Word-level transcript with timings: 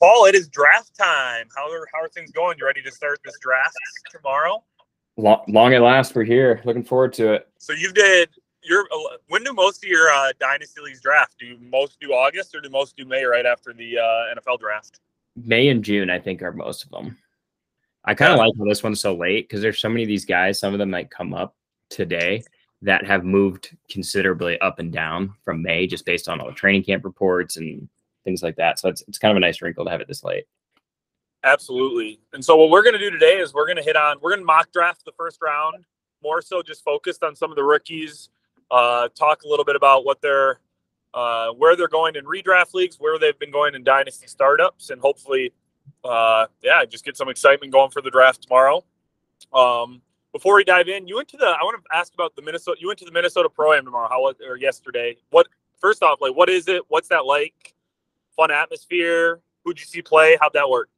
Paul, 0.00 0.26
it 0.26 0.34
is 0.34 0.48
draft 0.48 0.94
time. 0.98 1.46
How 1.56 1.70
are, 1.70 1.86
how 1.92 2.02
are 2.02 2.08
things 2.08 2.30
going? 2.32 2.58
You 2.58 2.66
ready 2.66 2.82
to 2.82 2.90
start 2.90 3.20
this 3.24 3.38
draft 3.40 3.74
tomorrow? 4.10 4.62
Long, 5.16 5.42
long 5.48 5.72
at 5.72 5.80
last, 5.80 6.14
we're 6.14 6.24
here. 6.24 6.60
Looking 6.64 6.84
forward 6.84 7.14
to 7.14 7.32
it. 7.32 7.48
So 7.56 7.72
you 7.72 7.92
did 7.92 8.28
your 8.62 8.86
when 9.28 9.42
do 9.44 9.54
most 9.54 9.82
of 9.82 9.88
your 9.88 10.10
uh, 10.10 10.32
dynasty 10.38 10.82
leagues 10.82 11.00
draft? 11.00 11.36
Do 11.38 11.56
most 11.60 11.98
do 11.98 12.12
August 12.12 12.54
or 12.54 12.60
do 12.60 12.68
most 12.68 12.96
do 12.96 13.06
May 13.06 13.24
right 13.24 13.46
after 13.46 13.72
the 13.72 13.98
uh, 13.98 14.34
NFL 14.34 14.58
draft? 14.58 15.00
May 15.36 15.68
and 15.68 15.82
June, 15.82 16.10
I 16.10 16.18
think, 16.18 16.42
are 16.42 16.52
most 16.52 16.84
of 16.84 16.90
them. 16.90 17.16
I 18.04 18.14
kind 18.14 18.32
of 18.32 18.38
yeah. 18.38 18.44
like 18.44 18.52
how 18.58 18.64
this 18.64 18.82
one's 18.82 19.00
so 19.00 19.14
late 19.14 19.48
because 19.48 19.62
there's 19.62 19.80
so 19.80 19.88
many 19.88 20.02
of 20.02 20.08
these 20.08 20.24
guys. 20.24 20.60
Some 20.60 20.72
of 20.72 20.78
them 20.78 20.90
might 20.90 21.10
come 21.10 21.32
up 21.32 21.54
today 21.90 22.42
that 22.82 23.06
have 23.06 23.24
moved 23.24 23.76
considerably 23.88 24.58
up 24.60 24.78
and 24.78 24.92
down 24.92 25.34
from 25.42 25.62
May 25.62 25.86
just 25.86 26.04
based 26.04 26.28
on 26.28 26.40
all 26.40 26.48
the 26.48 26.52
training 26.52 26.84
camp 26.84 27.04
reports 27.04 27.56
and 27.56 27.88
things 28.24 28.42
like 28.42 28.56
that. 28.56 28.78
So 28.78 28.88
it's 28.88 29.02
it's 29.08 29.18
kind 29.18 29.30
of 29.30 29.36
a 29.36 29.40
nice 29.40 29.62
wrinkle 29.62 29.84
to 29.84 29.90
have 29.90 30.00
it 30.00 30.08
this 30.08 30.24
late. 30.24 30.44
Absolutely. 31.44 32.20
And 32.32 32.44
so 32.44 32.56
what 32.56 32.70
we're 32.70 32.82
going 32.82 32.94
to 32.94 32.98
do 32.98 33.10
today 33.10 33.38
is 33.38 33.52
we're 33.52 33.66
going 33.66 33.76
to 33.76 33.82
hit 33.82 33.96
on 33.96 34.16
we're 34.20 34.30
going 34.30 34.40
to 34.40 34.46
mock 34.46 34.70
draft 34.72 35.04
the 35.04 35.12
first 35.16 35.38
round, 35.42 35.84
more 36.22 36.42
so 36.42 36.62
just 36.62 36.84
focused 36.84 37.22
on 37.22 37.34
some 37.34 37.50
of 37.50 37.56
the 37.56 37.64
rookies, 37.64 38.28
uh, 38.70 39.08
talk 39.18 39.42
a 39.44 39.48
little 39.48 39.64
bit 39.64 39.76
about 39.76 40.04
what 40.04 40.20
they're 40.20 40.60
uh, 41.14 41.50
where 41.52 41.76
they're 41.76 41.88
going 41.88 42.16
in 42.16 42.24
redraft 42.24 42.74
leagues, 42.74 42.96
where 42.98 43.18
they've 43.18 43.38
been 43.38 43.52
going 43.52 43.74
in 43.74 43.84
dynasty 43.84 44.26
startups, 44.26 44.90
and 44.90 45.00
hopefully, 45.00 45.52
uh, 46.04 46.46
yeah, 46.62 46.84
just 46.84 47.04
get 47.04 47.16
some 47.16 47.28
excitement 47.28 47.72
going 47.72 47.90
for 47.90 48.02
the 48.02 48.10
draft 48.10 48.42
tomorrow. 48.42 48.84
Um, 49.52 50.02
before 50.32 50.56
we 50.56 50.64
dive 50.64 50.88
in, 50.88 51.06
you 51.06 51.16
went 51.16 51.28
to 51.28 51.36
the. 51.36 51.46
I 51.46 51.62
want 51.62 51.82
to 51.82 51.96
ask 51.96 52.12
about 52.12 52.34
the 52.34 52.42
Minnesota. 52.42 52.76
You 52.80 52.88
went 52.88 52.98
to 52.98 53.04
the 53.04 53.12
Minnesota 53.12 53.48
Pro 53.48 53.72
Am 53.72 53.84
tomorrow. 53.84 54.08
How 54.08 54.20
was 54.20 54.36
or 54.46 54.56
yesterday? 54.56 55.16
What 55.30 55.46
first 55.80 56.02
off, 56.02 56.20
like, 56.20 56.34
what 56.34 56.48
is 56.48 56.68
it? 56.68 56.82
What's 56.88 57.08
that 57.08 57.24
like? 57.24 57.74
Fun 58.36 58.50
atmosphere. 58.50 59.40
Who'd 59.64 59.78
you 59.78 59.86
see 59.86 60.02
play? 60.02 60.36
How'd 60.40 60.52
that 60.54 60.68
work? 60.68 60.88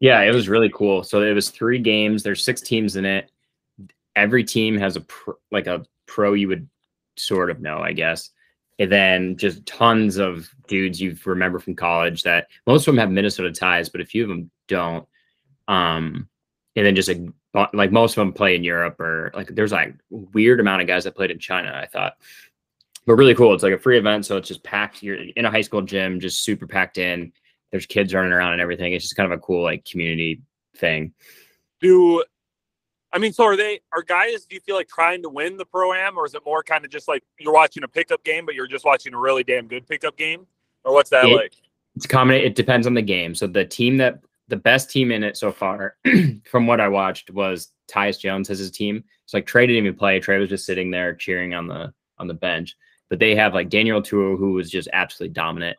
Yeah, 0.00 0.20
it 0.22 0.34
was 0.34 0.48
really 0.48 0.70
cool. 0.70 1.02
So 1.02 1.20
it 1.22 1.32
was 1.32 1.50
three 1.50 1.78
games. 1.78 2.22
There's 2.22 2.44
six 2.44 2.60
teams 2.60 2.96
in 2.96 3.04
it. 3.04 3.30
Every 4.16 4.42
team 4.44 4.78
has 4.78 4.96
a 4.96 5.02
pro, 5.02 5.34
like 5.52 5.66
a 5.66 5.84
pro 6.06 6.32
you 6.32 6.48
would 6.48 6.68
sort 7.16 7.50
of 7.50 7.60
know, 7.60 7.78
I 7.78 7.92
guess. 7.92 8.30
And 8.80 8.90
then 8.90 9.36
just 9.36 9.64
tons 9.66 10.16
of 10.16 10.48
dudes 10.66 11.00
you 11.00 11.16
remember 11.24 11.60
from 11.60 11.76
college 11.76 12.24
that 12.24 12.48
most 12.66 12.82
of 12.82 12.86
them 12.86 12.98
have 12.98 13.10
Minnesota 13.10 13.52
ties, 13.52 13.88
but 13.88 14.00
a 14.00 14.04
few 14.06 14.24
of 14.24 14.28
them 14.28 14.50
don't. 14.66 15.06
Um, 15.68 16.28
and 16.74 16.84
then 16.84 16.96
just 16.96 17.08
like, 17.08 17.70
like 17.72 17.92
most 17.92 18.12
of 18.12 18.16
them 18.16 18.32
play 18.32 18.56
in 18.56 18.64
Europe 18.64 18.98
or 18.98 19.30
like 19.34 19.48
there's 19.54 19.72
like 19.72 19.94
weird 20.10 20.58
amount 20.58 20.82
of 20.82 20.88
guys 20.88 21.04
that 21.04 21.14
played 21.14 21.30
in 21.30 21.38
China. 21.38 21.72
I 21.72 21.86
thought, 21.86 22.14
but 23.06 23.14
really 23.14 23.34
cool. 23.36 23.54
It's 23.54 23.62
like 23.62 23.72
a 23.72 23.78
free 23.78 23.98
event, 23.98 24.26
so 24.26 24.36
it's 24.36 24.48
just 24.48 24.64
packed. 24.64 25.02
You're 25.02 25.18
in 25.36 25.44
a 25.44 25.50
high 25.50 25.60
school 25.60 25.82
gym, 25.82 26.18
just 26.18 26.42
super 26.42 26.66
packed 26.66 26.98
in 26.98 27.32
there's 27.70 27.86
kids 27.86 28.14
running 28.14 28.32
around 28.32 28.52
and 28.52 28.60
everything. 28.60 28.92
It's 28.92 29.04
just 29.04 29.16
kind 29.16 29.30
of 29.32 29.38
a 29.38 29.42
cool 29.42 29.62
like 29.62 29.84
community 29.84 30.42
thing. 30.76 31.12
Do 31.80 32.24
I 33.12 33.18
mean 33.18 33.32
so 33.32 33.44
are 33.44 33.56
they 33.56 33.80
are 33.92 34.02
guys 34.02 34.44
do 34.44 34.54
you 34.54 34.60
feel 34.60 34.76
like 34.76 34.88
trying 34.88 35.22
to 35.22 35.28
win 35.28 35.56
the 35.56 35.64
pro 35.64 35.92
am 35.92 36.16
or 36.18 36.26
is 36.26 36.34
it 36.34 36.42
more 36.44 36.62
kind 36.62 36.84
of 36.84 36.90
just 36.90 37.08
like 37.08 37.24
you're 37.38 37.52
watching 37.52 37.82
a 37.82 37.88
pickup 37.88 38.22
game 38.24 38.46
but 38.46 38.54
you're 38.54 38.68
just 38.68 38.84
watching 38.84 39.14
a 39.14 39.18
really 39.18 39.44
damn 39.44 39.66
good 39.66 39.86
pickup 39.86 40.16
game? 40.16 40.46
Or 40.84 40.94
what's 40.94 41.10
that 41.10 41.26
it, 41.26 41.36
like? 41.36 41.52
It's 41.96 42.06
common 42.06 42.36
it 42.36 42.54
depends 42.54 42.86
on 42.86 42.94
the 42.94 43.02
game. 43.02 43.34
So 43.34 43.46
the 43.46 43.64
team 43.64 43.96
that 43.98 44.20
the 44.50 44.56
best 44.56 44.90
team 44.90 45.12
in 45.12 45.22
it 45.22 45.36
so 45.36 45.52
far, 45.52 45.96
from 46.50 46.66
what 46.66 46.80
I 46.80 46.88
watched, 46.88 47.30
was 47.30 47.72
Tyus 47.88 48.18
Jones 48.18 48.50
as 48.50 48.58
his 48.58 48.70
team. 48.70 49.02
It's 49.24 49.32
like 49.32 49.46
Trey 49.46 49.66
didn't 49.66 49.86
even 49.86 49.98
play. 49.98 50.18
Trey 50.18 50.38
was 50.38 50.48
just 50.48 50.66
sitting 50.66 50.90
there 50.90 51.14
cheering 51.14 51.54
on 51.54 51.66
the 51.66 51.92
on 52.18 52.26
the 52.26 52.34
bench. 52.34 52.76
But 53.08 53.18
they 53.18 53.34
have 53.34 53.54
like 53.54 53.70
Daniel 53.70 54.02
Tuo, 54.02 54.36
who 54.36 54.52
was 54.52 54.70
just 54.70 54.88
absolutely 54.92 55.34
dominant. 55.34 55.78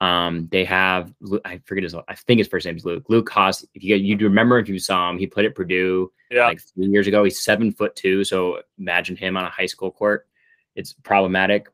Um, 0.00 0.48
they 0.52 0.64
have 0.64 1.12
I 1.44 1.60
forget 1.64 1.82
his 1.82 1.94
I 1.94 2.14
think 2.14 2.38
his 2.38 2.48
first 2.48 2.66
name 2.66 2.76
is 2.76 2.84
Luke. 2.84 3.04
Luke 3.08 3.28
Haas. 3.28 3.64
If 3.74 3.82
you 3.82 3.96
you 3.96 4.16
remember 4.18 4.58
if 4.58 4.68
you 4.68 4.78
saw 4.78 5.10
him, 5.10 5.18
he 5.18 5.26
played 5.26 5.46
at 5.46 5.54
Purdue 5.54 6.12
yeah. 6.30 6.46
like 6.46 6.60
three 6.60 6.86
years 6.86 7.06
ago. 7.06 7.24
He's 7.24 7.42
seven 7.42 7.72
foot 7.72 7.96
two, 7.96 8.24
so 8.24 8.62
imagine 8.78 9.16
him 9.16 9.36
on 9.36 9.44
a 9.44 9.50
high 9.50 9.66
school 9.66 9.90
court. 9.90 10.28
It's 10.76 10.92
problematic. 10.92 11.68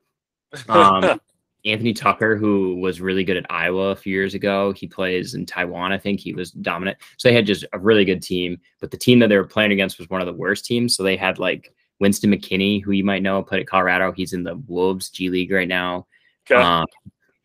Um, 0.68 1.20
Anthony 1.66 1.94
Tucker, 1.94 2.36
who 2.36 2.76
was 2.76 3.00
really 3.00 3.24
good 3.24 3.38
at 3.38 3.50
Iowa 3.50 3.90
a 3.90 3.96
few 3.96 4.12
years 4.12 4.34
ago, 4.34 4.72
he 4.72 4.86
plays 4.86 5.34
in 5.34 5.46
Taiwan. 5.46 5.92
I 5.92 5.98
think 5.98 6.20
he 6.20 6.34
was 6.34 6.50
dominant. 6.50 6.98
So 7.16 7.28
they 7.28 7.34
had 7.34 7.46
just 7.46 7.64
a 7.72 7.78
really 7.78 8.04
good 8.04 8.22
team. 8.22 8.60
But 8.80 8.90
the 8.90 8.98
team 8.98 9.18
that 9.20 9.28
they 9.28 9.36
were 9.38 9.44
playing 9.44 9.72
against 9.72 9.98
was 9.98 10.10
one 10.10 10.20
of 10.20 10.26
the 10.26 10.32
worst 10.32 10.66
teams. 10.66 10.94
So 10.94 11.02
they 11.02 11.16
had 11.16 11.38
like 11.38 11.74
Winston 12.00 12.30
McKinney, 12.30 12.82
who 12.82 12.92
you 12.92 13.04
might 13.04 13.22
know, 13.22 13.42
played 13.42 13.62
at 13.62 13.66
Colorado. 13.66 14.12
He's 14.12 14.34
in 14.34 14.42
the 14.42 14.56
Wolves 14.66 15.08
G 15.08 15.30
League 15.30 15.52
right 15.52 15.68
now. 15.68 16.06
Okay. 16.50 16.60
Um, 16.60 16.84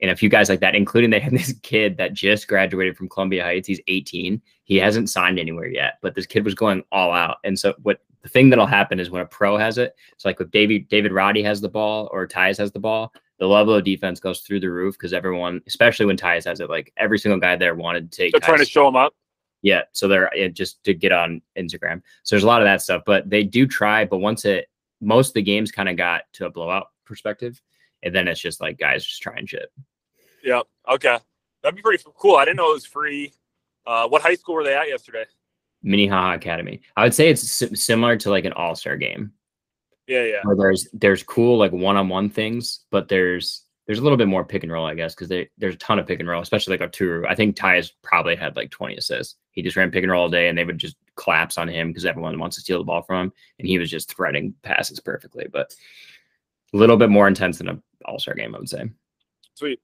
and 0.02 0.12
a 0.12 0.16
few 0.16 0.30
guys 0.30 0.50
like 0.50 0.62
that, 0.62 0.76
including 0.76 1.10
they 1.10 1.20
had 1.20 1.34
this 1.38 1.54
kid 1.62 1.98
that 1.98 2.14
just 2.14 2.48
graduated 2.48 2.98
from 2.98 3.10
Columbia 3.10 3.44
Heights. 3.44 3.68
He's 3.68 3.82
18. 3.88 4.42
He 4.64 4.78
hasn't 4.78 5.10
signed 5.10 5.40
anywhere 5.40 5.68
yet, 5.68 5.98
but 6.02 6.16
this 6.16 6.26
kid 6.26 6.46
was 6.46 6.56
going 6.56 6.84
all 6.92 7.12
out. 7.12 7.38
And 7.44 7.58
so 7.58 7.74
what 7.82 8.00
the 8.22 8.30
thing 8.30 8.50
that'll 8.50 8.66
happen 8.66 9.00
is 9.00 9.10
when 9.10 9.22
a 9.22 9.26
pro 9.26 9.58
has 9.58 9.78
it, 9.78 9.96
it's 10.12 10.26
like 10.26 10.42
if 10.42 10.52
David 10.52 10.88
David 10.90 11.12
Roddy 11.12 11.42
has 11.44 11.62
the 11.62 11.70
ball 11.70 12.10
or 12.12 12.28
Tyus 12.28 12.58
has 12.58 12.72
the 12.72 12.80
ball, 12.80 13.14
the 13.40 13.48
level 13.48 13.74
of 13.74 13.84
defense 13.84 14.20
goes 14.20 14.42
through 14.42 14.60
the 14.60 14.70
roof 14.70 14.96
because 14.96 15.14
everyone, 15.14 15.62
especially 15.68 16.06
when 16.06 16.18
Tyus 16.18 16.46
has 16.46 16.60
it, 16.60 16.70
like 16.70 16.94
every 16.98 17.18
single 17.18 17.40
guy 17.40 17.56
there 17.56 17.76
wanted 17.76 18.12
to 18.12 18.18
take. 18.18 18.32
They're 18.32 18.42
Tyus. 18.42 18.46
trying 18.46 18.60
to 18.60 18.66
show 18.66 18.88
him 18.88 18.96
up. 18.96 19.14
Yeah, 19.62 19.82
so 19.92 20.08
they're 20.08 20.30
just 20.50 20.84
to 20.86 20.94
get 20.94 21.12
on 21.12 21.42
Instagram. 21.58 22.02
So 22.24 22.36
there's 22.36 22.44
a 22.44 22.48
lot 22.48 22.62
of 22.62 22.66
that 22.66 22.82
stuff, 22.82 23.04
but 23.06 23.30
they 23.30 23.44
do 23.44 23.68
try. 23.68 24.06
But 24.06 24.20
once 24.20 24.46
it, 24.46 24.70
most 25.02 25.30
of 25.30 25.34
the 25.34 25.42
games 25.42 25.72
kind 25.72 25.90
of 25.90 25.98
got 25.98 26.24
to 26.34 26.46
a 26.46 26.50
blowout 26.50 26.88
perspective, 27.06 27.62
and 28.04 28.16
then 28.16 28.28
it's 28.28 28.40
just 28.40 28.62
like 28.62 28.78
guys 28.78 29.06
just 29.06 29.22
trying 29.22 29.46
shit. 29.46 29.70
Yeah. 30.44 30.62
Okay. 30.90 31.18
That'd 31.62 31.76
be 31.76 31.82
pretty 31.82 32.04
cool. 32.18 32.36
I 32.36 32.46
didn't 32.46 32.58
know 32.58 32.72
it 32.72 32.76
was 32.76 32.86
free. 32.86 33.34
Uh, 33.86 34.08
what 34.08 34.22
high 34.22 34.36
school 34.36 34.56
were 34.56 34.64
they 34.64 34.76
at 34.76 34.88
yesterday? 34.88 35.26
Minnehaha 35.84 36.36
Academy. 36.36 36.82
I 36.96 37.04
would 37.04 37.14
say 37.14 37.30
it's 37.30 37.64
similar 37.82 38.18
to 38.18 38.30
like 38.30 38.46
an 38.46 38.54
all 38.54 38.76
star 38.76 38.98
game. 38.98 39.34
Yeah, 40.08 40.24
yeah. 40.24 40.40
Where 40.44 40.56
there's 40.56 40.88
there's 40.94 41.24
cool 41.24 41.58
like 41.58 41.72
one 41.72 41.98
on 41.98 42.10
one 42.10 42.30
things, 42.30 42.82
but 42.92 43.08
there's 43.08 43.64
there's 43.86 44.00
a 44.00 44.04
little 44.04 44.18
bit 44.18 44.28
more 44.28 44.46
pick 44.46 44.62
and 44.64 44.72
roll, 44.72 44.86
I 44.86 44.94
guess, 44.94 45.16
because 45.16 45.30
there's 45.58 45.74
a 45.74 45.78
ton 45.80 45.98
of 45.98 46.06
pick 46.06 46.20
and 46.20 46.30
roll, 46.30 46.44
especially 46.44 46.78
like 46.78 46.92
Oturu. 46.92 47.26
I 47.28 47.34
think 47.34 47.56
Tyus 47.56 47.92
probably 48.04 48.36
had 48.36 48.56
like 48.56 48.70
20 48.70 48.96
assists. 48.98 49.38
He 49.50 49.64
just 49.64 49.76
ran 49.76 49.90
pick 49.90 50.04
and 50.04 50.12
roll 50.12 50.24
all 50.24 50.30
day, 50.30 50.48
and 50.48 50.56
they 50.56 50.64
would 50.64 50.78
just 50.78 50.96
collapse 51.16 51.58
on 51.58 51.68
him 51.68 51.88
because 51.88 52.06
everyone 52.06 52.38
wants 52.38 52.56
to 52.58 52.62
steal 52.62 52.78
the 52.78 52.84
ball 52.84 53.02
from 53.02 53.26
him, 53.26 53.34
and 53.58 53.68
he 53.68 53.80
was 53.80 53.90
just 53.90 54.16
threading 54.16 54.54
passes 54.62 55.00
perfectly. 55.00 55.48
But 55.52 55.74
a 56.72 56.78
little 56.78 56.98
bit 56.98 57.10
more 57.10 57.28
intense 57.28 57.58
than 57.58 57.70
an 57.70 57.84
all 58.06 58.20
star 58.20 58.36
game, 58.36 58.54
I 58.54 58.60
would 58.60 58.70
say. 58.70 58.90
Sweet. 59.56 59.80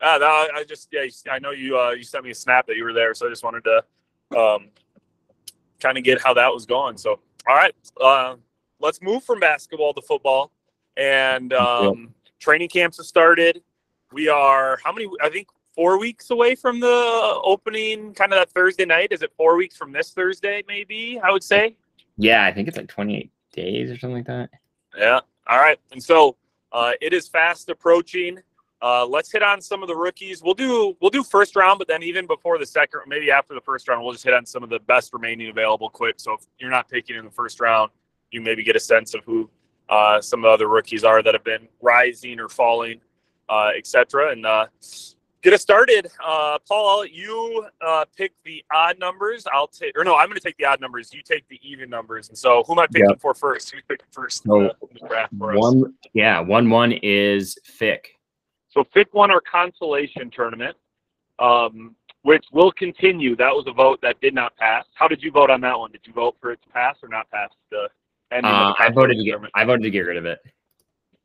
Uh, 0.00 0.16
no, 0.18 0.26
I 0.26 0.64
just 0.66 0.88
yeah, 0.92 1.06
I 1.30 1.38
know 1.38 1.50
you 1.50 1.78
uh, 1.78 1.90
you 1.90 2.02
sent 2.02 2.24
me 2.24 2.30
a 2.30 2.34
snap 2.34 2.66
that 2.66 2.76
you 2.76 2.84
were 2.84 2.92
there, 2.92 3.14
so 3.14 3.26
I 3.26 3.30
just 3.30 3.44
wanted 3.44 3.64
to 3.64 4.38
um, 4.38 4.68
kind 5.78 5.98
of 5.98 6.04
get 6.04 6.20
how 6.22 6.32
that 6.34 6.52
was 6.52 6.64
going. 6.64 6.96
So 6.96 7.20
all 7.46 7.54
right, 7.54 7.74
uh, 8.00 8.36
let's 8.80 9.02
move 9.02 9.24
from 9.24 9.40
basketball 9.40 9.92
to 9.94 10.00
football, 10.00 10.52
and 10.96 11.52
um, 11.52 12.14
training 12.38 12.70
camps 12.70 12.96
have 12.96 13.06
started. 13.06 13.62
We 14.12 14.28
are 14.28 14.78
how 14.82 14.92
many? 14.92 15.06
I 15.22 15.28
think 15.28 15.48
four 15.74 15.98
weeks 15.98 16.30
away 16.30 16.54
from 16.54 16.80
the 16.80 17.40
opening, 17.44 18.14
kind 18.14 18.32
of 18.32 18.38
that 18.38 18.50
Thursday 18.50 18.86
night. 18.86 19.08
Is 19.10 19.22
it 19.22 19.32
four 19.36 19.56
weeks 19.56 19.76
from 19.76 19.92
this 19.92 20.10
Thursday? 20.10 20.64
Maybe 20.66 21.20
I 21.22 21.30
would 21.30 21.44
say. 21.44 21.76
Yeah, 22.16 22.44
I 22.44 22.52
think 22.52 22.68
it's 22.68 22.76
like 22.76 22.88
28 22.88 23.30
days 23.52 23.90
or 23.90 23.98
something 23.98 24.16
like 24.16 24.26
that. 24.26 24.50
Yeah. 24.96 25.20
All 25.46 25.58
right, 25.58 25.78
and 25.92 26.02
so 26.02 26.36
uh, 26.72 26.92
it 27.00 27.12
is 27.12 27.28
fast 27.28 27.68
approaching. 27.68 28.38
Uh, 28.82 29.04
let's 29.06 29.30
hit 29.30 29.42
on 29.42 29.60
some 29.60 29.82
of 29.82 29.88
the 29.88 29.94
rookies. 29.94 30.42
We'll 30.42 30.54
do 30.54 30.96
we'll 31.00 31.10
do 31.10 31.22
first 31.22 31.54
round, 31.54 31.78
but 31.78 31.86
then 31.86 32.02
even 32.02 32.26
before 32.26 32.58
the 32.58 32.66
second, 32.66 33.00
maybe 33.06 33.30
after 33.30 33.54
the 33.54 33.60
first 33.60 33.88
round, 33.88 34.02
we'll 34.02 34.12
just 34.12 34.24
hit 34.24 34.32
on 34.32 34.46
some 34.46 34.62
of 34.62 34.70
the 34.70 34.78
best 34.80 35.12
remaining 35.12 35.50
available 35.50 35.90
quick. 35.90 36.14
So 36.18 36.34
if 36.34 36.40
you're 36.58 36.70
not 36.70 36.88
picking 36.88 37.16
in 37.16 37.24
the 37.24 37.30
first 37.30 37.60
round, 37.60 37.90
you 38.30 38.40
maybe 38.40 38.62
get 38.62 38.76
a 38.76 38.80
sense 38.80 39.14
of 39.14 39.22
who 39.24 39.50
uh, 39.90 40.20
some 40.20 40.40
of 40.40 40.44
the 40.44 40.54
other 40.54 40.68
rookies 40.68 41.04
are 41.04 41.22
that 41.22 41.34
have 41.34 41.44
been 41.44 41.68
rising 41.82 42.40
or 42.40 42.48
falling, 42.48 43.00
uh, 43.48 43.70
etc. 43.76 44.32
And 44.32 44.46
uh, 44.46 44.66
get 45.42 45.52
us 45.52 45.60
started. 45.60 46.06
Uh, 46.24 46.58
Paul, 46.66 47.04
you 47.04 47.66
uh, 47.80 48.04
pick 48.16 48.32
the 48.44 48.64
odd 48.72 48.98
numbers. 48.98 49.46
I'll 49.52 49.66
take, 49.68 49.98
or 49.98 50.04
no, 50.04 50.16
I'm 50.16 50.28
going 50.28 50.38
to 50.38 50.40
take 50.40 50.56
the 50.56 50.64
odd 50.64 50.80
numbers. 50.80 51.12
You 51.12 51.22
take 51.22 51.46
the 51.48 51.60
even 51.62 51.90
numbers. 51.90 52.28
And 52.28 52.38
so, 52.38 52.62
who 52.66 52.72
am 52.72 52.78
I 52.78 52.86
picking 52.86 53.10
yep. 53.10 53.20
for 53.20 53.34
first? 53.34 53.72
Who's 53.72 53.82
picking 53.88 54.06
first? 54.10 54.44
So, 54.44 54.70
one, 55.32 55.94
yeah, 56.14 56.40
one 56.40 56.70
one 56.70 56.92
is 56.92 57.58
Fick. 57.64 58.19
So 58.72 58.84
FIC 58.94 59.12
won 59.12 59.30
our 59.30 59.40
consolation 59.40 60.30
tournament, 60.30 60.76
um, 61.38 61.94
which 62.22 62.44
will 62.52 62.72
continue. 62.72 63.34
That 63.36 63.50
was 63.50 63.64
a 63.66 63.72
vote 63.72 63.98
that 64.02 64.20
did 64.20 64.34
not 64.34 64.56
pass. 64.56 64.84
How 64.94 65.08
did 65.08 65.22
you 65.22 65.30
vote 65.30 65.50
on 65.50 65.60
that 65.62 65.78
one? 65.78 65.90
Did 65.90 66.02
you 66.04 66.12
vote 66.12 66.36
for 66.40 66.52
it 66.52 66.60
to 66.62 66.68
pass 66.68 66.96
or 67.02 67.08
not 67.08 67.30
pass? 67.30 67.50
The 67.70 67.88
ending 68.30 68.50
uh, 68.50 68.74
the 68.78 68.84
I 68.84 68.90
voted 68.90 69.18
to 69.18 69.24
get. 69.24 69.36
I 69.54 69.64
voted 69.64 69.82
to 69.82 69.90
get 69.90 70.00
rid 70.00 70.16
of 70.16 70.26
it. 70.26 70.38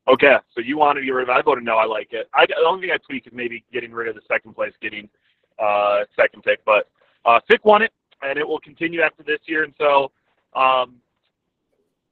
Okay, 0.08 0.36
so 0.54 0.62
you 0.62 0.78
wanted 0.78 1.02
to 1.02 1.06
get 1.06 1.14
rid 1.14 1.24
of 1.24 1.30
it. 1.30 1.40
I 1.40 1.42
voted 1.42 1.64
no. 1.64 1.78
I 1.78 1.86
like 1.86 2.10
it. 2.12 2.30
I, 2.34 2.46
the 2.46 2.56
only 2.66 2.88
thing 2.88 2.92
I 2.94 2.98
tweak 2.98 3.28
is 3.28 3.34
maybe 3.34 3.64
getting 3.74 3.92
rid 3.92 4.08
of 4.08 4.16
the 4.16 4.22
second 4.28 4.54
place, 4.54 4.74
getting 4.82 5.10
uh, 5.60 6.02
second 6.16 6.44
pick. 6.44 6.64
But 6.66 6.90
uh, 7.26 7.40
FIC 7.50 7.64
won 7.64 7.82
it, 7.82 7.92
and 8.22 8.38
it 8.38 8.48
will 8.48 8.60
continue 8.60 9.02
after 9.02 9.24
this 9.24 9.40
year. 9.46 9.64
And 9.64 9.74
so 9.78 10.12
um, 10.56 10.96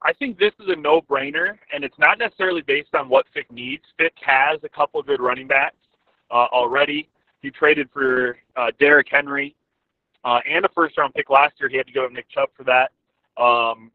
I 0.03 0.11
think 0.13 0.37
this 0.37 0.51
is 0.59 0.67
a 0.69 0.75
no-brainer, 0.75 1.57
and 1.73 1.83
it's 1.83 1.97
not 1.97 2.19
necessarily 2.19 2.61
based 2.61 2.93
on 2.93 3.07
what 3.07 3.25
Fick 3.33 3.49
needs. 3.51 3.83
Fick 3.97 4.13
has 4.21 4.59
a 4.63 4.69
couple 4.69 4.99
of 4.99 5.05
good 5.05 5.21
running 5.21 5.47
backs 5.47 5.77
uh, 6.29 6.47
already. 6.51 7.09
He 7.41 7.49
traded 7.49 7.89
for 7.91 8.37
uh, 8.55 8.71
Derrick 8.79 9.07
Henry 9.09 9.55
uh, 10.25 10.39
and 10.49 10.65
a 10.65 10.69
first-round 10.69 11.13
pick 11.13 11.29
last 11.29 11.53
year. 11.59 11.69
He 11.69 11.77
had 11.77 11.87
to 11.87 11.93
go 11.93 12.07
to 12.07 12.13
Nick 12.13 12.29
Chubb 12.29 12.49
for 12.55 12.63
that. 12.65 12.91
Um, 13.41 13.91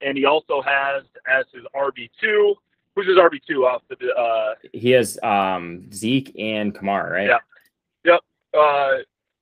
and 0.00 0.16
he 0.16 0.24
also 0.24 0.62
has 0.62 1.02
as 1.26 1.44
his 1.52 1.64
RB 1.74 2.10
two, 2.20 2.54
who's 2.94 3.06
his 3.06 3.16
RB 3.16 3.40
two 3.46 3.66
off 3.66 3.82
the. 3.88 4.14
Uh, 4.14 4.54
he 4.72 4.90
has 4.90 5.18
um, 5.22 5.90
Zeke 5.92 6.34
and 6.38 6.74
Kamar, 6.74 7.10
right? 7.12 7.28
Yeah. 7.28 7.38
Yep. 8.04 8.20
Uh, 8.56 8.90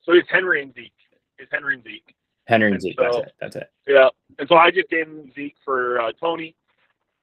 so 0.02 0.14
he's 0.14 0.24
Henry 0.28 0.62
and 0.62 0.74
Zeke. 0.74 0.92
It's 1.38 1.50
Henry 1.52 1.74
and 1.74 1.84
Zeke. 1.84 2.14
Henry 2.46 2.72
and, 2.72 2.80
Zeke. 2.80 2.96
So, 2.98 3.04
that's 3.04 3.16
it. 3.16 3.32
That's 3.40 3.56
it. 3.56 3.70
Yeah. 3.86 4.08
And 4.38 4.48
so 4.48 4.56
I 4.56 4.70
just 4.70 4.88
gave 4.88 5.06
him 5.06 5.30
Zeke 5.34 5.56
for 5.64 6.00
uh, 6.00 6.12
Tony. 6.20 6.54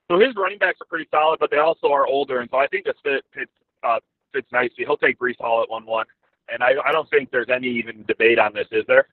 So 0.10 0.20
his 0.20 0.36
running 0.36 0.58
backs 0.58 0.80
are 0.82 0.86
pretty 0.86 1.08
solid, 1.10 1.40
but 1.40 1.50
they 1.50 1.58
also 1.58 1.92
are 1.92 2.06
older, 2.06 2.42
and 2.42 2.50
so 2.50 2.58
I 2.58 2.68
think 2.68 2.86
this 2.86 2.96
fit 3.04 3.24
fits 3.34 3.52
uh, 3.84 4.00
fits 4.34 4.48
nicely. 4.52 4.86
He'll 4.86 4.98
take 4.98 5.18
Breece 5.18 5.40
Hall 5.40 5.64
at 5.64 5.70
one 5.70 5.86
one, 5.86 6.06
and 6.50 6.62
I 6.62 6.74
I 6.86 6.92
don't 6.92 7.10
think 7.10 7.32
there's 7.32 7.50
any 7.50 7.68
even 7.68 8.04
debate 8.06 8.38
on 8.38 8.54
this, 8.54 8.68
is 8.72 8.84
there? 8.88 9.08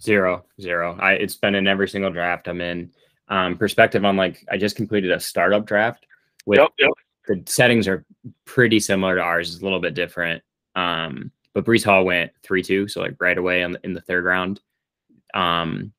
Zero, 0.00 0.44
zero. 0.60 0.96
I 1.00 1.14
it's 1.14 1.34
been 1.34 1.54
in 1.54 1.66
every 1.66 1.88
single 1.88 2.10
draft 2.10 2.48
I'm 2.48 2.60
in. 2.60 2.92
Um, 3.28 3.58
perspective 3.58 4.04
on 4.04 4.16
like 4.16 4.46
I 4.50 4.56
just 4.56 4.76
completed 4.76 5.10
a 5.10 5.18
startup 5.18 5.66
draft 5.66 6.06
with 6.46 6.60
yep, 6.60 6.70
yep. 6.78 6.90
the 7.26 7.42
settings 7.50 7.88
are 7.88 8.04
pretty 8.44 8.78
similar 8.78 9.16
to 9.16 9.20
ours, 9.20 9.52
it's 9.52 9.60
a 9.60 9.64
little 9.64 9.80
bit 9.80 9.94
different. 9.94 10.42
Um, 10.76 11.32
but 11.52 11.64
Breece 11.64 11.84
Hall 11.84 12.04
went 12.04 12.30
three 12.44 12.62
two, 12.62 12.86
so 12.86 13.00
like 13.00 13.16
right 13.20 13.36
away 13.36 13.64
on 13.64 13.72
the, 13.72 13.80
in 13.82 13.92
the 13.92 14.00
third 14.00 14.24
round. 14.24 14.60
Um, 15.36 15.92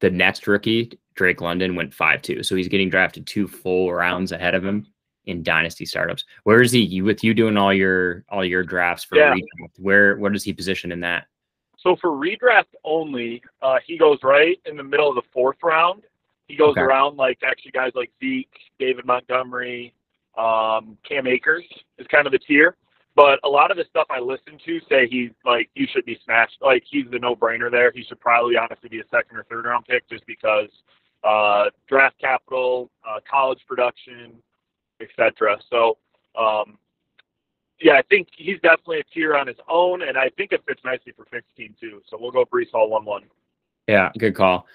the 0.00 0.10
next 0.10 0.46
rookie, 0.46 0.98
Drake 1.14 1.40
London, 1.40 1.74
went 1.74 1.92
five 1.92 2.22
two, 2.22 2.42
so 2.42 2.54
he's 2.54 2.68
getting 2.68 2.88
drafted 2.88 3.26
two 3.26 3.46
full 3.46 3.92
rounds 3.92 4.32
ahead 4.32 4.54
of 4.54 4.64
him 4.64 4.86
in 5.26 5.42
dynasty 5.42 5.84
startups. 5.84 6.24
Where 6.44 6.62
is 6.62 6.72
he? 6.72 6.80
You 6.80 7.04
with 7.04 7.22
you 7.22 7.34
doing 7.34 7.56
all 7.56 7.72
your 7.72 8.24
all 8.28 8.44
your 8.44 8.62
drafts 8.62 9.04
for 9.04 9.16
yeah. 9.16 9.32
redraft, 9.32 9.78
where 9.78 10.16
what 10.16 10.34
is 10.34 10.44
he 10.44 10.52
positioned 10.52 10.92
in 10.92 11.00
that? 11.00 11.26
So 11.78 11.96
for 11.96 12.10
redraft 12.10 12.74
only, 12.84 13.42
uh, 13.60 13.78
he 13.84 13.98
goes 13.98 14.18
right 14.22 14.58
in 14.66 14.76
the 14.76 14.84
middle 14.84 15.08
of 15.08 15.16
the 15.16 15.28
fourth 15.32 15.58
round. 15.62 16.04
He 16.46 16.56
goes 16.56 16.72
okay. 16.72 16.82
around 16.82 17.16
like 17.16 17.38
actually 17.44 17.72
guys 17.72 17.92
like 17.94 18.10
Zeke, 18.20 18.48
David 18.78 19.04
Montgomery, 19.04 19.94
um, 20.36 20.96
Cam 21.08 21.26
Akers 21.26 21.64
is 21.98 22.06
kind 22.06 22.26
of 22.26 22.32
the 22.32 22.38
tier. 22.38 22.76
But 23.14 23.40
a 23.44 23.48
lot 23.48 23.70
of 23.70 23.76
the 23.76 23.84
stuff 23.90 24.06
I 24.08 24.20
listen 24.20 24.58
to 24.64 24.80
say 24.88 25.06
he's 25.06 25.30
like 25.44 25.68
you 25.74 25.86
should 25.92 26.06
be 26.06 26.18
smashed. 26.24 26.56
Like 26.62 26.82
he's 26.88 27.04
the 27.10 27.18
no 27.18 27.36
brainer 27.36 27.70
there. 27.70 27.92
He 27.92 28.04
should 28.04 28.20
probably 28.20 28.56
honestly 28.56 28.88
be 28.88 29.00
a 29.00 29.08
second 29.10 29.36
or 29.36 29.44
third 29.44 29.66
round 29.66 29.84
pick 29.86 30.08
just 30.08 30.26
because 30.26 30.68
uh, 31.22 31.66
draft 31.88 32.18
capital, 32.18 32.90
uh, 33.08 33.20
college 33.30 33.60
production, 33.68 34.32
etc. 35.00 35.58
So 35.70 35.98
um, 36.38 36.78
yeah, 37.82 37.94
I 37.94 38.02
think 38.08 38.28
he's 38.36 38.60
definitely 38.62 39.00
a 39.00 39.04
tier 39.04 39.34
on 39.34 39.46
his 39.46 39.56
own, 39.68 40.02
and 40.02 40.16
I 40.16 40.30
think 40.36 40.52
it 40.52 40.62
fits 40.66 40.80
nicely 40.84 41.12
for 41.12 41.26
Fick's 41.26 41.52
team 41.56 41.74
too. 41.78 42.00
So 42.08 42.16
we'll 42.18 42.30
go 42.30 42.44
Breece 42.44 42.70
Hall 42.70 42.88
one 42.88 43.04
one. 43.04 43.24
Yeah, 43.88 44.10
good 44.18 44.34
call. 44.34 44.66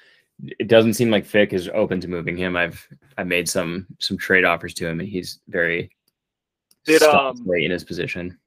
It 0.60 0.68
doesn't 0.68 0.94
seem 0.94 1.10
like 1.10 1.26
Fick 1.26 1.54
is 1.54 1.70
open 1.74 2.00
to 2.02 2.08
moving 2.08 2.38
him. 2.38 2.56
I've 2.56 2.88
I've 3.18 3.28
made 3.28 3.50
some 3.50 3.88
some 4.00 4.18
trade 4.18 4.46
offers 4.46 4.74
to 4.76 4.88
him, 4.88 5.00
and 5.00 5.10
he's 5.10 5.40
very 5.48 5.90
did 6.88 7.04
um 7.04 7.38
in 7.56 7.72
his 7.72 7.84
position. 7.84 8.38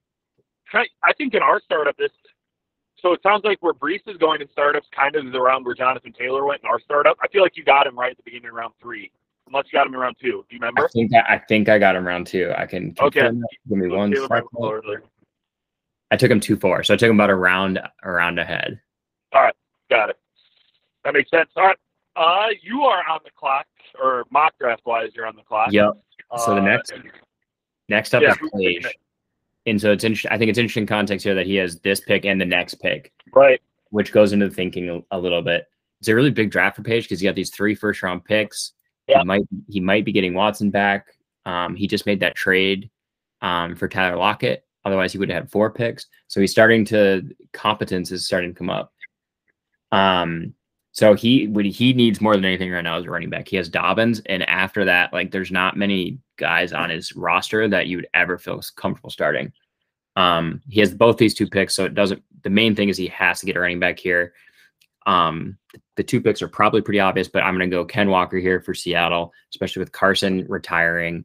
I, 0.72 0.86
I 1.04 1.12
think 1.14 1.34
in 1.34 1.42
our 1.42 1.60
startup 1.60 1.96
this 1.96 2.10
so 3.00 3.12
it 3.12 3.20
sounds 3.22 3.44
like 3.44 3.58
where 3.62 3.72
Breece 3.72 4.06
is 4.06 4.16
going 4.18 4.40
in 4.40 4.48
startups 4.50 4.88
kind 4.94 5.16
of 5.16 5.26
is 5.26 5.34
around 5.34 5.64
where 5.64 5.74
Jonathan 5.74 6.12
Taylor 6.12 6.44
went 6.44 6.62
in 6.62 6.68
our 6.68 6.80
startup. 6.80 7.16
I 7.22 7.28
feel 7.28 7.42
like 7.42 7.56
you 7.56 7.64
got 7.64 7.86
him 7.86 7.98
right 7.98 8.10
at 8.10 8.16
the 8.16 8.22
beginning 8.22 8.48
of 8.48 8.54
round 8.54 8.74
three. 8.80 9.10
Unless 9.46 9.66
you 9.72 9.78
got 9.78 9.86
him 9.86 9.94
in 9.94 10.00
round 10.00 10.16
two. 10.20 10.44
Do 10.48 10.56
you 10.56 10.60
remember? 10.60 10.84
I 10.84 10.88
think 10.88 11.12
I, 11.14 11.34
I 11.34 11.38
think 11.38 11.68
I 11.68 11.78
got 11.78 11.96
him 11.96 12.06
round 12.06 12.26
two. 12.26 12.52
I 12.56 12.66
can 12.66 12.94
okay. 13.00 13.30
Give 13.68 13.78
me 13.78 13.88
one 13.88 14.14
I 16.12 16.16
took 16.16 16.30
him 16.30 16.40
two 16.40 16.56
four, 16.56 16.82
so 16.84 16.94
I 16.94 16.96
took 16.96 17.08
him 17.08 17.16
about 17.16 17.30
a 17.30 17.34
round 17.34 17.80
a 18.02 18.10
round 18.10 18.38
ahead. 18.38 18.80
All 19.32 19.42
right, 19.42 19.54
got 19.88 20.10
it. 20.10 20.18
That 21.04 21.14
makes 21.14 21.30
sense. 21.30 21.48
All 21.56 21.64
right, 21.64 21.76
uh, 22.16 22.48
you 22.62 22.82
are 22.82 23.02
on 23.08 23.20
the 23.24 23.30
clock, 23.36 23.66
or 24.00 24.24
mock 24.30 24.54
draft 24.60 24.82
wise, 24.84 25.10
you're 25.14 25.26
on 25.26 25.36
the 25.36 25.42
clock. 25.42 25.72
Yep. 25.72 25.92
So 26.36 26.52
uh, 26.52 26.54
the 26.54 26.60
next 26.60 26.92
next 27.90 28.14
up 28.14 28.22
yeah, 28.22 28.32
is 28.32 28.50
Paige. 28.54 28.86
And 29.66 29.80
so 29.80 29.92
it's 29.92 30.04
interesting. 30.04 30.32
I 30.32 30.38
think 30.38 30.48
it's 30.48 30.58
interesting 30.58 30.86
context 30.86 31.24
here 31.24 31.34
that 31.34 31.46
he 31.46 31.56
has 31.56 31.78
this 31.80 32.00
pick 32.00 32.24
and 32.24 32.40
the 32.40 32.46
next 32.46 32.76
pick, 32.76 33.12
right? 33.34 33.60
Which 33.90 34.12
goes 34.12 34.32
into 34.32 34.48
thinking 34.48 35.04
a, 35.10 35.18
little 35.18 35.42
bit. 35.42 35.66
It's 35.98 36.08
a 36.08 36.14
really 36.14 36.30
big 36.30 36.50
draft 36.50 36.76
for 36.76 36.82
Paige 36.82 37.04
because 37.04 37.20
he 37.20 37.26
got 37.26 37.34
these 37.34 37.50
three 37.50 37.74
first 37.74 38.02
round 38.02 38.24
picks. 38.24 38.72
Yeah. 39.06 39.18
He 39.18 39.24
might 39.24 39.42
he 39.68 39.80
might 39.80 40.04
be 40.04 40.12
getting 40.12 40.32
Watson 40.32 40.70
back. 40.70 41.08
Um, 41.44 41.74
he 41.74 41.86
just 41.86 42.06
made 42.06 42.20
that 42.20 42.36
trade 42.36 42.90
um, 43.42 43.76
for 43.76 43.88
Tyler 43.88 44.16
Lockett. 44.16 44.64
Otherwise, 44.84 45.12
he 45.12 45.18
would 45.18 45.28
have 45.28 45.42
had 45.42 45.50
four 45.50 45.70
picks. 45.70 46.06
So 46.28 46.40
he's 46.40 46.52
starting 46.52 46.86
to 46.86 47.28
competence 47.52 48.10
is 48.12 48.24
starting 48.24 48.54
to 48.54 48.58
come 48.58 48.70
up. 48.70 48.94
Um, 49.92 50.54
so 51.00 51.14
he 51.14 51.46
what 51.46 51.64
he 51.64 51.94
needs 51.94 52.20
more 52.20 52.36
than 52.36 52.44
anything 52.44 52.70
right 52.70 52.82
now 52.82 52.98
is 52.98 53.06
a 53.06 53.10
running 53.10 53.30
back. 53.30 53.48
He 53.48 53.56
has 53.56 53.70
Dobbins, 53.70 54.20
and 54.26 54.46
after 54.50 54.84
that, 54.84 55.14
like 55.14 55.30
there's 55.30 55.50
not 55.50 55.74
many 55.74 56.18
guys 56.36 56.74
on 56.74 56.90
his 56.90 57.16
roster 57.16 57.66
that 57.68 57.86
you 57.86 57.96
would 57.96 58.08
ever 58.12 58.36
feel 58.36 58.60
comfortable 58.76 59.08
starting. 59.08 59.50
Um, 60.16 60.60
he 60.68 60.78
has 60.80 60.92
both 60.92 61.16
these 61.16 61.32
two 61.32 61.46
picks, 61.46 61.74
so 61.74 61.86
it 61.86 61.94
doesn't. 61.94 62.22
The 62.42 62.50
main 62.50 62.76
thing 62.76 62.90
is 62.90 62.98
he 62.98 63.06
has 63.06 63.40
to 63.40 63.46
get 63.46 63.56
a 63.56 63.60
running 63.60 63.80
back 63.80 63.98
here. 63.98 64.34
Um, 65.06 65.56
the 65.96 66.04
two 66.04 66.20
picks 66.20 66.42
are 66.42 66.48
probably 66.48 66.82
pretty 66.82 67.00
obvious, 67.00 67.28
but 67.28 67.44
I'm 67.44 67.56
going 67.56 67.70
to 67.70 67.74
go 67.74 67.86
Ken 67.86 68.10
Walker 68.10 68.36
here 68.36 68.60
for 68.60 68.74
Seattle, 68.74 69.32
especially 69.54 69.80
with 69.80 69.92
Carson 69.92 70.44
retiring. 70.50 71.24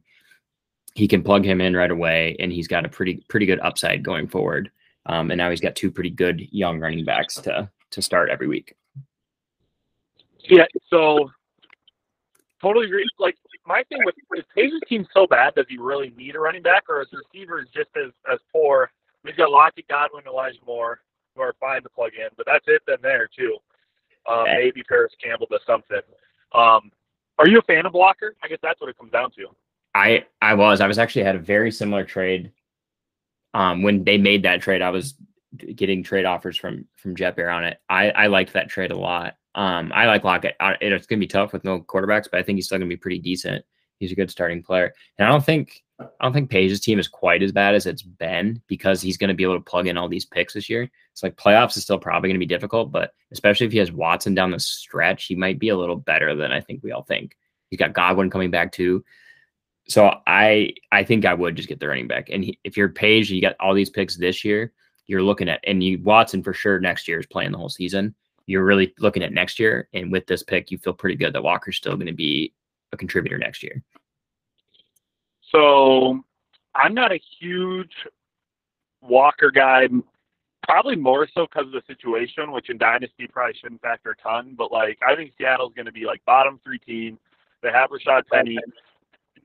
He 0.94 1.06
can 1.06 1.22
plug 1.22 1.44
him 1.44 1.60
in 1.60 1.76
right 1.76 1.90
away, 1.90 2.34
and 2.40 2.50
he's 2.50 2.66
got 2.66 2.86
a 2.86 2.88
pretty 2.88 3.26
pretty 3.28 3.44
good 3.44 3.60
upside 3.60 4.02
going 4.02 4.26
forward. 4.26 4.70
Um, 5.04 5.30
and 5.30 5.36
now 5.36 5.50
he's 5.50 5.60
got 5.60 5.76
two 5.76 5.90
pretty 5.90 6.08
good 6.08 6.40
young 6.50 6.80
running 6.80 7.04
backs 7.04 7.34
to 7.42 7.70
to 7.90 8.00
start 8.00 8.30
every 8.30 8.48
week. 8.48 8.74
Yeah, 10.48 10.64
so 10.88 11.30
totally 12.60 12.86
agree. 12.86 13.06
Like 13.18 13.36
my 13.66 13.82
thing 13.88 13.98
with 14.04 14.14
is 14.36 14.44
Page's 14.54 14.80
team 14.88 15.06
so 15.12 15.26
bad, 15.26 15.54
does 15.54 15.66
he 15.68 15.76
really 15.78 16.12
need 16.16 16.36
a 16.36 16.40
running 16.40 16.62
back, 16.62 16.84
or 16.88 17.02
is 17.02 17.08
the 17.10 17.18
receivers 17.18 17.68
just 17.74 17.90
as 17.96 18.12
as 18.30 18.38
poor? 18.52 18.90
We've 19.24 19.36
got 19.36 19.50
Lockett, 19.50 19.88
Godwin, 19.88 20.24
Elijah 20.26 20.58
Moore, 20.66 21.00
who 21.34 21.42
are 21.42 21.54
fine 21.58 21.82
to 21.82 21.88
plug 21.88 22.12
in, 22.18 22.28
but 22.36 22.46
that's 22.46 22.64
it. 22.68 22.82
Then 22.86 22.98
there 23.02 23.28
too. 23.36 23.58
Uh, 24.26 24.44
maybe 24.46 24.82
Parris 24.82 25.12
Campbell 25.22 25.46
does 25.50 25.60
something. 25.66 26.00
Um, 26.52 26.90
are 27.38 27.48
you 27.48 27.58
a 27.58 27.62
fan 27.62 27.86
of 27.86 27.92
Walker? 27.92 28.34
I 28.42 28.48
guess 28.48 28.58
that's 28.62 28.80
what 28.80 28.90
it 28.90 28.98
comes 28.98 29.12
down 29.12 29.30
to. 29.32 29.46
I 29.94 30.26
I 30.42 30.54
was. 30.54 30.80
I 30.80 30.86
was 30.86 30.98
actually 30.98 31.24
had 31.24 31.36
a 31.36 31.40
very 31.40 31.70
similar 31.70 32.04
trade. 32.04 32.52
Um, 33.54 33.82
when 33.82 34.04
they 34.04 34.18
made 34.18 34.42
that 34.42 34.60
trade, 34.60 34.82
I 34.82 34.90
was 34.90 35.14
getting 35.74 36.02
trade 36.02 36.24
offers 36.24 36.56
from 36.56 36.86
from 36.96 37.16
Jet 37.16 37.36
Bear 37.36 37.50
on 37.50 37.64
it. 37.64 37.80
I 37.88 38.10
I 38.10 38.26
liked 38.26 38.52
that 38.52 38.68
trade 38.68 38.90
a 38.90 38.96
lot. 38.96 39.36
Um, 39.56 39.90
I 39.94 40.06
like 40.06 40.22
Lockett. 40.22 40.54
It's 40.60 41.06
going 41.06 41.18
to 41.18 41.24
be 41.24 41.26
tough 41.26 41.52
with 41.52 41.64
no 41.64 41.80
quarterbacks, 41.80 42.28
but 42.30 42.38
I 42.38 42.42
think 42.42 42.56
he's 42.56 42.66
still 42.66 42.78
going 42.78 42.88
to 42.88 42.94
be 42.94 43.00
pretty 43.00 43.18
decent. 43.18 43.64
He's 43.98 44.12
a 44.12 44.14
good 44.14 44.30
starting 44.30 44.62
player, 44.62 44.92
and 45.18 45.26
I 45.26 45.30
don't 45.30 45.44
think 45.44 45.82
I 45.98 46.06
don't 46.20 46.34
think 46.34 46.50
Page's 46.50 46.80
team 46.80 46.98
is 46.98 47.08
quite 47.08 47.42
as 47.42 47.52
bad 47.52 47.74
as 47.74 47.86
it's 47.86 48.02
been 48.02 48.60
because 48.66 49.00
he's 49.00 49.16
going 49.16 49.28
to 49.28 49.34
be 49.34 49.44
able 49.44 49.56
to 49.56 49.64
plug 49.64 49.86
in 49.86 49.96
all 49.96 50.08
these 50.08 50.26
picks 50.26 50.52
this 50.52 50.68
year. 50.68 50.90
It's 51.12 51.22
like 51.22 51.36
playoffs 51.36 51.78
is 51.78 51.84
still 51.84 51.98
probably 51.98 52.28
going 52.28 52.36
to 52.38 52.46
be 52.46 52.54
difficult, 52.54 52.92
but 52.92 53.14
especially 53.32 53.64
if 53.64 53.72
he 53.72 53.78
has 53.78 53.90
Watson 53.90 54.34
down 54.34 54.50
the 54.50 54.60
stretch, 54.60 55.24
he 55.24 55.34
might 55.34 55.58
be 55.58 55.70
a 55.70 55.76
little 55.76 55.96
better 55.96 56.36
than 56.36 56.52
I 56.52 56.60
think 56.60 56.82
we 56.82 56.92
all 56.92 57.02
think. 57.02 57.34
He's 57.70 57.78
got 57.78 57.94
Godwin 57.94 58.28
coming 58.28 58.50
back 58.50 58.72
too. 58.72 59.02
So 59.88 60.18
I 60.26 60.74
I 60.92 61.02
think 61.02 61.24
I 61.24 61.32
would 61.32 61.56
just 61.56 61.68
get 61.68 61.80
the 61.80 61.88
running 61.88 62.08
back. 62.08 62.28
And 62.28 62.44
he, 62.44 62.58
if 62.62 62.76
you're 62.76 62.90
Page, 62.90 63.30
you 63.30 63.40
got 63.40 63.56
all 63.58 63.72
these 63.72 63.88
picks 63.88 64.16
this 64.16 64.44
year. 64.44 64.74
You're 65.06 65.22
looking 65.22 65.48
at 65.48 65.60
and 65.64 65.82
you 65.82 66.02
Watson 66.02 66.42
for 66.42 66.52
sure 66.52 66.78
next 66.78 67.08
year 67.08 67.20
is 67.20 67.26
playing 67.26 67.52
the 67.52 67.58
whole 67.58 67.70
season. 67.70 68.14
You're 68.46 68.64
really 68.64 68.94
looking 68.98 69.22
at 69.22 69.32
next 69.32 69.58
year, 69.58 69.88
and 69.92 70.10
with 70.12 70.26
this 70.26 70.42
pick, 70.42 70.70
you 70.70 70.78
feel 70.78 70.92
pretty 70.92 71.16
good 71.16 71.32
that 71.32 71.42
Walker's 71.42 71.76
still 71.76 71.96
going 71.96 72.06
to 72.06 72.12
be 72.12 72.52
a 72.92 72.96
contributor 72.96 73.38
next 73.38 73.62
year. 73.62 73.82
So 75.50 76.20
I'm 76.74 76.94
not 76.94 77.12
a 77.12 77.20
huge 77.40 77.92
Walker 79.02 79.50
guy, 79.50 79.88
probably 80.62 80.96
more 80.96 81.28
so 81.32 81.46
because 81.46 81.66
of 81.66 81.72
the 81.72 81.82
situation, 81.86 82.52
which 82.52 82.70
in 82.70 82.78
Dynasty 82.78 83.26
probably 83.26 83.54
shouldn't 83.60 83.82
factor 83.82 84.10
a 84.10 84.16
ton. 84.16 84.54
But 84.56 84.70
like, 84.72 84.98
I 85.06 85.16
think 85.16 85.32
Seattle's 85.38 85.72
going 85.74 85.86
to 85.86 85.92
be 85.92 86.04
like 86.04 86.24
bottom 86.24 86.60
three 86.64 86.78
team. 86.78 87.18
They 87.62 87.70
have 87.70 87.90
Rashaad 87.90 88.26
Penny. 88.32 88.58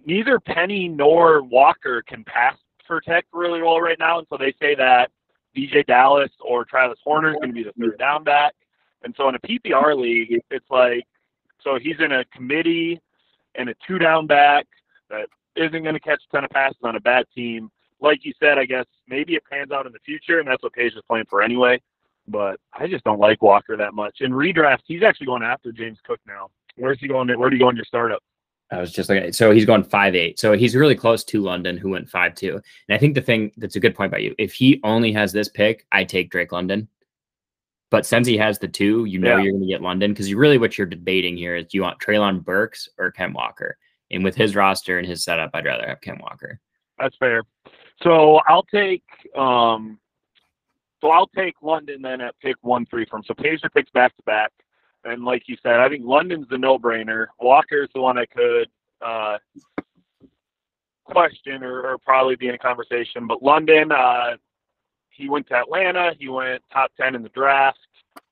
Neither 0.06 0.40
Penny 0.40 0.88
nor 0.88 1.44
Walker 1.44 2.04
can 2.04 2.24
pass 2.24 2.56
protect 2.92 3.28
really 3.32 3.62
well 3.62 3.80
right 3.80 3.98
now, 3.98 4.20
and 4.20 4.28
so 4.30 4.38
they 4.38 4.54
say 4.60 4.76
that 4.76 5.12
DJ 5.56 5.86
Dallas 5.86 6.32
or 6.42 6.66
Travis 6.66 7.00
Homer 7.04 7.30
is 7.30 7.36
going 7.36 7.50
to 7.50 7.54
be 7.54 7.64
the 7.64 7.72
third 7.80 7.98
down 7.98 8.24
back. 8.24 8.54
And 9.04 9.14
so 9.18 9.30
in 9.30 9.36
a 9.36 9.40
PPR 9.40 10.00
league, 10.00 10.42
it's 10.50 10.70
like, 10.70 11.04
so 11.64 11.80
he's 11.80 12.00
in 12.00 12.12
a 12.12 12.26
committee 12.26 13.00
and 13.56 13.70
a 13.70 13.76
two 13.86 13.98
down 13.98 14.28
back 14.28 14.68
that 15.10 15.28
isn't 15.56 15.84
going 15.84 15.94
to 15.94 16.00
catch 16.00 16.22
a 16.28 16.32
ton 16.32 16.44
of 16.44 16.50
passes 16.50 16.78
on 16.84 16.96
a 16.96 17.00
bad 17.00 17.26
team. 17.34 17.70
Like 18.00 18.26
you 18.26 18.34
said, 18.40 18.58
I 18.58 18.66
guess 18.66 18.86
maybe 19.08 19.36
it 19.36 19.44
pans 19.50 19.72
out 19.72 19.86
in 19.86 19.92
the 19.92 20.00
future, 20.00 20.40
and 20.40 20.48
that's 20.48 20.64
what 20.64 20.74
Page 20.74 20.94
is 20.94 21.02
playing 21.08 21.26
for 21.30 21.42
anyway. 21.42 21.80
But 22.28 22.60
I 22.74 22.88
just 22.88 23.04
don't 23.04 23.20
like 23.20 23.42
Walker 23.42 23.78
that 23.78 23.94
much. 23.94 24.22
In 24.22 24.32
redraft, 24.32 24.80
he's 24.86 25.04
actually 25.04 25.28
going 25.28 25.44
after 25.44 25.72
James 25.72 26.00
Cook 26.04 26.20
now. 26.28 26.50
Where's 26.78 27.00
he 27.00 27.08
going? 27.08 27.28
Where 27.38 27.50
do 27.50 27.56
you 27.56 27.62
go 27.62 27.70
in 27.70 27.76
your 27.76 27.86
startup? 27.86 28.24
I 28.72 28.80
was 28.80 28.92
just 28.92 29.10
like, 29.10 29.34
so 29.34 29.52
he's 29.52 29.66
going 29.66 29.84
five 29.84 30.16
eight. 30.16 30.40
So 30.40 30.54
he's 30.54 30.76
really 30.76 30.96
close 30.96 31.24
to 31.26 31.42
London, 31.42 31.78
who 31.78 31.90
went 31.90 32.10
five 32.10 32.36
two. 32.36 32.54
And 32.88 32.96
I 32.96 32.98
think 32.98 33.16
the 33.16 33.22
thing 33.22 33.52
that's 33.58 33.76
a 33.76 33.82
good 33.82 33.96
point 33.96 34.12
by 34.12 34.20
you, 34.20 34.34
if 34.40 34.54
he 34.54 34.80
only 34.84 35.12
has 35.12 35.34
this 35.34 35.50
pick, 35.50 35.86
I 35.92 36.06
take 36.06 36.32
Drake 36.32 36.54
London. 36.54 36.88
But 37.92 38.06
since 38.06 38.26
he 38.26 38.38
has 38.38 38.58
the 38.58 38.70
two, 38.70 39.06
you 39.06 39.20
know 39.20 39.36
Yeah. 39.38 39.44
you're 39.44 39.52
going 39.52 39.62
to 39.64 39.68
get 39.68 39.82
London 39.82 40.12
because 40.12 40.30
you 40.30 40.38
really 40.38 40.58
what 40.58 40.78
you're 40.78 40.88
debating 40.88 41.36
here 41.38 41.56
is 41.58 41.66
do 41.68 41.78
you 41.78 41.84
want 41.84 42.00
Treylon 42.00 42.44
Burks 42.44 42.90
or 42.98 43.12
Ken 43.12 43.34
Walker? 43.34 43.78
And 44.10 44.24
with 44.24 44.36
his 44.36 44.56
roster 44.56 44.98
and 44.98 45.08
his 45.08 45.24
setup, 45.24 45.52
I'd 45.54 45.66
rather 45.66 45.88
have 45.88 46.02
Ken 46.02 46.18
Walker. 46.22 46.60
That's 46.98 47.16
fair. 47.18 47.44
So 48.02 48.40
I'll 48.48 48.64
take 48.64 49.04
um 49.38 50.00
so 51.02 51.10
I'll 51.10 51.28
take 51.28 51.56
London 51.62 52.02
then 52.02 52.22
at 52.22 52.40
pick 52.40 52.56
one 52.62 52.86
three 52.86 53.06
from 53.06 53.24
so 53.24 53.34
Pacer 53.34 53.70
picks 53.70 53.92
back 53.92 54.16
to 54.16 54.24
back. 54.24 54.52
And 55.04 55.26
like 55.26 55.44
you 55.48 55.58
said, 55.64 55.80
I 55.80 55.90
think 55.90 56.06
London's 56.06 56.48
the 56.48 56.58
no 56.58 56.78
brainer. 56.80 57.28
Walker's 57.40 57.90
the 57.94 58.02
one 58.02 58.18
I 58.18 58.26
could 58.26 58.70
uh 59.06 59.38
question 61.06 61.64
or, 61.64 61.82
or 61.82 61.98
probably 61.98 62.36
be 62.38 62.48
in 62.48 62.56
a 62.56 62.60
conversation. 62.60 63.28
But 63.28 63.44
London, 63.44 63.92
uh 63.92 64.38
he 65.12 65.30
went 65.30 65.48
to 65.48 65.56
Atlanta, 65.56 66.14
he 66.20 66.28
went 66.28 66.64
top 66.72 66.92
ten 67.00 67.16
in 67.16 67.24
the 67.24 67.30
draft. 67.30 67.80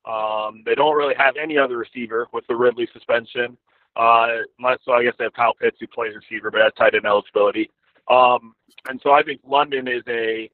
Um, 0.06 0.64
they 0.66 0.76
don't 0.76 0.96
really 0.96 1.16
have 1.16 1.36
any 1.42 1.58
other 1.58 1.78
receiver 1.78 2.28
with 2.34 2.46
the 2.48 2.56
Ridley 2.56 2.88
suspension. 2.94 3.58
Uh, 3.96 4.28
unless, 4.58 4.80
so 4.86 4.94
I 4.94 5.04
guess 5.04 5.14
they 5.18 5.26
have 5.26 5.34
Kyle 5.34 5.54
Pitts 5.54 5.78
who 5.80 5.88
plays 5.88 6.16
receiver, 6.16 6.52
but 6.52 6.62
has 6.62 6.74
tight 6.78 6.96
end 6.96 7.06
eligibility. 7.06 7.70
Um, 8.10 8.56
and 8.88 9.00
so 9.04 9.12
I 9.12 9.24
think 9.24 9.42
London 9.46 9.88
is 9.88 10.04
a 10.08 10.50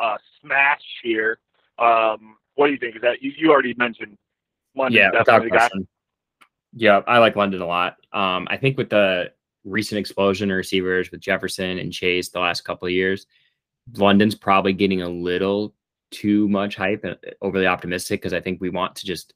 uh, 0.00 0.16
smash 0.40 0.82
here. 1.02 1.38
Um, 1.78 2.36
what 2.54 2.66
do 2.66 2.72
you 2.72 2.78
think? 2.78 2.96
Is 2.96 3.02
that 3.02 3.22
you, 3.22 3.32
you 3.36 3.50
already 3.50 3.74
mentioned 3.74 4.16
London? 4.76 4.98
yeah, 5.00 5.10
without 5.10 5.26
definitely 5.26 5.48
the 5.48 5.52
guy. 5.52 5.68
question. 5.68 5.88
Yeah, 6.74 7.00
I 7.06 7.18
like 7.18 7.36
London 7.36 7.60
a 7.60 7.66
lot. 7.66 7.96
Um, 8.12 8.46
I 8.50 8.56
think 8.56 8.78
with 8.78 8.90
the 8.90 9.32
recent 9.64 9.98
explosion 9.98 10.50
of 10.50 10.56
receivers 10.56 11.10
with 11.10 11.20
Jefferson 11.20 11.78
and 11.78 11.92
Chase 11.92 12.30
the 12.30 12.40
last 12.40 12.62
couple 12.62 12.86
of 12.86 12.92
years, 12.92 13.26
London's 13.96 14.34
probably 14.34 14.72
getting 14.72 15.02
a 15.02 15.08
little 15.08 15.74
too 16.10 16.48
much 16.48 16.76
hype 16.76 17.04
uh, 17.04 17.14
and 17.24 17.34
overly 17.40 17.66
optimistic 17.66 18.20
because 18.20 18.32
I 18.32 18.40
think 18.40 18.60
we 18.60 18.70
want 18.70 18.94
to 18.96 19.06
just 19.06 19.34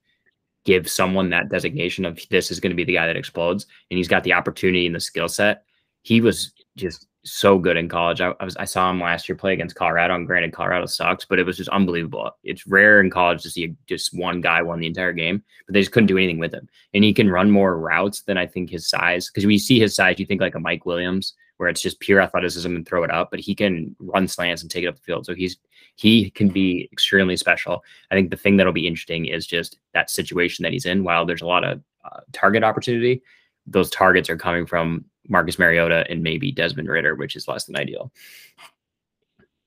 give 0.64 0.88
someone 0.88 1.30
that 1.30 1.48
designation 1.48 2.04
of 2.04 2.20
this 2.30 2.50
is 2.50 2.60
going 2.60 2.70
to 2.70 2.76
be 2.76 2.84
the 2.84 2.94
guy 2.94 3.06
that 3.06 3.16
explodes, 3.16 3.66
and 3.90 3.96
he's 3.98 4.08
got 4.08 4.24
the 4.24 4.32
opportunity 4.32 4.86
and 4.86 4.94
the 4.94 5.00
skill 5.00 5.28
set. 5.28 5.64
He 6.02 6.20
was 6.20 6.52
just 6.76 7.06
so 7.24 7.58
good 7.58 7.76
in 7.76 7.88
college. 7.88 8.20
I, 8.20 8.32
I 8.38 8.44
was 8.44 8.56
I 8.56 8.64
saw 8.64 8.90
him 8.90 9.00
last 9.00 9.28
year 9.28 9.36
play 9.36 9.52
against 9.52 9.74
Colorado, 9.74 10.14
and 10.14 10.26
granted 10.26 10.52
Colorado 10.52 10.86
sucks, 10.86 11.24
but 11.24 11.38
it 11.38 11.46
was 11.46 11.56
just 11.56 11.70
unbelievable. 11.70 12.30
It's 12.44 12.66
rare 12.66 13.00
in 13.00 13.10
college 13.10 13.42
to 13.42 13.50
see 13.50 13.74
just 13.88 14.16
one 14.16 14.40
guy 14.40 14.62
won 14.62 14.80
the 14.80 14.86
entire 14.86 15.12
game, 15.12 15.42
but 15.66 15.72
they 15.72 15.80
just 15.80 15.92
couldn't 15.92 16.06
do 16.06 16.18
anything 16.18 16.38
with 16.38 16.54
him. 16.54 16.68
And 16.94 17.02
he 17.02 17.12
can 17.12 17.30
run 17.30 17.50
more 17.50 17.78
routes 17.78 18.22
than 18.22 18.38
I 18.38 18.46
think 18.46 18.70
his 18.70 18.88
size. 18.88 19.28
Because 19.28 19.44
when 19.44 19.52
you 19.52 19.58
see 19.58 19.80
his 19.80 19.94
size, 19.94 20.18
you 20.18 20.26
think 20.26 20.40
like 20.40 20.54
a 20.54 20.60
Mike 20.60 20.86
Williams, 20.86 21.34
where 21.56 21.68
it's 21.68 21.80
just 21.80 22.00
pure 22.00 22.20
athleticism 22.20 22.74
and 22.74 22.86
throw 22.86 23.02
it 23.02 23.10
up, 23.10 23.30
but 23.30 23.40
he 23.40 23.54
can 23.54 23.96
run 23.98 24.28
slants 24.28 24.62
and 24.62 24.70
take 24.70 24.84
it 24.84 24.88
up 24.88 24.96
the 24.96 25.02
field. 25.02 25.26
So 25.26 25.34
he's 25.34 25.56
he 25.96 26.30
can 26.30 26.48
be 26.48 26.88
extremely 26.92 27.36
special. 27.36 27.82
I 28.10 28.14
think 28.14 28.30
the 28.30 28.36
thing 28.36 28.56
that'll 28.56 28.72
be 28.72 28.86
interesting 28.86 29.26
is 29.26 29.46
just 29.46 29.78
that 29.94 30.10
situation 30.10 30.62
that 30.62 30.72
he's 30.72 30.86
in. 30.86 31.04
While 31.04 31.24
there's 31.24 31.42
a 31.42 31.46
lot 31.46 31.64
of 31.64 31.82
uh, 32.04 32.20
target 32.32 32.62
opportunity, 32.62 33.22
those 33.66 33.90
targets 33.90 34.28
are 34.28 34.36
coming 34.36 34.66
from 34.66 35.04
Marcus 35.28 35.58
Mariota 35.58 36.04
and 36.10 36.22
maybe 36.22 36.52
Desmond 36.52 36.88
Ridder, 36.88 37.14
which 37.14 37.36
is 37.36 37.48
less 37.48 37.64
than 37.64 37.76
ideal. 37.76 38.12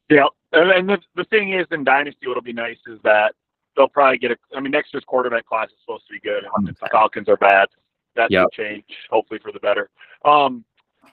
Yeah, 0.10 0.26
and, 0.54 0.90
the, 0.90 1.00
the 1.16 1.26
thing 1.26 1.54
is, 1.54 1.68
in 1.72 1.84
Dynasty, 1.84 2.28
what'll 2.28 2.42
be 2.42 2.54
nice 2.54 2.80
is 2.88 3.00
that 3.04 3.36
they'll 3.76 3.88
probably 3.88 4.18
get 4.18 4.32
a. 4.32 4.38
I 4.56 4.60
mean, 4.60 4.72
next 4.72 4.94
year's 4.94 5.04
quarterback 5.06 5.46
class 5.46 5.68
is 5.68 5.76
supposed 5.82 6.08
to 6.08 6.14
be 6.14 6.20
good. 6.20 6.44
If 6.68 6.80
the 6.80 6.88
Falcons 6.88 7.30
are 7.30 7.38
bad, 7.38 7.68
that 8.16 8.32
Yep. 8.32 8.44
will 8.44 8.50
change, 8.50 8.86
hopefully 9.10 9.40
for 9.40 9.52
the 9.52 9.60
better. 9.60 9.90
Um, 10.26 10.66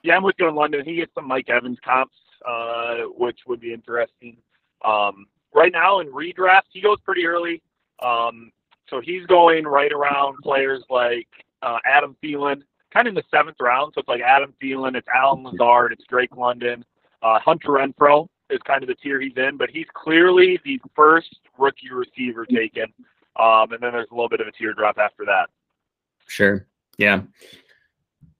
yeah, 0.07 0.17
I'm 0.17 0.23
with 0.23 0.37
you 0.39 0.47
on 0.47 0.55
London. 0.55 0.85
He 0.85 0.97
gets 0.97 1.13
some 1.15 1.27
Mike 1.27 1.49
Evans 1.49 1.79
comps, 1.85 2.17
uh, 2.47 3.09
which 3.17 3.41
would 3.47 3.61
be 3.61 3.73
interesting. 3.73 4.37
Um, 4.85 5.27
right 5.55 5.73
now 5.73 6.01
in 6.01 6.09
redraft, 6.09 6.69
he 6.73 6.81
goes 6.81 6.99
pretty 7.05 7.27
early. 7.27 7.63
Um, 8.03 8.53
so 8.89 9.01
he's 9.01 9.27
going 9.27 9.65
right 9.65 9.93
around 9.93 10.37
players 10.43 10.85
like 10.89 11.29
uh, 11.63 11.79
Adam 11.85 12.17
Thielen, 12.23 12.63
kind 12.93 13.09
of 13.09 13.13
in 13.13 13.15
the 13.15 13.25
seventh 13.31 13.57
round. 13.61 13.93
So 13.95 14.01
it's 14.01 14.09
like 14.09 14.21
Adam 14.21 14.55
Thielen, 14.63 14.95
it's 14.95 15.09
Allen 15.13 15.43
Lazard, 15.43 15.93
it's 15.93 16.05
Drake 16.09 16.37
London, 16.37 16.85
uh, 17.23 17.41
Hunter 17.41 17.71
Renfrow 17.71 18.29
is 18.51 18.61
kind 18.65 18.83
of 18.83 18.89
the 18.89 18.95
tier 18.95 19.21
he's 19.21 19.37
in, 19.37 19.57
but 19.57 19.71
he's 19.71 19.87
clearly 19.95 20.61
the 20.65 20.81
first 20.95 21.41
rookie 21.59 21.91
receiver 21.91 22.47
taken. 22.47 22.87
Um, 23.35 23.73
and 23.73 23.83
then 23.83 23.93
there's 23.93 24.09
a 24.11 24.15
little 24.15 24.29
bit 24.29 24.41
of 24.41 24.47
a 24.47 24.53
teardrop 24.53 24.99
after 24.99 25.25
that. 25.25 25.49
Sure. 26.29 26.67
Yeah. 26.97 27.23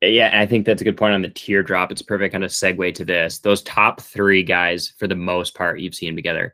Yeah, 0.03 0.31
I 0.35 0.45
think 0.45 0.67
that's 0.67 0.83
a 0.83 0.85
good 0.85 0.99
point 0.99 1.15
on 1.15 1.23
the 1.23 1.31
teardrop. 1.31 1.91
It's 1.91 2.03
perfect 2.03 2.33
kind 2.33 2.45
of 2.45 2.51
segue 2.51 2.95
to 2.97 3.05
this. 3.05 3.39
Those 3.39 3.63
top 3.63 4.01
three 4.01 4.43
guys, 4.43 4.93
for 4.99 5.09
the 5.09 5.17
most 5.17 5.55
part, 5.55 5.81
you've 5.81 5.95
seen 5.95 6.15
together. 6.15 6.53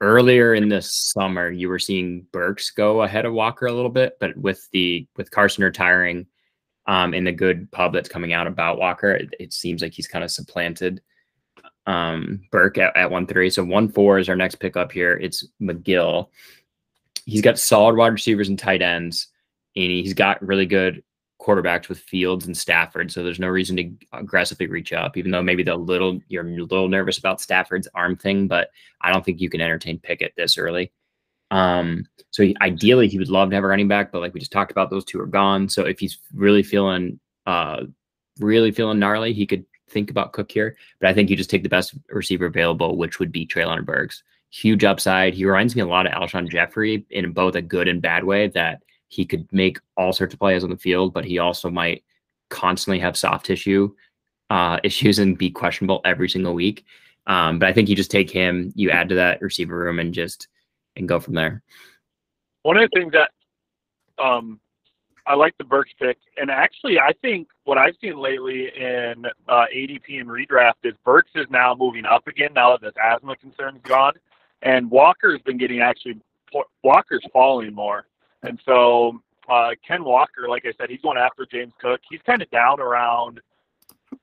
Earlier 0.00 0.54
in 0.54 0.68
the 0.68 0.82
summer, 0.82 1.50
you 1.50 1.68
were 1.68 1.78
seeing 1.78 2.26
Burks 2.32 2.70
go 2.70 3.02
ahead 3.02 3.24
of 3.24 3.32
Walker 3.32 3.66
a 3.66 3.72
little 3.72 3.90
bit, 3.90 4.18
but 4.20 4.36
with 4.36 4.68
the 4.72 5.06
with 5.16 5.30
Carson 5.30 5.64
retiring, 5.64 6.26
um, 6.86 7.14
and 7.14 7.26
the 7.26 7.32
good 7.32 7.70
pub 7.70 7.92
that's 7.92 8.08
coming 8.08 8.32
out 8.32 8.46
about 8.46 8.78
Walker, 8.78 9.12
it, 9.12 9.34
it 9.38 9.52
seems 9.52 9.80
like 9.80 9.92
he's 9.92 10.08
kind 10.08 10.24
of 10.24 10.30
supplanted 10.30 11.00
um 11.86 12.40
Burke 12.52 12.78
at, 12.78 12.96
at 12.96 13.10
one 13.10 13.26
three. 13.26 13.48
So 13.50 13.64
one 13.64 13.88
four 13.88 14.18
is 14.18 14.28
our 14.28 14.36
next 14.36 14.56
pickup 14.56 14.92
here. 14.92 15.14
It's 15.14 15.46
McGill. 15.60 16.28
He's 17.24 17.42
got 17.42 17.58
solid 17.58 17.96
wide 17.96 18.12
receivers 18.12 18.48
and 18.48 18.58
tight 18.58 18.82
ends, 18.82 19.28
and 19.76 19.90
he's 19.90 20.14
got 20.14 20.46
really 20.46 20.66
good 20.66 21.02
quarterbacks 21.42 21.88
with 21.88 21.98
Fields 21.98 22.46
and 22.46 22.56
Stafford. 22.56 23.10
So 23.10 23.22
there's 23.22 23.40
no 23.40 23.48
reason 23.48 23.76
to 23.76 23.90
aggressively 24.12 24.68
reach 24.68 24.92
up, 24.92 25.16
even 25.16 25.32
though 25.32 25.42
maybe 25.42 25.62
the 25.62 25.74
little 25.74 26.20
you're 26.28 26.46
a 26.46 26.48
little 26.48 26.88
nervous 26.88 27.18
about 27.18 27.40
Stafford's 27.40 27.88
arm 27.94 28.16
thing, 28.16 28.46
but 28.46 28.70
I 29.00 29.12
don't 29.12 29.24
think 29.24 29.40
you 29.40 29.50
can 29.50 29.60
entertain 29.60 29.98
Pickett 29.98 30.34
this 30.36 30.56
early. 30.56 30.92
Um, 31.50 32.06
so 32.30 32.44
he, 32.44 32.56
ideally 32.62 33.08
he 33.08 33.18
would 33.18 33.28
love 33.28 33.50
to 33.50 33.56
have 33.56 33.64
a 33.64 33.66
running 33.66 33.88
back, 33.88 34.12
but 34.12 34.20
like 34.20 34.32
we 34.32 34.40
just 34.40 34.52
talked 34.52 34.70
about, 34.70 34.88
those 34.88 35.04
two 35.04 35.20
are 35.20 35.26
gone. 35.26 35.68
So 35.68 35.84
if 35.84 35.98
he's 35.98 36.18
really 36.32 36.62
feeling 36.62 37.18
uh 37.46 37.82
really 38.38 38.70
feeling 38.70 38.98
gnarly, 38.98 39.32
he 39.32 39.46
could 39.46 39.66
think 39.90 40.10
about 40.10 40.32
Cook 40.32 40.50
here. 40.50 40.76
But 41.00 41.10
I 41.10 41.14
think 41.14 41.28
you 41.28 41.36
just 41.36 41.50
take 41.50 41.64
the 41.64 41.68
best 41.68 41.94
receiver 42.08 42.46
available, 42.46 42.96
which 42.96 43.18
would 43.18 43.32
be 43.32 43.46
Treylon 43.46 43.84
Burks. 43.84 44.22
Huge 44.50 44.84
upside. 44.84 45.34
He 45.34 45.44
reminds 45.44 45.74
me 45.74 45.82
a 45.82 45.86
lot 45.86 46.06
of 46.06 46.12
Alshon 46.12 46.50
Jeffery 46.50 47.04
in 47.10 47.32
both 47.32 47.54
a 47.54 47.62
good 47.62 47.88
and 47.88 48.00
bad 48.00 48.24
way 48.24 48.48
that 48.48 48.82
he 49.12 49.26
could 49.26 49.46
make 49.52 49.78
all 49.98 50.12
sorts 50.12 50.32
of 50.32 50.40
plays 50.40 50.64
on 50.64 50.70
the 50.70 50.76
field, 50.76 51.12
but 51.12 51.26
he 51.26 51.38
also 51.38 51.68
might 51.68 52.02
constantly 52.48 52.98
have 52.98 53.14
soft 53.14 53.44
tissue 53.44 53.94
uh, 54.48 54.78
issues 54.84 55.18
and 55.18 55.36
be 55.36 55.50
questionable 55.50 56.00
every 56.06 56.30
single 56.30 56.54
week. 56.54 56.84
Um, 57.26 57.58
but 57.58 57.68
I 57.68 57.74
think 57.74 57.90
you 57.90 57.94
just 57.94 58.10
take 58.10 58.30
him, 58.30 58.72
you 58.74 58.90
add 58.90 59.10
to 59.10 59.14
that 59.16 59.42
receiver 59.42 59.78
room, 59.78 59.98
and 59.98 60.14
just 60.14 60.48
and 60.96 61.06
go 61.06 61.20
from 61.20 61.34
there. 61.34 61.62
One 62.62 62.78
of 62.78 62.88
the 62.90 62.98
things 62.98 63.12
that 63.12 63.30
um, 64.22 64.58
I 65.26 65.34
like 65.34 65.56
the 65.58 65.64
Burks 65.64 65.92
pick, 66.00 66.16
and 66.38 66.50
actually, 66.50 66.98
I 66.98 67.12
think 67.20 67.48
what 67.64 67.76
I've 67.76 67.94
seen 68.00 68.18
lately 68.18 68.72
in 68.74 69.26
uh, 69.46 69.66
ADP 69.74 70.20
and 70.20 70.28
redraft 70.28 70.84
is 70.84 70.94
Burks 71.04 71.30
is 71.34 71.46
now 71.50 71.74
moving 71.78 72.06
up 72.06 72.26
again 72.26 72.54
now 72.54 72.72
that 72.72 72.80
this 72.80 72.94
asthma 73.02 73.36
concern's 73.36 73.80
gone, 73.82 74.14
and 74.62 74.90
Walker's 74.90 75.42
been 75.42 75.58
getting 75.58 75.80
actually 75.80 76.18
Walker's 76.82 77.24
falling 77.32 77.74
more, 77.74 78.06
and 78.42 78.60
so 78.64 79.20
uh, 79.48 79.70
Ken 79.86 80.04
Walker, 80.04 80.48
like 80.48 80.64
I 80.66 80.72
said, 80.78 80.90
he's 80.90 81.00
going 81.00 81.18
after 81.18 81.46
James 81.50 81.72
Cook. 81.80 82.00
He's 82.08 82.20
kind 82.24 82.42
of 82.42 82.50
down 82.50 82.80
around. 82.80 83.40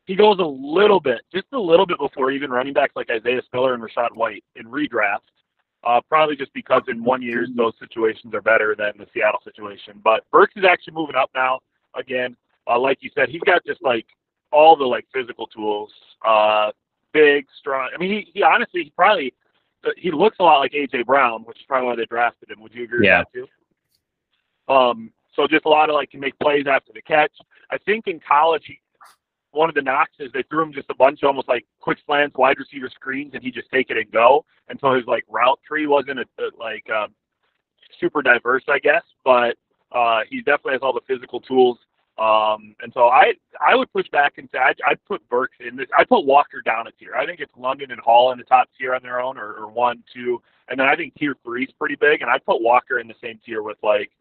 He 0.06 0.16
goes 0.16 0.40
a 0.40 0.44
little 0.46 1.00
bit, 1.00 1.22
just 1.34 1.48
a 1.54 1.60
little 1.60 1.86
bit 1.86 1.98
before 2.00 2.32
even 2.32 2.52
running 2.52 2.74
backs 2.74 2.96
like 2.96 3.10
Isaiah 3.10 3.42
Spiller 3.46 3.74
and 3.74 3.84
Rachaad 3.84 4.14
White 4.16 4.44
in 4.56 4.66
redraft. 4.66 5.20
Uh, 5.84 6.02
probably 6.10 6.36
just 6.36 6.54
because 6.54 6.82
in 6.90 7.04
one 7.04 7.22
year 7.22 7.48
those 7.56 7.72
situations 7.80 8.34
are 8.34 8.42
better 8.42 8.76
than 8.78 8.92
the 8.98 9.08
Seattle 9.14 9.40
situation. 9.46 10.00
But 10.04 10.30
Burks 10.32 10.54
is 10.58 10.66
actually 10.66 10.94
moving 10.94 11.16
up 11.16 11.30
now 11.34 11.60
again. 11.96 12.36
Uh, 12.68 12.78
like 12.78 12.98
you 13.02 13.10
said, 13.16 13.30
he's 13.30 13.42
got 13.42 13.66
just 13.66 13.82
like 13.82 14.06
all 14.52 14.76
the 14.76 14.84
like 14.84 15.06
physical 15.14 15.48
tools. 15.48 15.90
Uh, 16.26 16.72
big, 17.14 17.46
strong. 17.58 17.90
I 17.94 17.98
mean, 17.98 18.12
he, 18.12 18.32
he 18.34 18.44
honestly 18.44 18.84
he 18.84 18.90
probably 18.96 19.34
he 19.96 20.12
looks 20.12 20.36
a 20.40 20.44
lot 20.44 20.60
like 20.60 20.74
AJ 20.74 21.06
Brown, 21.06 21.44
which 21.44 21.58
is 21.60 21.64
probably 21.66 21.88
why 21.88 21.96
they 21.96 22.06
drafted 22.06 22.52
him. 22.52 22.60
Would 22.62 22.74
you 22.76 22.84
agree 22.84 23.08
Yeah. 23.08 23.20
with 23.20 23.28
that 23.34 23.40
too? 23.40 23.48
Um, 24.70 25.12
so 25.36 25.48
just 25.48 25.66
a 25.66 25.70
lot 25.70 25.90
of 25.90 25.96
like 25.96 26.12
can 26.12 26.20
make 26.20 26.38
plays 26.40 26.66
after 26.68 26.92
the 26.94 27.02
catch. 27.02 27.32
I 27.72 27.78
think 27.80 28.08
in 28.08 28.20
college 28.20 28.64
he, 28.66 28.80
one 29.52 29.70
of 29.70 29.76
the 29.76 29.82
knocks 29.82 30.14
is 30.20 30.32
they 30.32 30.44
threw 30.44 30.64
him 30.64 30.74
just 30.74 30.90
a 30.90 30.96
bunch 30.96 31.24
of 31.24 31.28
almost 31.28 31.48
like 31.48 31.66
quick 31.80 31.98
slants, 32.06 32.38
wide 32.38 32.60
receiver 32.60 32.90
screens, 32.90 33.34
and 33.34 33.44
he 33.44 33.52
just 33.52 33.70
take 33.72 33.90
it 33.90 33.98
and 33.98 34.12
go. 34.12 34.46
And 34.70 34.80
so 34.80 34.94
his 34.94 35.06
like 35.08 35.24
route 35.28 35.60
tree 35.68 35.88
wasn't 35.88 36.20
a, 36.20 36.26
a, 36.40 36.50
like 36.60 36.88
um, 36.90 37.14
super 38.00 38.22
diverse, 38.22 38.64
I 38.68 38.80
guess, 38.80 39.04
but 39.26 39.58
uh, 39.92 40.22
he 40.30 40.38
definitely 40.42 40.74
has 40.74 40.82
all 40.82 40.94
the 40.94 41.02
physical 41.08 41.40
tools. 41.40 41.78
Um, 42.20 42.76
and 42.82 42.92
so 42.94 43.08
I 43.08 43.34
I 43.66 43.76
would 43.76 43.92
push 43.94 44.08
back 44.10 44.38
and 44.38 44.50
say 44.52 44.60
I'd, 44.60 44.76
I'd 44.86 45.04
put 45.06 45.28
Burks 45.30 45.56
in 45.66 45.78
this. 45.78 45.88
I 45.98 46.04
put 46.04 46.26
Walker 46.26 46.62
down 46.62 46.86
a 46.86 46.92
tier. 46.92 47.16
I 47.16 47.26
think 47.26 47.40
it's 47.40 47.54
London 47.58 47.92
and 47.92 48.00
Hall 48.02 48.34
in 48.34 48.38
the 48.38 48.44
top 48.44 48.68
tier 48.78 48.94
on 48.94 49.02
their 49.02 49.22
own, 49.22 49.38
or, 49.38 49.54
or 49.54 49.72
one, 49.72 50.04
two, 50.14 50.42
and 50.68 50.78
then 50.78 50.88
I 50.88 50.98
think 50.98 51.16
tier 51.16 51.36
three 51.46 51.64
is 51.64 51.72
pretty 51.80 51.96
big. 51.96 52.22
And 52.22 52.30
I'd 52.30 52.46
put 52.46 52.62
Walker 52.62 53.00
in 53.00 53.08
the 53.08 53.16
same 53.24 53.40
tier 53.46 53.64
with 53.64 53.78
like 53.82 54.12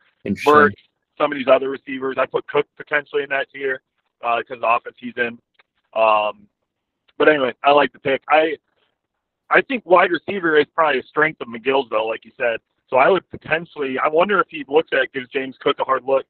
Burks, 0.44 0.82
some 1.16 1.32
of 1.32 1.38
these 1.38 1.48
other 1.48 1.68
receivers. 1.68 2.16
I 2.18 2.26
put 2.26 2.46
Cook 2.46 2.66
potentially 2.76 3.22
in 3.22 3.28
that 3.30 3.48
tier 3.52 3.82
because 4.20 4.58
uh, 4.58 4.60
the 4.60 4.66
offense 4.66 4.96
he's 4.98 5.14
in. 5.16 5.38
Um, 5.94 6.46
but 7.18 7.28
anyway, 7.28 7.54
I 7.64 7.72
like 7.72 7.92
the 7.92 7.98
pick. 7.98 8.22
I 8.28 8.56
I 9.50 9.62
think 9.62 9.84
wide 9.86 10.10
receiver 10.10 10.58
is 10.58 10.66
probably 10.74 11.00
a 11.00 11.04
strength 11.04 11.40
of 11.40 11.48
McGill's 11.48 11.88
though, 11.90 12.06
like 12.06 12.24
you 12.24 12.32
said. 12.36 12.60
So 12.88 12.96
I 12.96 13.08
would 13.08 13.28
potentially. 13.30 13.98
I 13.98 14.08
wonder 14.08 14.40
if 14.40 14.46
he 14.48 14.64
looks 14.68 14.90
at 14.92 15.12
gives 15.12 15.28
James 15.28 15.56
Cook 15.60 15.76
a 15.80 15.84
hard 15.84 16.04
look, 16.04 16.26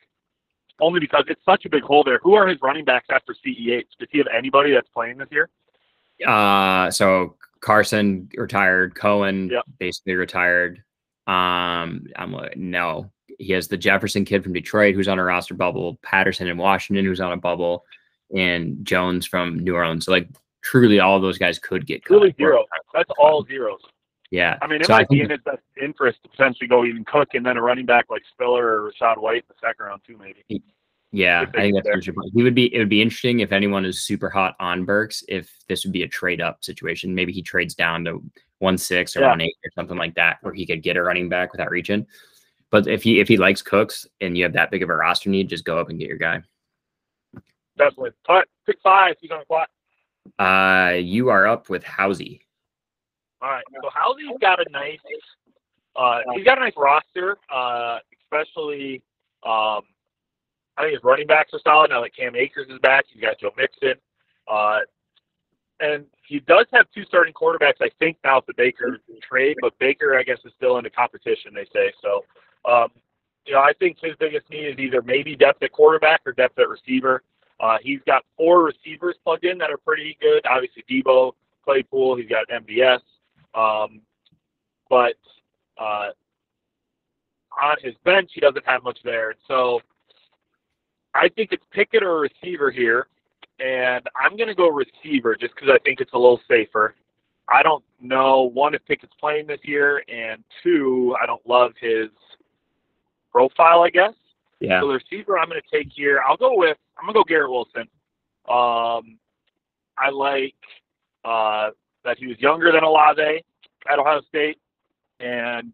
only 0.80 1.00
because 1.00 1.24
it's 1.28 1.44
such 1.44 1.64
a 1.64 1.68
big 1.68 1.82
hole 1.82 2.04
there. 2.04 2.18
Who 2.22 2.34
are 2.34 2.46
his 2.46 2.58
running 2.62 2.84
backs 2.84 3.06
after 3.10 3.34
CEH? 3.34 3.84
Does 3.98 4.08
he 4.10 4.18
have 4.18 4.28
anybody 4.36 4.72
that's 4.72 4.88
playing 4.88 5.18
this 5.18 5.28
year? 5.30 5.48
Uh, 6.26 6.90
so 6.90 7.36
Carson 7.60 8.28
retired, 8.34 8.94
Cohen 8.94 9.50
yep. 9.50 9.64
basically 9.78 10.14
retired. 10.14 10.82
Um, 11.26 12.06
I'm 12.16 12.32
like, 12.32 12.56
no, 12.56 13.10
he 13.38 13.52
has 13.52 13.68
the 13.68 13.76
Jefferson 13.76 14.24
kid 14.24 14.42
from 14.42 14.52
Detroit 14.52 14.94
who's 14.94 15.08
on 15.08 15.18
a 15.18 15.24
roster 15.24 15.54
bubble, 15.54 15.98
Patterson 16.02 16.48
in 16.48 16.56
Washington 16.56 17.04
who's 17.04 17.20
on 17.20 17.32
a 17.32 17.36
bubble, 17.36 17.84
and 18.34 18.84
Jones 18.84 19.26
from 19.26 19.58
New 19.58 19.74
Orleans. 19.74 20.04
So 20.04 20.12
like 20.12 20.28
truly 20.62 21.00
all 21.00 21.20
those 21.20 21.38
guys 21.38 21.58
could 21.58 21.86
get 21.86 22.04
truly 22.04 22.34
zero. 22.36 22.64
That's 22.92 23.10
all 23.18 23.44
zeros. 23.44 23.80
Yeah. 24.30 24.58
I 24.60 24.66
mean, 24.66 24.82
it 24.82 24.86
so 24.86 24.92
might 24.92 25.08
be 25.08 25.22
in 25.22 25.30
his 25.30 25.40
best 25.44 25.62
interest 25.80 26.22
to 26.22 26.28
potentially 26.28 26.68
go 26.68 26.84
even 26.84 27.04
Cook 27.04 27.28
and 27.32 27.46
then 27.46 27.56
a 27.56 27.62
running 27.62 27.86
back 27.86 28.06
like 28.10 28.22
Spiller 28.30 28.66
or 28.66 28.92
Rachaad 28.92 29.18
White 29.18 29.44
in 29.48 29.48
the 29.48 29.54
second 29.66 29.86
round 29.86 30.02
too, 30.06 30.18
maybe. 30.18 30.62
Yeah, 31.10 31.46
I 31.54 31.60
think 31.60 31.82
that's 31.82 32.06
your 32.06 32.14
point. 32.14 32.32
He 32.34 32.42
would 32.42 32.54
be. 32.54 32.74
It 32.74 32.78
would 32.78 32.90
be 32.90 33.00
interesting 33.00 33.40
if 33.40 33.50
anyone 33.50 33.86
is 33.86 34.02
super 34.02 34.28
hot 34.28 34.54
on 34.60 34.84
Burks. 34.84 35.24
If 35.26 35.50
this 35.66 35.84
would 35.84 35.92
be 35.92 36.02
a 36.02 36.08
trade 36.08 36.42
up 36.42 36.62
situation, 36.62 37.14
maybe 37.14 37.32
he 37.32 37.40
trades 37.40 37.74
down 37.74 38.04
to 38.04 38.22
one 38.58 38.76
six 38.76 39.16
or 39.16 39.20
yeah. 39.20 39.28
one 39.28 39.40
eight 39.40 39.56
or 39.64 39.70
something 39.74 39.96
like 39.96 40.14
that, 40.16 40.36
where 40.42 40.52
he 40.52 40.66
could 40.66 40.82
get 40.82 40.98
a 40.98 41.02
running 41.02 41.30
back 41.30 41.52
without 41.52 41.70
reaching. 41.70 42.06
But 42.70 42.86
if 42.86 43.02
he 43.02 43.20
if 43.20 43.28
he 43.28 43.36
likes 43.36 43.62
Cooks 43.62 44.06
and 44.20 44.36
you 44.36 44.44
have 44.44 44.52
that 44.52 44.70
big 44.70 44.82
of 44.82 44.90
a 44.90 44.94
roster 44.94 45.30
need, 45.30 45.48
just 45.48 45.64
go 45.64 45.78
up 45.78 45.88
and 45.88 45.98
get 45.98 46.08
your 46.08 46.18
guy. 46.18 46.42
Definitely. 47.76 48.10
All 48.28 48.36
right, 48.36 48.46
pick 48.66 48.78
five. 48.82 49.14
He's 49.20 49.30
on 49.30 49.40
the 49.40 49.44
clock. 49.46 49.68
Uh, 50.38 50.96
you 50.96 51.30
are 51.30 51.46
up 51.46 51.70
with 51.70 51.82
Housey. 51.84 52.40
All 53.40 53.50
right. 53.50 53.64
So 53.82 53.88
Housey's 53.88 54.38
got 54.40 54.60
a 54.60 54.70
nice. 54.70 54.98
Uh, 55.96 56.20
he's 56.34 56.44
got 56.44 56.58
a 56.58 56.60
nice 56.60 56.74
roster, 56.76 57.38
uh, 57.52 57.98
especially. 58.24 59.02
Um, 59.44 59.82
I 60.76 60.82
think 60.82 60.94
his 60.94 61.04
running 61.04 61.26
backs 61.26 61.52
are 61.54 61.60
solid 61.64 61.90
now 61.90 62.02
that 62.02 62.14
Cam 62.14 62.36
Akers 62.36 62.68
is 62.68 62.78
back. 62.80 63.04
He's 63.08 63.22
got 63.22 63.38
Joe 63.40 63.50
Mixon. 63.56 63.94
Uh, 64.46 64.80
and 65.80 66.06
he 66.26 66.40
does 66.40 66.66
have 66.72 66.86
two 66.94 67.04
starting 67.04 67.34
quarterbacks, 67.34 67.80
I 67.80 67.90
think, 67.98 68.16
now 68.24 68.42
the 68.46 68.54
Baker 68.56 68.98
trade, 69.22 69.56
but 69.60 69.78
Baker, 69.78 70.18
I 70.18 70.22
guess, 70.22 70.38
is 70.44 70.52
still 70.56 70.78
in 70.78 70.84
the 70.84 70.90
competition, 70.90 71.52
they 71.54 71.66
say. 71.72 71.92
So, 72.02 72.24
um, 72.64 72.88
you 73.46 73.54
know, 73.54 73.60
I 73.60 73.72
think 73.78 73.98
his 74.00 74.14
biggest 74.18 74.48
need 74.50 74.66
is 74.66 74.78
either 74.78 75.02
maybe 75.02 75.34
depth 75.34 75.62
at 75.62 75.72
quarterback 75.72 76.20
or 76.26 76.32
depth 76.32 76.58
at 76.58 76.68
receiver. 76.68 77.22
Uh, 77.60 77.78
he's 77.82 78.00
got 78.06 78.24
four 78.36 78.62
receivers 78.62 79.16
plugged 79.24 79.44
in 79.44 79.58
that 79.58 79.70
are 79.70 79.78
pretty 79.78 80.16
good. 80.20 80.44
Obviously, 80.46 80.84
Deebo, 80.88 81.32
Claypool, 81.64 82.16
he's 82.16 82.28
got 82.28 82.46
MVS. 82.48 83.00
Um, 83.54 84.02
but 84.88 85.16
uh, 85.78 86.10
on 87.60 87.76
his 87.82 87.94
bench, 88.04 88.30
he 88.34 88.40
doesn't 88.40 88.66
have 88.66 88.84
much 88.84 88.98
there. 89.02 89.34
So 89.48 89.80
I 91.14 91.28
think 91.28 91.50
it's 91.52 91.64
Pickett 91.72 92.02
or 92.02 92.20
receiver 92.20 92.70
here, 92.70 93.08
and 93.58 94.06
I'm 94.20 94.36
going 94.36 94.48
to 94.48 94.54
go 94.54 94.68
receiver 94.68 95.34
just 95.34 95.54
because 95.54 95.70
I 95.72 95.78
think 95.84 96.00
it's 96.00 96.12
a 96.12 96.18
little 96.18 96.40
safer. 96.48 96.94
I 97.48 97.62
don't 97.62 97.82
know 98.00 98.42
one 98.42 98.74
if 98.74 98.84
Pickett's 98.86 99.14
playing 99.18 99.46
this 99.46 99.60
year, 99.64 100.04
and 100.08 100.44
two, 100.62 101.16
I 101.20 101.26
don't 101.26 101.46
love 101.48 101.72
his 101.80 102.08
profile. 103.38 103.82
I 103.82 103.90
guess. 103.90 104.14
Yeah. 104.60 104.80
So 104.80 104.88
the 104.88 104.94
receiver 104.94 105.38
I'm 105.38 105.48
going 105.48 105.60
to 105.60 105.76
take 105.76 105.92
here, 105.94 106.20
I'll 106.26 106.36
go 106.36 106.56
with 106.56 106.76
I'm 106.98 107.04
going 107.04 107.14
to 107.14 107.20
go 107.20 107.24
Garrett 107.24 107.50
Wilson. 107.50 107.88
Um, 108.48 109.18
I 109.96 110.10
like 110.12 110.54
uh, 111.24 111.70
that 112.04 112.18
he 112.18 112.26
was 112.26 112.38
younger 112.40 112.72
than 112.72 112.82
Olave 112.82 113.44
at 113.90 113.98
Ohio 113.98 114.20
State, 114.28 114.58
and 115.20 115.72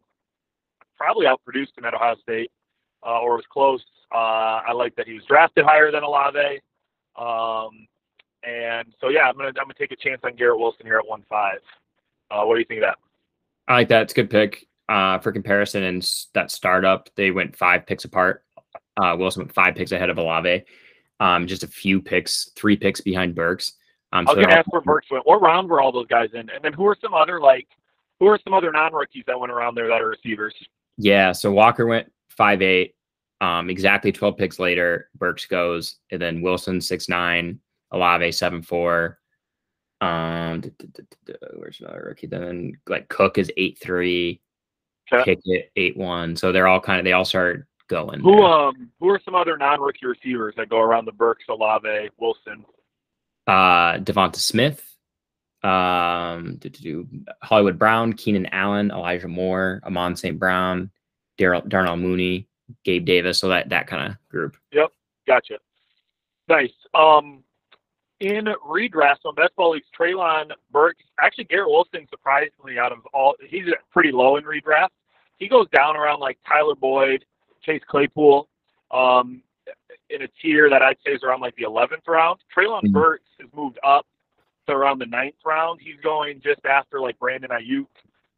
probably 0.97 1.27
outproduced 1.27 1.77
him 1.77 1.85
at 1.85 1.95
Ohio 1.95 2.17
State, 2.23 2.51
uh, 3.07 3.21
or 3.21 3.37
was 3.37 3.45
close. 3.51 3.83
Uh, 4.13 4.61
I 4.69 4.73
like 4.73 4.95
that 4.97 5.07
he 5.07 5.15
was 5.15 5.25
drafted 5.25 5.65
higher 5.65 5.91
than 5.91 6.03
Olave. 6.03 6.61
Um, 7.17 7.87
and 8.43 8.93
so 9.01 9.09
yeah, 9.09 9.23
I'm 9.23 9.37
gonna 9.37 9.49
I'm 9.49 9.65
gonna 9.65 9.75
take 9.79 9.93
a 9.93 9.97
chance 9.97 10.21
on 10.25 10.35
Garrett 10.37 10.59
Wilson 10.59 10.85
here 10.85 10.99
at 10.99 11.07
one 11.07 11.25
five. 11.29 11.61
Uh, 12.31 12.45
what 12.45 12.55
do 12.55 12.61
you 12.61 12.67
think 12.67 12.83
of 12.83 12.89
that? 12.89 12.99
I 13.69 13.75
like 13.75 13.89
that. 13.89 14.03
It's 14.03 14.13
a 14.13 14.17
good 14.17 14.31
pick. 14.31 14.67
Uh, 14.89 15.19
for 15.19 15.33
comparison, 15.33 15.83
in 15.83 16.03
that 16.35 16.51
startup, 16.51 17.09
they 17.17 17.31
went 17.31 17.57
five 17.57 17.87
picks 17.87 18.05
apart. 18.05 18.45
Uh, 18.97 19.17
Wilson 19.19 19.43
went 19.43 19.55
five 19.55 19.75
picks 19.75 19.93
ahead 19.93 20.11
of 20.11 20.19
Olave. 20.19 20.65
Um, 21.21 21.47
just 21.47 21.63
a 21.63 21.69
few 21.69 22.03
picks, 22.03 22.51
three 22.57 22.77
picks 22.77 23.01
behind 23.01 23.35
Burks. 23.35 23.75
Um, 24.13 24.29
I 24.29 24.33
was 24.33 24.37
so 24.37 24.43
gonna 24.43 24.59
ask 24.59 24.73
where 24.73 24.83
Burks 24.83 25.11
went. 25.11 25.27
What 25.27 25.43
round 25.43 25.69
were 25.69 25.81
all 25.81 25.91
those 25.91 26.07
guys 26.07 26.31
in? 26.35 26.49
And 26.51 26.63
then 26.63 26.73
who 26.73 26.87
are 26.87 26.97
some 27.01 27.15
other 27.15 27.41
like 27.41 27.67
who 28.21 28.27
are 28.27 28.39
some 28.45 28.55
other 28.55 28.71
non 28.71 28.93
rookies 28.93 29.25
that 29.27 29.39
went 29.39 29.53
around 29.53 29.75
there 29.75 29.89
that 29.89 30.01
are 30.01 30.09
receivers? 30.09 30.55
Yeah, 30.97 31.33
so 31.33 31.51
Walker 31.51 31.87
went 31.87 32.13
five 32.29 32.63
eight. 32.63 32.95
Um, 33.41 33.69
exactly 33.69 34.13
12 34.13 34.37
picks 34.39 34.59
later, 34.59 35.11
Burks 35.17 35.45
goes, 35.45 35.97
and 36.11 36.23
then 36.23 36.41
Wilson 36.41 36.81
six 36.81 37.09
nine, 37.09 37.59
Olave 37.91 38.33
seven 38.33 38.63
four. 38.63 39.19
Um, 40.01 40.63
where's 41.57 41.81
another 41.81 42.05
rookie? 42.09 42.27
Then 42.27 42.75
like 42.89 43.09
Cook 43.09 43.39
is 43.39 43.51
eight 43.57 43.79
three, 43.83 44.41
okay. 45.13 45.37
Pickett 45.37 45.71
eight 45.77 45.97
one. 45.97 46.37
So 46.37 46.53
they're 46.53 46.69
all 46.69 46.81
kind 46.81 46.99
of 46.99 47.05
they 47.05 47.13
all 47.13 47.25
start 47.25 47.67
going. 47.89 48.21
Who 48.21 48.37
there. 48.37 48.45
um 48.45 48.91
who 49.01 49.09
are 49.11 49.21
some 49.25 49.35
other 49.35 49.57
non 49.57 49.81
rookie 49.81 50.07
receivers 50.07 50.55
that 50.57 50.69
go 50.69 50.81
around 50.81 51.05
the 51.05 51.13
Burks, 51.13 51.45
Olave, 51.49 52.11
Wilson? 52.19 52.65
Uh, 53.47 53.99
Devonta 53.99 54.37
Smith, 54.37 54.83
um, 55.63 56.59
Hollywood 57.43 57.79
Brown, 57.79 58.15
Keenan 58.15 58.47
Allen, 58.47 58.91
Elijah 58.91 59.29
Moore, 59.29 59.83
Amon 59.85 60.17
St. 60.17 60.39
Brown, 60.39 60.91
Daryl 61.39 61.69
Darnell 61.69 61.99
Mooney, 61.99 62.49
Gabe 62.85 63.05
Davis, 63.05 63.39
so 63.39 63.49
that 63.49 63.69
that 63.69 63.87
kind 63.87 64.11
of 64.11 64.17
group. 64.31 64.57
Yep, 64.73 64.91
gotcha. 65.27 65.59
Nice. 66.49 66.73
Um, 66.95 67.44
in 68.21 68.47
redraft 68.67 69.25
on 69.25 69.35
best 69.35 69.55
ball 69.57 69.73
leagues, 69.73 69.87
Treylon 69.99 70.51
Burks, 70.71 71.03
actually 71.21 71.45
Garrett 71.45 71.69
Wilson, 71.69 72.07
surprisingly, 72.11 72.79
out 72.79 72.93
of 72.93 72.99
all, 73.13 73.35
he's 73.49 73.67
pretty 73.93 74.13
low 74.13 74.37
in 74.37 74.45
redraft. 74.45 74.91
He 75.39 75.49
goes 75.49 75.67
down 75.71 75.97
around 75.97 76.21
like 76.21 76.39
Tyler 76.47 76.75
Boyd, 76.75 77.25
Chase 77.63 77.83
Claypool, 77.89 78.49
um, 78.91 79.43
in 80.11 80.23
a 80.23 80.29
tier 80.41 80.71
that 80.71 80.83
I'd 80.83 80.97
say 81.05 81.13
is 81.13 81.23
around 81.23 81.41
like 81.41 81.57
the 81.57 81.65
11th 81.65 82.07
round. 82.07 82.41
Treylon 82.57 82.83
mm-hmm. 82.83 82.93
Burks 82.93 83.29
has 83.41 83.49
moved 83.55 83.79
up 83.85 84.07
to 84.67 84.73
around 84.73 84.99
the 84.99 85.07
ninth 85.07 85.35
round. 85.45 85.81
He's 85.83 86.01
going 86.03 86.41
just 86.43 86.65
after 86.65 87.01
like 87.01 87.19
Brandon 87.19 87.51
Aiyuk, 87.51 87.87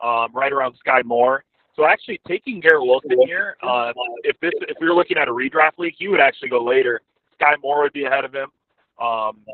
um, 0.05 0.33
right 0.35 0.53
around 0.53 0.75
Skyy 0.85 1.05
Moore. 1.05 1.45
So 1.75 1.85
actually 1.85 2.21
taking 2.27 2.61
Garrett 2.61 2.85
Wilson 2.85 3.21
here, 3.27 3.57
uh, 3.63 3.93
if 4.25 4.41
this 4.41 4.53
if 4.63 4.79
we 4.81 4.89
were 4.89 4.95
looking 4.95 5.19
at 5.19 5.29
a 5.29 5.31
redraft 5.31 5.79
league, 5.79 5.95
he 5.99 6.09
would 6.09 6.21
actually 6.21 6.49
go 6.49 6.65
later. 6.65 7.03
Skyy 7.39 7.57
Moore 7.63 7.83
would 7.83 7.93
be 7.93 8.05
ahead 8.05 8.25
of 8.25 8.35
him. 8.35 8.49
Um, 9.01 9.45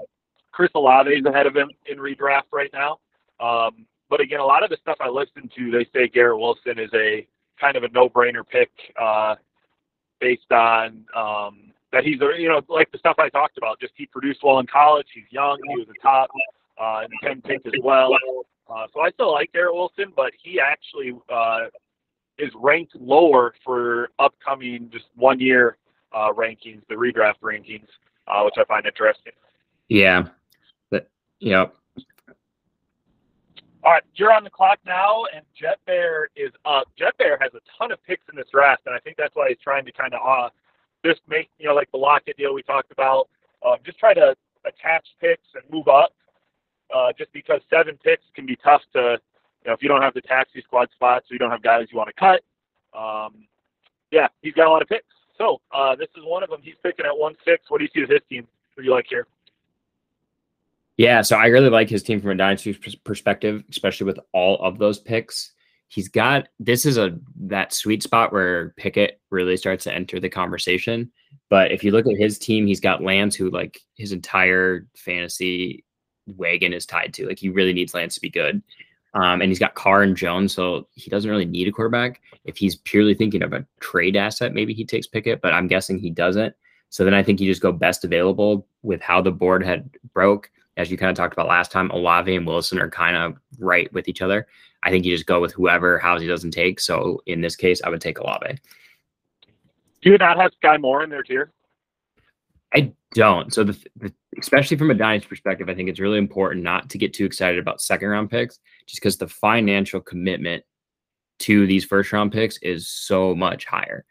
Chris 0.52 0.70
Olave 0.74 1.10
is 1.10 1.24
ahead 1.24 1.46
of 1.46 1.56
him 1.56 1.70
in 1.86 1.98
redraft 1.98 2.52
right 2.52 2.70
now. 2.72 2.98
Um, 3.40 3.86
but 4.10 4.20
again, 4.20 4.40
a 4.40 4.44
lot 4.44 4.62
of 4.62 4.70
the 4.70 4.76
stuff 4.80 4.98
I 5.00 5.08
listen 5.08 5.50
to, 5.56 5.70
they 5.70 5.86
say 5.94 6.08
Garrett 6.08 6.38
Wilson 6.38 6.78
is 6.78 6.90
a 6.94 7.26
kind 7.58 7.76
of 7.76 7.82
a 7.84 7.88
no-brainer 7.88 8.46
pick 8.46 8.70
uh, 9.00 9.36
based 10.20 10.50
on 10.52 11.04
um, 11.16 11.72
that 11.92 12.04
he's 12.04 12.20
you 12.38 12.48
know 12.48 12.60
like 12.68 12.90
the 12.92 12.98
stuff 12.98 13.16
I 13.18 13.28
talked 13.28 13.58
about. 13.58 13.80
Just 13.80 13.94
he 13.96 14.06
produced 14.06 14.40
well 14.42 14.58
in 14.58 14.66
college. 14.66 15.06
He's 15.14 15.24
young. 15.30 15.58
He 15.68 15.76
was 15.76 15.88
a 15.88 16.02
top 16.02 16.30
uh, 16.80 17.00
and 17.02 17.12
10 17.22 17.42
pick 17.42 17.66
as 17.66 17.80
well. 17.82 18.10
Uh, 18.68 18.86
so 18.94 19.00
I 19.00 19.10
still 19.10 19.32
like 19.32 19.52
Garrett 19.52 19.74
Wilson, 19.74 20.12
but 20.16 20.32
he 20.42 20.60
actually 20.60 21.12
uh, 21.32 21.66
is 22.38 22.50
ranked 22.54 22.94
lower 22.96 23.54
for 23.64 24.10
upcoming 24.18 24.88
just 24.92 25.06
one 25.14 25.40
year 25.40 25.76
uh, 26.12 26.32
rankings, 26.32 26.82
the 26.88 26.94
redraft 26.94 27.40
rankings, 27.42 27.86
uh, 28.32 28.42
which 28.44 28.54
I 28.58 28.64
find 28.64 28.86
interesting. 28.86 29.32
Yeah. 29.88 30.28
But, 30.90 31.10
yep. 31.40 31.74
All 33.84 33.92
right, 33.92 34.02
you're 34.14 34.32
on 34.32 34.44
the 34.44 34.50
clock 34.50 34.78
now, 34.86 35.24
and 35.34 35.44
Jet 35.60 35.78
Bear 35.86 36.28
is 36.36 36.52
up. 36.64 36.86
Jet 36.96 37.18
Bear 37.18 37.36
has 37.40 37.50
a 37.54 37.60
ton 37.76 37.90
of 37.90 38.02
picks 38.04 38.22
in 38.30 38.36
this 38.36 38.46
draft, 38.52 38.82
and 38.86 38.94
I 38.94 39.00
think 39.00 39.16
that's 39.16 39.34
why 39.34 39.48
he's 39.48 39.58
trying 39.62 39.84
to 39.84 39.92
kind 39.92 40.14
of 40.14 40.20
uh, 40.24 40.50
just 41.04 41.20
make, 41.28 41.50
you 41.58 41.66
know, 41.66 41.74
like 41.74 41.90
the 41.90 41.98
Lockett 41.98 42.36
deal 42.36 42.54
we 42.54 42.62
talked 42.62 42.92
about, 42.92 43.28
uh, 43.66 43.74
just 43.84 43.98
try 43.98 44.14
to 44.14 44.36
attach 44.64 45.04
picks 45.20 45.48
and 45.54 45.64
move 45.70 45.88
up. 45.88 46.12
Uh, 46.94 47.10
just 47.16 47.32
because 47.32 47.60
seven 47.70 47.98
picks 48.04 48.24
can 48.34 48.44
be 48.44 48.54
tough 48.62 48.82
to 48.92 49.18
you 49.64 49.70
know, 49.70 49.72
if 49.72 49.82
you 49.82 49.88
don't 49.88 50.02
have 50.02 50.12
the 50.12 50.20
taxi 50.20 50.60
squad 50.60 50.90
spots, 50.92 51.30
or 51.30 51.34
you 51.34 51.38
don't 51.38 51.50
have 51.50 51.62
guys 51.62 51.86
you 51.90 51.96
want 51.96 52.08
to 52.08 52.20
cut, 52.20 52.42
um, 52.98 53.46
yeah, 54.10 54.28
he's 54.42 54.52
got 54.52 54.66
a 54.66 54.70
lot 54.70 54.82
of 54.82 54.88
picks. 54.88 55.06
So 55.42 55.60
uh, 55.74 55.96
this 55.96 56.06
is 56.16 56.22
one 56.24 56.44
of 56.44 56.50
them. 56.50 56.60
He's 56.62 56.76
picking 56.84 57.04
at 57.04 57.18
one 57.18 57.34
six. 57.44 57.68
What 57.68 57.78
do 57.78 57.84
you 57.84 57.90
see 57.92 58.02
with 58.02 58.10
his 58.10 58.20
team? 58.30 58.46
What 58.74 58.82
do 58.82 58.88
you 58.88 58.94
like 58.94 59.06
here? 59.08 59.26
Yeah, 60.96 61.20
so 61.22 61.36
I 61.36 61.46
really 61.46 61.68
like 61.68 61.90
his 61.90 62.04
team 62.04 62.20
from 62.20 62.30
a 62.30 62.34
dynasty 62.36 62.78
perspective, 63.02 63.64
especially 63.68 64.04
with 64.06 64.20
all 64.32 64.56
of 64.62 64.78
those 64.78 65.00
picks. 65.00 65.52
he's 65.92 66.08
got 66.08 66.48
this 66.58 66.86
is 66.86 66.96
a 66.96 67.18
that 67.38 67.74
sweet 67.74 68.02
spot 68.02 68.32
where 68.32 68.70
Pickett 68.78 69.20
really 69.28 69.58
starts 69.58 69.84
to 69.84 69.94
enter 69.94 70.18
the 70.18 70.28
conversation. 70.30 71.10
But 71.50 71.70
if 71.70 71.84
you 71.84 71.90
look 71.90 72.06
at 72.06 72.16
his 72.16 72.38
team, 72.38 72.66
he's 72.66 72.80
got 72.80 73.02
Lance, 73.02 73.34
who 73.34 73.50
like 73.50 73.78
his 73.96 74.12
entire 74.12 74.86
fantasy 74.96 75.84
wagon 76.26 76.72
is 76.72 76.86
tied 76.86 77.12
to. 77.14 77.26
Like 77.26 77.38
he 77.38 77.50
really 77.50 77.74
needs 77.74 77.92
Lance 77.92 78.14
to 78.14 78.22
be 78.22 78.30
good. 78.30 78.62
Um, 79.14 79.42
and 79.42 79.50
he's 79.50 79.58
got 79.58 79.74
Carr 79.74 80.02
and 80.02 80.16
Jones, 80.16 80.54
so 80.54 80.88
he 80.94 81.10
doesn't 81.10 81.30
really 81.30 81.44
need 81.44 81.68
a 81.68 81.72
quarterback. 81.72 82.20
If 82.44 82.56
he's 82.56 82.76
purely 82.76 83.14
thinking 83.14 83.42
of 83.42 83.52
a 83.52 83.66
trade 83.80 84.16
asset, 84.16 84.54
maybe 84.54 84.72
he 84.72 84.84
takes 84.84 85.06
Pickett, 85.06 85.42
but 85.42 85.52
I'm 85.52 85.66
guessing 85.68 85.98
he 85.98 86.10
doesn't. 86.10 86.54
So 86.88 87.04
then 87.04 87.14
I 87.14 87.22
think 87.22 87.40
you 87.40 87.50
just 87.50 87.62
go 87.62 87.72
best 87.72 88.04
available 88.04 88.66
with 88.82 89.00
how 89.00 89.20
the 89.20 89.30
board 89.30 89.64
had 89.64 89.88
broke. 90.14 90.50
As 90.76 90.90
you 90.90 90.96
kind 90.96 91.10
of 91.10 91.16
talked 91.16 91.34
about 91.34 91.48
last 91.48 91.70
time, 91.70 91.90
Olave 91.90 92.34
and 92.34 92.46
Wilson 92.46 92.78
are 92.78 92.90
kind 92.90 93.16
of 93.16 93.36
right 93.58 93.92
with 93.92 94.08
each 94.08 94.22
other. 94.22 94.46
I 94.82 94.90
think 94.90 95.04
you 95.04 95.14
just 95.14 95.26
go 95.26 95.40
with 95.40 95.52
whoever 95.52 96.00
Housey 96.00 96.26
doesn't 96.26 96.50
take. 96.50 96.80
So 96.80 97.22
in 97.26 97.42
this 97.42 97.56
case, 97.56 97.82
I 97.82 97.90
would 97.90 98.00
take 98.00 98.18
Olave. 98.18 98.58
Do 100.00 100.10
you 100.10 100.18
not 100.18 100.38
have 100.38 100.52
Skyy 100.62 100.80
Moore 100.80 101.04
in 101.04 101.10
there 101.10 101.22
tier? 101.22 101.52
I 102.74 102.92
don't. 103.14 103.52
So 103.52 103.64
the, 103.64 103.78
the, 103.96 104.12
especially 104.40 104.76
from 104.76 104.90
a 104.90 104.94
dynasty 104.94 105.28
perspective, 105.28 105.68
I 105.68 105.74
think 105.74 105.88
it's 105.88 106.00
really 106.00 106.18
important 106.18 106.64
not 106.64 106.88
to 106.90 106.98
get 106.98 107.12
too 107.12 107.24
excited 107.24 107.58
about 107.58 107.82
second 107.82 108.08
round 108.08 108.30
picks, 108.30 108.58
just 108.86 109.00
because 109.00 109.16
the 109.16 109.28
financial 109.28 110.00
commitment 110.00 110.64
to 111.40 111.66
these 111.66 111.84
first 111.84 112.12
round 112.12 112.32
picks 112.32 112.58
is 112.58 112.88
so 112.88 113.34
much 113.34 113.64
higher. 113.64 114.04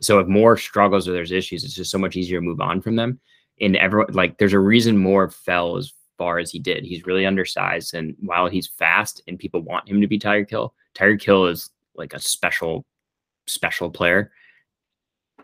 So 0.00 0.18
if 0.18 0.28
more 0.28 0.56
struggles 0.56 1.08
or 1.08 1.12
there's 1.12 1.32
issues, 1.32 1.64
it's 1.64 1.74
just 1.74 1.90
so 1.90 1.98
much 1.98 2.16
easier 2.16 2.38
to 2.38 2.46
move 2.46 2.60
on 2.60 2.82
from 2.82 2.96
them. 2.96 3.20
And 3.60 3.76
everyone 3.76 4.12
like 4.12 4.38
there's 4.38 4.52
a 4.52 4.58
reason 4.58 4.98
Moore 4.98 5.30
fell 5.30 5.76
as 5.76 5.92
far 6.18 6.38
as 6.38 6.50
he 6.50 6.58
did. 6.58 6.84
He's 6.84 7.06
really 7.06 7.26
undersized, 7.26 7.94
and 7.94 8.16
while 8.20 8.48
he's 8.48 8.66
fast 8.66 9.22
and 9.28 9.38
people 9.38 9.60
want 9.60 9.88
him 9.88 10.00
to 10.00 10.08
be 10.08 10.18
Tyreek 10.18 10.50
Hill, 10.50 10.74
Tyreek 10.94 11.22
Hill 11.22 11.46
is 11.46 11.70
like 11.94 12.12
a 12.12 12.20
special, 12.20 12.84
special 13.46 13.90
player. 13.90 14.32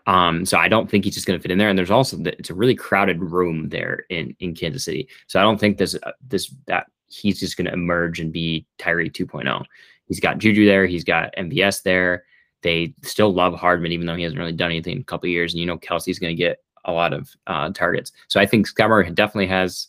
Um, 0.07 0.45
so 0.45 0.57
I 0.57 0.67
don't 0.67 0.89
think 0.89 1.05
he's 1.05 1.13
just 1.13 1.27
going 1.27 1.37
to 1.37 1.41
fit 1.41 1.51
in 1.51 1.57
there. 1.57 1.69
And 1.69 1.77
there's 1.77 1.91
also 1.91 2.17
the, 2.17 2.37
it's 2.37 2.49
a 2.49 2.55
really 2.55 2.75
crowded 2.75 3.21
room 3.21 3.69
there 3.69 4.05
in 4.09 4.35
in 4.39 4.55
Kansas 4.55 4.83
City. 4.83 5.07
So 5.27 5.39
I 5.39 5.43
don't 5.43 5.59
think 5.59 5.77
this 5.77 5.95
uh, 6.03 6.11
this 6.27 6.53
that 6.67 6.87
he's 7.07 7.39
just 7.39 7.57
going 7.57 7.65
to 7.65 7.73
emerge 7.73 8.19
and 8.19 8.31
be 8.31 8.65
Tyree 8.77 9.09
2.0. 9.09 9.65
He's 10.05 10.19
got 10.19 10.37
Juju 10.37 10.65
there. 10.65 10.85
He's 10.85 11.03
got 11.03 11.35
MVS 11.37 11.83
there. 11.83 12.23
They 12.61 12.93
still 13.03 13.33
love 13.33 13.53
Hardman, 13.53 13.91
even 13.91 14.05
though 14.05 14.15
he 14.15 14.23
hasn't 14.23 14.39
really 14.39 14.51
done 14.51 14.71
anything 14.71 14.97
in 14.97 15.01
a 15.01 15.05
couple 15.05 15.29
years. 15.29 15.53
And 15.53 15.59
you 15.59 15.65
know 15.65 15.77
Kelce's 15.77 16.19
going 16.19 16.35
to 16.35 16.41
get 16.41 16.59
a 16.85 16.91
lot 16.91 17.13
of 17.13 17.29
uh, 17.47 17.71
targets. 17.71 18.11
So 18.27 18.39
I 18.39 18.45
think 18.45 18.67
Scott 18.67 18.89
definitely 19.15 19.47
has 19.47 19.87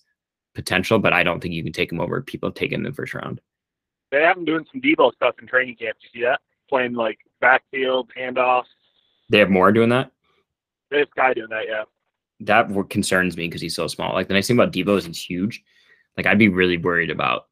potential, 0.54 0.98
but 0.98 1.12
I 1.12 1.22
don't 1.22 1.40
think 1.40 1.54
you 1.54 1.62
can 1.62 1.72
take 1.72 1.90
him 1.90 2.00
over 2.00 2.20
people 2.20 2.50
taking 2.50 2.78
in 2.78 2.84
the 2.84 2.92
first 2.92 3.14
round. 3.14 3.40
They 4.10 4.22
have 4.22 4.36
him 4.36 4.44
doing 4.44 4.66
some 4.70 4.80
Deebo 4.80 5.14
stuff 5.14 5.36
in 5.40 5.46
training 5.46 5.76
camp. 5.76 5.96
You 6.02 6.08
see 6.12 6.24
that? 6.24 6.40
Playing 6.68 6.94
like 6.94 7.18
backfield 7.40 8.10
handoffs, 8.16 8.64
they 9.32 9.38
have 9.38 9.50
more 9.50 9.72
doing 9.72 9.88
that. 9.88 10.12
They 10.90 11.04
guy 11.16 11.32
doing 11.32 11.48
that, 11.50 11.64
yeah. 11.66 11.84
That 12.40 12.68
concerns 12.90 13.36
me 13.36 13.48
because 13.48 13.62
he's 13.62 13.74
so 13.74 13.86
small. 13.86 14.12
Like 14.12 14.28
the 14.28 14.34
nice 14.34 14.46
thing 14.46 14.58
about 14.58 14.72
Deebo 14.72 14.98
is 14.98 15.06
he's 15.06 15.22
huge. 15.22 15.62
Like 16.16 16.26
I'd 16.26 16.38
be 16.38 16.48
really 16.48 16.76
worried 16.76 17.10
about 17.10 17.46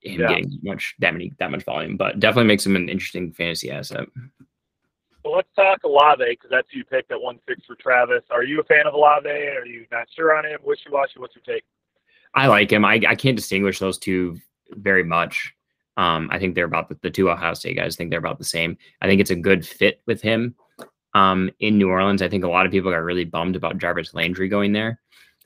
him 0.00 0.20
yeah. 0.20 0.28
getting 0.28 0.58
much 0.62 0.94
that 0.98 1.12
many 1.12 1.32
that 1.38 1.50
much 1.50 1.64
volume, 1.64 1.96
but 1.96 2.18
definitely 2.18 2.48
makes 2.48 2.66
him 2.66 2.76
an 2.76 2.88
interesting 2.88 3.32
fantasy 3.32 3.70
asset. 3.70 4.06
Well, 5.24 5.36
let's 5.36 5.48
talk 5.54 5.84
Olave 5.84 6.24
because 6.28 6.50
that's 6.50 6.68
who 6.72 6.78
you 6.78 6.84
picked 6.84 7.12
at 7.12 7.20
one 7.20 7.38
six 7.48 7.64
for 7.66 7.76
Travis. 7.76 8.22
Are 8.30 8.42
you 8.42 8.60
a 8.60 8.64
fan 8.64 8.86
of 8.86 8.94
Olave? 8.94 9.28
Are 9.28 9.66
you 9.66 9.86
not 9.92 10.08
sure 10.14 10.36
on 10.36 10.44
him? 10.44 10.58
Wishy 10.64 10.90
washy? 10.90 11.18
What's 11.18 11.36
your 11.36 11.42
take? 11.44 11.64
I 12.34 12.48
like 12.48 12.70
him. 12.70 12.84
I, 12.84 13.00
I 13.08 13.14
can't 13.14 13.36
distinguish 13.36 13.78
those 13.78 13.98
two 13.98 14.38
very 14.70 15.04
much. 15.04 15.54
Um, 15.96 16.28
I 16.30 16.38
think 16.38 16.54
they're 16.54 16.66
about 16.66 16.88
the, 16.88 16.98
the 17.02 17.10
two 17.10 17.30
Ohio 17.30 17.54
State 17.54 17.76
guys. 17.76 17.94
I 17.94 17.96
think 17.96 18.10
they're 18.10 18.18
about 18.18 18.38
the 18.38 18.44
same. 18.44 18.76
I 19.00 19.06
think 19.06 19.20
it's 19.20 19.30
a 19.30 19.36
good 19.36 19.66
fit 19.66 20.02
with 20.06 20.20
him 20.20 20.54
um, 21.16 21.50
in 21.60 21.78
New 21.78 21.88
Orleans. 21.88 22.20
I 22.20 22.28
think 22.28 22.44
a 22.44 22.48
lot 22.48 22.66
of 22.66 22.72
people 22.72 22.90
got 22.90 22.98
really 22.98 23.24
bummed 23.24 23.56
about 23.56 23.78
Jarvis 23.78 24.12
Landry 24.12 24.48
going 24.48 24.72
there, 24.72 25.00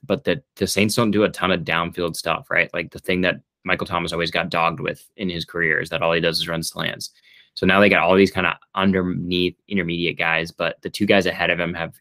but 0.05 0.25
the 0.25 0.43
the 0.57 0.67
Saints 0.67 0.95
don't 0.95 1.11
do 1.11 1.23
a 1.23 1.29
ton 1.29 1.51
of 1.51 1.61
downfield 1.61 2.17
stuff, 2.17 2.51
right? 2.51 2.71
Like 2.73 2.91
the 2.91 2.99
thing 2.99 3.21
that 3.21 3.39
Michael 3.63 3.87
Thomas 3.87 4.11
always 4.11 4.31
got 4.31 4.49
dogged 4.49 4.81
with 4.81 5.07
in 5.15 5.29
his 5.29 5.45
career 5.45 5.79
is 5.79 5.89
that 5.89 6.01
all 6.01 6.11
he 6.11 6.19
does 6.19 6.39
is 6.39 6.47
run 6.49 6.61
slants. 6.61 7.11
So 7.53 7.65
now 7.65 7.79
they 7.79 7.87
got 7.87 8.01
all 8.01 8.15
these 8.15 8.31
kind 8.31 8.47
of 8.47 8.55
underneath 8.75 9.55
intermediate 9.69 10.17
guys, 10.17 10.51
but 10.51 10.81
the 10.81 10.89
two 10.89 11.05
guys 11.05 11.25
ahead 11.25 11.49
of 11.49 11.59
him 11.59 11.73
have 11.73 11.93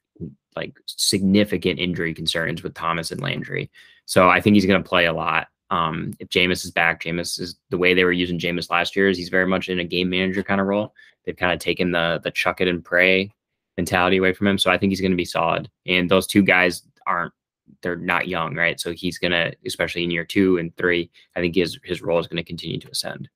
like 0.56 0.76
significant 0.86 1.78
injury 1.78 2.12
concerns 2.12 2.64
with 2.64 2.74
Thomas 2.74 3.12
and 3.12 3.20
Landry. 3.20 3.70
So 4.04 4.28
I 4.28 4.40
think 4.40 4.54
he's 4.54 4.66
going 4.66 4.82
to 4.82 4.88
play 4.88 5.06
a 5.06 5.12
lot. 5.12 5.46
Um, 5.70 6.12
if 6.18 6.28
Jameis 6.28 6.64
is 6.64 6.72
back, 6.72 7.04
Jameis 7.04 7.38
is 7.38 7.56
the 7.68 7.78
way 7.78 7.94
they 7.94 8.04
were 8.04 8.10
using 8.10 8.38
Jameis 8.38 8.70
last 8.70 8.96
year 8.96 9.08
is 9.08 9.16
he's 9.16 9.28
very 9.28 9.46
much 9.46 9.68
in 9.68 9.78
a 9.78 9.84
game 9.84 10.10
manager 10.10 10.42
kind 10.42 10.60
of 10.60 10.66
role. 10.66 10.92
They've 11.24 11.36
kind 11.36 11.52
of 11.52 11.60
taken 11.60 11.92
the 11.92 12.20
the 12.24 12.32
chuck 12.32 12.60
it 12.60 12.66
and 12.66 12.84
pray 12.84 13.30
mentality 13.80 14.18
away 14.18 14.32
from 14.32 14.46
him. 14.46 14.58
So 14.58 14.70
I 14.70 14.78
think 14.78 14.90
he's 14.90 15.00
going 15.00 15.12
to 15.12 15.16
be 15.16 15.24
solid. 15.24 15.70
And 15.86 16.10
those 16.10 16.26
two 16.26 16.42
guys 16.42 16.82
aren't 17.06 17.32
they're 17.82 17.96
not 17.96 18.28
young, 18.28 18.54
right? 18.54 18.78
So 18.78 18.92
he's 18.92 19.18
going 19.18 19.30
to, 19.32 19.52
especially 19.64 20.04
in 20.04 20.10
year 20.10 20.24
two 20.24 20.58
and 20.58 20.76
three, 20.76 21.10
I 21.36 21.40
think 21.40 21.54
his 21.54 21.78
his 21.84 22.02
role 22.02 22.18
is 22.18 22.26
going 22.26 22.36
to 22.36 22.44
continue 22.44 22.78
to 22.80 22.90
ascend. 22.90 23.28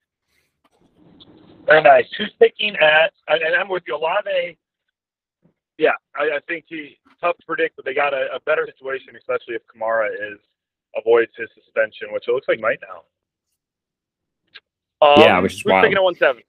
Very 1.67 1.83
nice. 1.83 2.07
Who's 2.19 2.33
picking 2.39 2.77
at? 2.77 3.13
And 3.29 3.55
I'm 3.59 3.69
with 3.69 3.85
you, 3.87 3.97
Olave. 3.97 4.59
Yeah, 5.79 5.97
I, 6.15 6.37
I 6.37 6.41
think 6.47 6.67
he 6.69 6.99
tough 7.21 7.37
to 7.39 7.47
predict, 7.47 7.77
but 7.77 7.85
they 7.85 7.95
got 7.95 8.13
a, 8.13 8.27
a, 8.35 8.41
better 8.41 8.67
situation, 8.67 9.17
especially 9.17 9.55
if 9.55 9.63
Kamara 9.67 10.09
is 10.13 10.39
avoids 10.95 11.33
his 11.37 11.49
suspension, 11.55 12.13
which 12.13 12.29
it 12.29 12.33
looks 12.33 12.47
like 12.49 12.61
might 12.61 12.79
now. 12.83 13.03
Um, 15.07 15.21
yeah, 15.21 15.41
which 15.41 15.55
is 15.55 15.63
who's 15.63 15.73
wild. 15.73 15.85
picking 15.85 15.97
at 15.97 16.03
one 16.03 16.15
seven? 16.15 16.43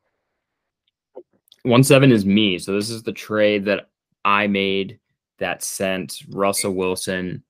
One 1.66 1.84
seven 1.84 2.12
is 2.12 2.28
me. 2.28 2.60
So 2.60 2.74
this 2.74 2.92
is 2.92 3.02
the 3.02 3.12
trade 3.12 3.66
that 3.66 3.90
I 4.24 4.46
made 4.46 5.00
that 5.40 5.64
sent 5.64 6.20
Russell 6.30 6.74
Wilson 6.74 7.44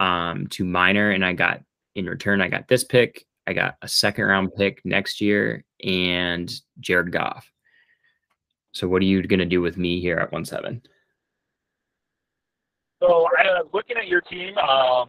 um, 0.00 0.48
to 0.48 0.64
minor, 0.64 1.12
and 1.12 1.24
I 1.24 1.32
got 1.32 1.62
in 1.94 2.06
return 2.06 2.40
I 2.40 2.48
got 2.48 2.66
this 2.66 2.82
pick. 2.82 3.24
I 3.46 3.52
got 3.52 3.76
a 3.80 3.86
second 3.86 4.24
round 4.24 4.52
pick 4.56 4.80
next 4.84 5.20
year 5.20 5.64
and 5.84 6.52
Jared 6.80 7.12
Goff. 7.12 7.48
So 8.72 8.88
what 8.88 9.00
are 9.00 9.04
you 9.04 9.22
going 9.22 9.38
to 9.38 9.44
do 9.44 9.60
with 9.60 9.76
me 9.76 10.00
here 10.00 10.16
at 10.16 10.32
one 10.32 10.44
seven? 10.44 10.82
So 13.00 13.28
uh, 13.38 13.62
looking 13.72 13.96
at 13.96 14.08
your 14.08 14.22
team, 14.22 14.58
um, 14.58 15.08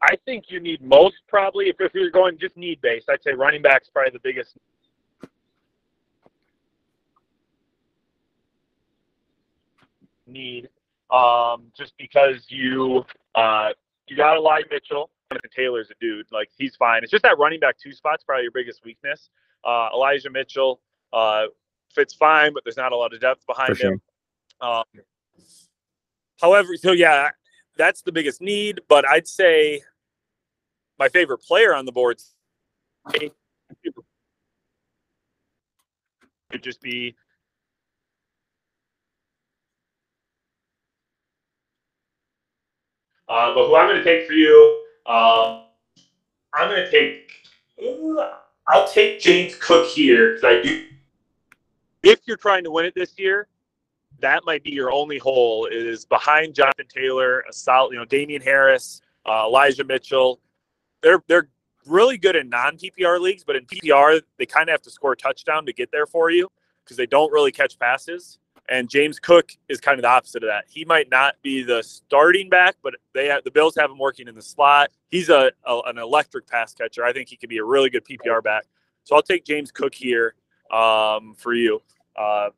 I 0.00 0.16
think 0.24 0.44
you 0.48 0.60
need 0.60 0.80
most 0.80 1.16
probably 1.28 1.68
if, 1.68 1.76
if 1.78 1.92
you're 1.92 2.10
going 2.10 2.38
just 2.38 2.56
need 2.56 2.80
based. 2.80 3.10
I'd 3.10 3.22
say 3.22 3.32
running 3.32 3.60
back's 3.60 3.90
probably 3.90 4.12
the 4.12 4.20
biggest 4.20 4.56
need 10.30 10.68
um, 11.12 11.64
just 11.76 11.94
because 11.98 12.46
you 12.48 13.04
uh, 13.34 13.70
you 14.06 14.16
got 14.16 14.36
Elijah 14.36 14.68
Mitchell. 14.70 15.10
Jonathan 15.30 15.50
Taylor's 15.54 15.90
a 15.90 15.94
dude. 16.00 16.26
Like 16.32 16.48
he's 16.56 16.74
fine. 16.76 17.02
It's 17.02 17.10
just 17.10 17.22
that 17.22 17.38
running 17.38 17.60
back 17.60 17.76
two 17.78 17.92
spot's 17.92 18.24
probably 18.24 18.42
your 18.44 18.52
biggest 18.52 18.84
weakness. 18.84 19.30
Uh, 19.64 19.88
Elijah 19.94 20.30
Mitchell 20.30 20.80
uh, 21.12 21.44
fits 21.94 22.14
fine, 22.14 22.52
but 22.52 22.64
there's 22.64 22.76
not 22.76 22.92
a 22.92 22.96
lot 22.96 23.14
of 23.14 23.20
depth 23.20 23.46
behind 23.46 23.76
For 23.76 23.86
him. 23.86 24.00
Sure. 24.60 24.70
Um, 24.70 24.84
however, 26.40 26.76
so 26.76 26.92
yeah, 26.92 27.30
that's 27.76 28.02
the 28.02 28.12
biggest 28.12 28.40
need. 28.40 28.80
But 28.88 29.08
I'd 29.08 29.28
say 29.28 29.82
my 30.98 31.08
favorite 31.08 31.38
player 31.38 31.74
on 31.74 31.86
the 31.86 31.92
board 31.92 32.20
could 36.50 36.62
just 36.62 36.80
be 36.80 37.14
Uh, 43.30 43.54
but 43.54 43.68
who 43.68 43.76
I'm 43.76 43.88
going 43.88 44.02
to 44.02 44.04
take 44.04 44.26
for 44.26 44.32
you, 44.32 44.82
um, 45.06 45.62
I'm 46.52 46.68
going 46.68 46.84
to 46.84 46.90
take. 46.90 47.30
I'll 48.66 48.88
take 48.88 49.20
James 49.20 49.54
Cook 49.54 49.86
here 49.86 50.34
because 50.34 50.44
I 50.44 50.60
do. 50.62 50.86
If 52.02 52.20
you're 52.26 52.36
trying 52.36 52.64
to 52.64 52.72
win 52.72 52.86
it 52.86 52.94
this 52.96 53.16
year, 53.16 53.46
that 54.18 54.42
might 54.44 54.64
be 54.64 54.72
your 54.72 54.90
only 54.90 55.18
hole. 55.18 55.66
Is 55.66 56.04
behind 56.04 56.56
Jonathan 56.56 56.86
Taylor, 56.92 57.44
a 57.48 57.52
solid, 57.52 57.92
you 57.92 57.98
know, 58.00 58.04
Damien 58.04 58.42
Harris, 58.42 59.00
uh, 59.26 59.46
Elijah 59.46 59.84
Mitchell. 59.84 60.40
They're 61.00 61.22
they're 61.28 61.48
really 61.86 62.18
good 62.18 62.34
in 62.34 62.48
non 62.48 62.78
PPR 62.78 63.20
leagues, 63.20 63.44
but 63.44 63.54
in 63.54 63.64
PPR 63.64 64.20
they 64.38 64.46
kind 64.46 64.68
of 64.68 64.72
have 64.72 64.82
to 64.82 64.90
score 64.90 65.12
a 65.12 65.16
touchdown 65.16 65.64
to 65.66 65.72
get 65.72 65.92
there 65.92 66.06
for 66.06 66.32
you 66.32 66.48
because 66.84 66.96
they 66.96 67.06
don't 67.06 67.32
really 67.32 67.52
catch 67.52 67.78
passes. 67.78 68.39
And 68.70 68.88
James 68.88 69.18
Cook 69.18 69.50
is 69.68 69.80
kind 69.80 69.98
of 69.98 70.02
the 70.02 70.08
opposite 70.08 70.44
of 70.44 70.48
that. 70.48 70.64
He 70.68 70.84
might 70.84 71.10
not 71.10 71.34
be 71.42 71.64
the 71.64 71.82
starting 71.82 72.48
back, 72.48 72.76
but 72.82 72.94
they 73.14 73.26
have, 73.26 73.42
the 73.42 73.50
Bills 73.50 73.74
have 73.76 73.90
him 73.90 73.98
working 73.98 74.28
in 74.28 74.34
the 74.36 74.42
slot. 74.42 74.90
He's 75.10 75.28
a, 75.28 75.50
a, 75.66 75.80
an 75.86 75.98
electric 75.98 76.46
pass 76.46 76.72
catcher. 76.72 77.04
I 77.04 77.12
think 77.12 77.28
he 77.28 77.36
could 77.36 77.48
be 77.48 77.58
a 77.58 77.64
really 77.64 77.90
good 77.90 78.04
PPR 78.04 78.42
back. 78.42 78.66
So 79.02 79.16
I'll 79.16 79.22
take 79.22 79.44
James 79.44 79.72
Cook 79.72 79.92
here 79.92 80.34
um, 80.70 81.34
for 81.36 81.52
you. 81.52 81.82
Uh, 82.16 82.50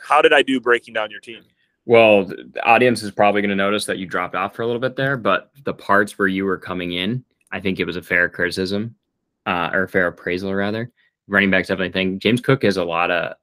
how 0.00 0.22
did 0.22 0.32
I 0.32 0.42
do 0.42 0.60
breaking 0.60 0.94
down 0.94 1.10
your 1.10 1.20
team? 1.20 1.42
Well, 1.84 2.24
the 2.24 2.62
audience 2.64 3.02
is 3.02 3.10
probably 3.10 3.42
going 3.42 3.50
to 3.50 3.56
notice 3.56 3.84
that 3.86 3.98
you 3.98 4.06
dropped 4.06 4.34
off 4.34 4.56
for 4.56 4.62
a 4.62 4.66
little 4.66 4.80
bit 4.80 4.96
there, 4.96 5.18
but 5.18 5.52
the 5.64 5.74
parts 5.74 6.18
where 6.18 6.26
you 6.26 6.46
were 6.46 6.58
coming 6.58 6.92
in, 6.92 7.22
I 7.52 7.60
think 7.60 7.78
it 7.78 7.84
was 7.84 7.96
a 7.96 8.02
fair 8.02 8.28
criticism 8.28 8.96
uh, 9.44 9.70
or 9.72 9.86
fair 9.88 10.08
appraisal 10.08 10.54
rather. 10.54 10.90
running 11.28 11.50
backs 11.50 11.68
definitely 11.68 11.92
thing. 11.92 12.18
James 12.18 12.40
Cook 12.40 12.62
has 12.62 12.76
a 12.76 12.84
lot 12.84 13.10
of. 13.10 13.36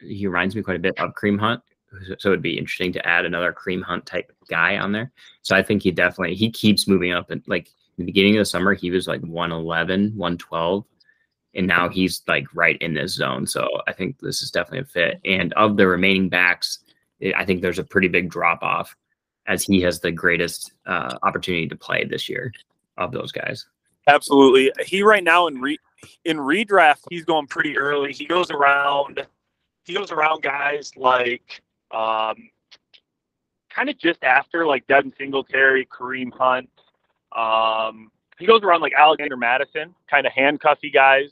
He 0.00 0.26
reminds 0.26 0.54
me 0.54 0.62
quite 0.62 0.76
a 0.76 0.80
bit 0.80 0.98
of 0.98 1.14
Kareem 1.14 1.38
Hunt, 1.38 1.62
so 2.18 2.28
it'd 2.28 2.42
be 2.42 2.58
interesting 2.58 2.92
to 2.92 3.06
add 3.06 3.24
another 3.24 3.52
Kareem 3.52 3.82
Hunt 3.82 4.06
type 4.06 4.32
guy 4.48 4.78
on 4.78 4.92
there. 4.92 5.12
So 5.42 5.56
I 5.56 5.62
think 5.62 5.82
he 5.82 5.90
definitely 5.90 6.36
he 6.36 6.50
keeps 6.50 6.88
moving 6.88 7.12
up 7.12 7.30
and 7.30 7.42
like 7.46 7.68
the 7.96 8.04
beginning 8.04 8.36
of 8.36 8.40
the 8.40 8.44
summer 8.44 8.74
he 8.74 8.90
was 8.90 9.08
like 9.08 9.20
111, 9.22 10.12
112 10.16 10.84
and 11.54 11.66
now 11.66 11.88
he's 11.88 12.22
like 12.28 12.46
right 12.54 12.78
in 12.80 12.94
this 12.94 13.14
zone. 13.14 13.46
So 13.46 13.68
I 13.86 13.92
think 13.92 14.18
this 14.20 14.42
is 14.42 14.50
definitely 14.50 14.80
a 14.80 14.84
fit. 14.84 15.20
And 15.24 15.52
of 15.54 15.76
the 15.76 15.86
remaining 15.86 16.28
backs, 16.28 16.78
I 17.36 17.44
think 17.44 17.62
there's 17.62 17.78
a 17.78 17.84
pretty 17.84 18.08
big 18.08 18.30
drop 18.30 18.62
off 18.62 18.96
as 19.46 19.64
he 19.64 19.80
has 19.80 20.00
the 20.00 20.12
greatest 20.12 20.72
uh, 20.86 21.18
opportunity 21.22 21.66
to 21.68 21.76
play 21.76 22.04
this 22.04 22.28
year 22.28 22.52
of 22.96 23.12
those 23.12 23.32
guys. 23.32 23.66
Absolutely. 24.06 24.70
He 24.86 25.02
right 25.02 25.24
now 25.24 25.48
in 25.48 25.60
re 25.60 25.78
in 26.24 26.38
redraft, 26.38 27.00
he's 27.10 27.24
going 27.24 27.46
pretty 27.46 27.76
early. 27.76 28.12
He 28.12 28.24
goes 28.24 28.50
around 28.50 29.26
he 29.88 29.94
goes 29.94 30.12
around 30.12 30.42
guys 30.42 30.92
like 30.96 31.62
um, 31.90 32.50
kind 33.70 33.88
of 33.88 33.98
just 33.98 34.22
after 34.22 34.66
like 34.66 34.86
Devin 34.86 35.12
Singletary, 35.18 35.86
Kareem 35.86 36.30
Hunt. 36.32 36.70
Um, 37.34 38.10
he 38.38 38.46
goes 38.46 38.62
around 38.62 38.82
like 38.82 38.92
Alexander 38.96 39.36
Mattison, 39.36 39.94
kind 40.08 40.26
of 40.26 40.32
handcuffy 40.32 40.90
guys 40.90 41.30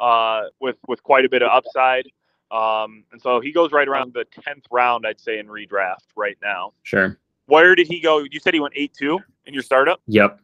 uh, 0.00 0.44
with 0.58 0.76
with 0.88 1.02
quite 1.02 1.24
a 1.24 1.28
bit 1.28 1.42
of 1.42 1.50
upside. 1.52 2.06
Um, 2.50 3.04
and 3.12 3.20
so 3.20 3.40
he 3.40 3.52
goes 3.52 3.72
right 3.72 3.86
around 3.86 4.14
the 4.14 4.24
tenth 4.24 4.64
round, 4.70 5.06
I'd 5.06 5.20
say, 5.20 5.38
in 5.38 5.46
redraft 5.46 6.08
right 6.16 6.38
now. 6.42 6.72
Sure. 6.82 7.18
Where 7.44 7.74
did 7.74 7.88
he 7.88 8.00
go? 8.00 8.20
You 8.20 8.40
said 8.40 8.54
he 8.54 8.60
went 8.60 8.74
eight 8.76 8.94
two 8.98 9.20
in 9.46 9.52
your 9.52 9.62
startup. 9.62 10.00
Yep. 10.06 10.40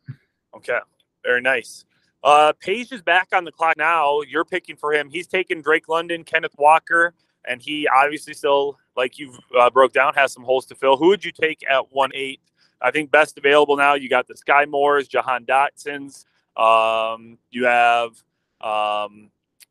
Okay. 0.56 0.78
Very 1.24 1.40
nice. 1.40 1.86
Uh, 2.22 2.52
Page 2.58 2.92
is 2.92 3.02
back 3.02 3.28
on 3.34 3.44
the 3.44 3.52
clock 3.52 3.76
now. 3.76 4.20
You're 4.22 4.44
picking 4.44 4.76
for 4.76 4.92
him. 4.92 5.10
He's 5.10 5.26
taking 5.26 5.60
Drake 5.60 5.88
London, 5.88 6.24
Kenneth 6.24 6.54
Walker, 6.56 7.14
and 7.48 7.60
he 7.60 7.86
obviously 7.88 8.34
still, 8.34 8.78
like 8.96 9.18
you've 9.18 9.38
uh, 9.58 9.70
broke 9.70 9.92
down, 9.92 10.14
has 10.14 10.32
some 10.32 10.44
holes 10.44 10.66
to 10.66 10.74
fill. 10.74 10.96
Who 10.96 11.08
would 11.08 11.24
you 11.24 11.32
take 11.32 11.64
at 11.68 11.92
one 11.92 12.10
eight? 12.14 12.40
I 12.80 12.90
think 12.90 13.10
best 13.10 13.38
available 13.38 13.76
now. 13.76 13.94
You 13.94 14.08
got 14.08 14.26
the 14.26 14.34
Skyy 14.34 14.68
Moores, 14.68 15.08
Jahan 15.08 15.44
Dotsons. 15.44 16.26
Um, 16.56 17.38
you 17.50 17.64
have 17.64 18.10
um, 18.60 19.30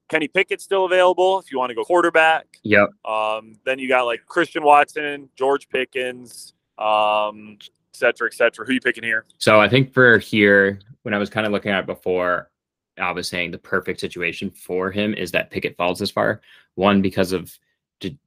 Kenny 0.10 0.28
Pickett 0.28 0.62
still 0.62 0.86
available 0.86 1.40
if 1.40 1.52
you 1.52 1.60
want 1.60 1.70
to 1.70 1.76
go 1.76 1.84
quarterback. 1.84 2.60
Yep. 2.64 2.90
Um, 3.06 3.54
then 3.66 3.80
you 3.80 3.88
got 3.88 4.04
like 4.04 4.26
Christian 4.26 4.64
Watson, 4.64 5.30
George 5.36 5.70
Pickens, 5.70 6.54
um, 6.78 7.58
et 7.62 7.70
cetera, 7.94 8.28
et 8.28 8.34
cetera. 8.34 8.66
Who 8.66 8.72
are 8.72 8.74
you 8.74 8.82
picking 8.82 9.04
here? 9.04 9.26
So 9.38 9.62
I 9.62 9.70
think 9.70 9.94
for 9.94 10.18
here, 10.18 10.80
when 11.04 11.14
I 11.14 11.18
was 11.18 11.30
kind 11.30 11.46
of 11.46 11.52
looking 11.52 11.72
at 11.72 11.82
it 11.82 11.86
before, 11.86 12.50
I 12.98 13.12
was 13.12 13.28
saying 13.28 13.52
the 13.52 13.58
perfect 13.58 14.00
situation 14.00 14.52
for 14.52 14.92
him 14.92 15.14
is 15.14 15.32
that 15.32 15.52
Pickett 15.52 15.78
falls 15.78 16.00
this 16.00 16.12
far. 16.12 16.42
One, 16.76 17.02
because 17.02 17.32
of 17.32 17.58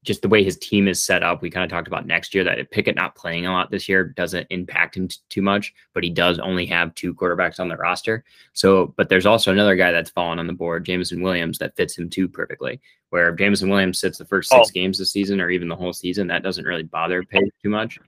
just 0.04 0.22
the 0.22 0.28
way 0.28 0.42
his 0.42 0.56
team 0.56 0.88
is 0.88 1.02
set 1.02 1.22
up, 1.22 1.42
we 1.42 1.50
kind 1.50 1.64
of 1.64 1.70
talked 1.70 1.88
about 1.88 2.06
next 2.06 2.34
year 2.34 2.44
that 2.44 2.70
Pickett 2.70 2.96
not 2.96 3.14
playing 3.14 3.46
a 3.46 3.52
lot 3.52 3.70
this 3.70 3.88
year 3.88 4.04
doesn't 4.04 4.46
impact 4.50 4.96
him 4.96 5.08
t- 5.08 5.16
too 5.28 5.42
much, 5.42 5.74
but 5.92 6.04
he 6.04 6.10
does 6.10 6.38
only 6.38 6.66
have 6.66 6.94
two 6.94 7.14
quarterbacks 7.14 7.60
on 7.60 7.68
the 7.68 7.76
roster. 7.76 8.24
So, 8.52 8.94
but 8.96 9.08
there's 9.08 9.26
also 9.26 9.52
another 9.52 9.76
guy 9.76 9.92
that's 9.92 10.10
fallen 10.10 10.38
on 10.38 10.46
the 10.46 10.52
board, 10.52 10.86
Jameson 10.86 11.20
Williams, 11.20 11.58
that 11.58 11.76
fits 11.76 11.98
him 11.98 12.08
too 12.08 12.28
perfectly. 12.28 12.80
Where 13.10 13.32
Jameson 13.32 13.68
Williams 13.68 14.00
sits 14.00 14.18
the 14.18 14.24
first 14.24 14.50
six 14.50 14.68
oh. 14.68 14.72
games 14.72 14.98
this 14.98 15.12
season 15.12 15.40
or 15.40 15.50
even 15.50 15.68
the 15.68 15.76
whole 15.76 15.92
season, 15.92 16.26
that 16.28 16.42
doesn't 16.42 16.64
really 16.64 16.82
bother 16.82 17.22
Pickett 17.30 17.54
too 17.62 17.70
much. 17.70 17.98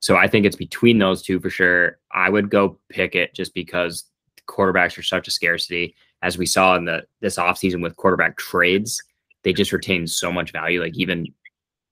So 0.00 0.16
I 0.16 0.26
think 0.26 0.46
it's 0.46 0.56
between 0.56 0.98
those 0.98 1.22
two 1.22 1.38
for 1.38 1.50
sure. 1.50 1.98
I 2.10 2.28
would 2.28 2.50
go 2.50 2.78
Pickett 2.88 3.34
just 3.34 3.54
because 3.54 4.04
quarterbacks 4.48 4.98
are 4.98 5.02
such 5.02 5.28
a 5.28 5.30
scarcity, 5.30 5.94
as 6.22 6.38
we 6.38 6.46
saw 6.46 6.76
in 6.76 6.84
the 6.84 7.04
this 7.20 7.36
offseason 7.36 7.82
with 7.82 7.96
quarterback 7.96 8.36
trades 8.36 9.02
they 9.42 9.52
just 9.52 9.72
retain 9.72 10.06
so 10.06 10.32
much 10.32 10.52
value. 10.52 10.80
Like 10.80 10.96
even 10.96 11.26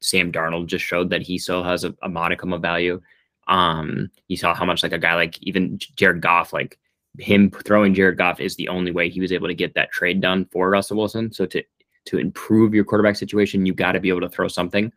Sam 0.01 0.33
Darnold 0.33 0.67
just 0.67 0.85
showed 0.85 1.11
that 1.11 1.23
he 1.23 1.39
still 1.39 1.63
has 1.63 1.85
a, 1.85 1.95
a 2.03 2.09
modicum 2.09 2.53
of 2.53 2.63
value. 2.63 3.01
Um, 3.49 4.11
you 4.29 4.37
saw 4.37 4.55
how 4.55 4.65
much 4.65 4.83
like 4.83 4.93
a 4.93 4.99
guy 4.99 5.15
like 5.15 5.43
even 5.43 5.79
Jared 5.97 6.23
Goff, 6.23 6.53
like 6.53 6.79
him 7.19 7.51
throwing 7.51 7.95
Jared 7.95 8.19
Goff 8.19 8.41
is 8.41 8.57
the 8.57 8.69
only 8.69 8.93
way 8.93 9.09
he 9.09 9.21
was 9.21 9.33
able 9.33 9.49
to 9.49 9.55
get 9.55 9.75
that 9.75 9.91
trade 9.91 10.21
done 10.21 10.47
for 10.53 10.71
Russell 10.71 10.97
Wilson. 10.97 11.33
So 11.33 11.47
to 11.47 11.63
to 12.07 12.19
improve 12.19 12.73
your 12.73 12.85
quarterback 12.85 13.17
situation, 13.17 13.67
you 13.67 13.75
got 13.75 13.93
to 13.93 14.01
be 14.01 14.09
able 14.09 14.23
to 14.23 14.29
throw 14.29 14.49
something. 14.49 14.91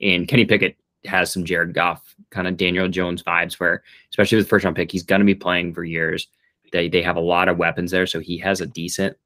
And 0.00 0.26
Kenny 0.26 0.44
Pickett 0.44 0.76
has 1.04 1.32
some 1.32 1.44
Jared 1.44 1.72
Goff 1.72 2.16
kind 2.30 2.48
of 2.48 2.56
Daniel 2.56 2.88
Jones 2.88 3.22
vibes, 3.22 3.60
where 3.60 3.84
especially 4.10 4.38
with 4.38 4.48
first 4.48 4.64
round 4.64 4.74
pick, 4.74 4.90
he's 4.90 5.04
going 5.04 5.20
to 5.20 5.24
be 5.24 5.34
playing 5.34 5.74
for 5.74 5.84
years. 5.84 6.26
They 6.72 6.88
they 6.88 7.02
have 7.02 7.16
a 7.16 7.20
lot 7.20 7.48
of 7.48 7.58
weapons 7.58 7.90
there, 7.90 8.06
so 8.06 8.20
he 8.20 8.38
has 8.38 8.60
a 8.60 8.66
decent 8.66 9.16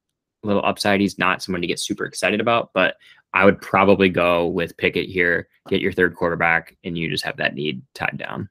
little 0.43 0.65
upside. 0.65 1.01
He's 1.01 1.19
not 1.19 1.43
someone 1.43 1.61
to 1.61 1.67
get 1.67 1.79
super 1.79 2.05
excited 2.05 2.41
about, 2.41 2.71
but 2.73 2.97
I 3.35 3.45
would 3.45 3.61
probably 3.61 4.09
go 4.09 4.47
with 4.47 4.77
Pickett 4.77 5.09
here, 5.09 5.49
get 5.69 5.81
your 5.81 5.93
third 5.93 6.15
quarterback, 6.15 6.77
and 6.85 6.99
you 6.99 7.09
just 7.09 7.25
have 7.25 7.37
that 7.39 7.55
need 7.55 7.83
tied 7.95 8.19
down. 8.19 8.49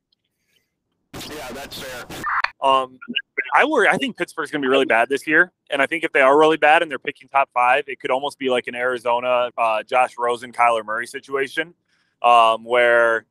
Yeah, 1.13 1.51
that's 1.51 1.82
fair. 1.82 2.06
Um, 2.62 2.97
I 3.54 3.65
worry. 3.65 3.88
I 3.88 3.97
think 3.97 4.17
Pittsburgh's 4.17 4.51
going 4.51 4.62
to 4.62 4.65
be 4.65 4.69
really 4.69 4.86
bad 4.86 5.10
this 5.10 5.27
year, 5.27 5.51
and 5.69 5.82
I 5.82 5.88
think 5.88 6.04
if 6.04 6.13
they 6.13 6.21
are 6.21 6.38
really 6.39 6.58
bad 6.58 6.82
and 6.82 6.89
they're 6.89 6.99
picking 6.99 7.27
top 7.27 7.49
five, 7.54 7.84
it 7.88 7.99
could 7.99 8.12
almost 8.12 8.39
be 8.39 8.49
like 8.49 8.67
an 8.67 8.75
Arizona, 8.75 9.49
uh, 9.58 9.84
Josh 9.84 10.15
Rosen, 10.17 10.51
Kyler 10.51 10.86
Murray 10.86 11.08
situation, 11.08 11.73
um, 12.21 12.63
where 12.63 13.25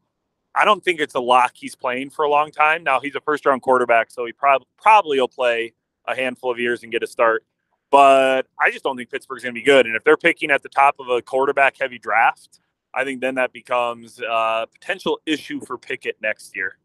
I 0.55 0.65
don't 0.65 0.83
think 0.85 1.01
it's 1.01 1.15
a 1.15 1.21
lock. 1.21 1.53
He's 1.55 1.75
playing 1.75 2.11
for 2.11 2.25
a 2.25 2.31
long 2.31 2.51
time 2.51 2.83
now. 2.83 3.01
He's 3.01 3.15
a 3.15 3.21
first 3.21 3.47
round 3.47 3.63
quarterback, 3.63 4.11
so 4.11 4.27
he 4.27 4.33
prob- 4.33 4.65
probably 4.81 5.21
will 5.21 5.29
play 5.29 5.73
a 6.07 6.15
handful 6.15 6.51
of 6.51 6.59
years 6.59 6.83
and 6.83 6.91
get 6.91 7.03
a 7.03 7.07
start. 7.07 7.45
But 7.91 8.47
I 8.61 8.71
just 8.71 8.85
don't 8.85 8.97
think 8.97 9.11
Pittsburgh's 9.11 9.43
going 9.43 9.55
to 9.55 9.61
be 9.61 9.65
good. 9.65 9.87
And 9.87 9.97
if 9.97 10.05
they're 10.05 10.17
picking 10.17 10.51
at 10.51 10.63
the 10.63 10.69
top 10.69 10.97
of 11.01 11.09
a 11.09 11.21
quarterback 11.23 11.77
heavy 11.79 11.99
draft, 11.99 12.61
I 12.95 13.05
think 13.05 13.21
then 13.21 13.37
that 13.37 13.53
becomes 13.53 14.21
a 14.21 14.67
potential 14.73 15.21
issue 15.27 15.61
for 15.61 15.79
Pickett 15.79 16.17
next 16.23 16.57
year. 16.57 16.79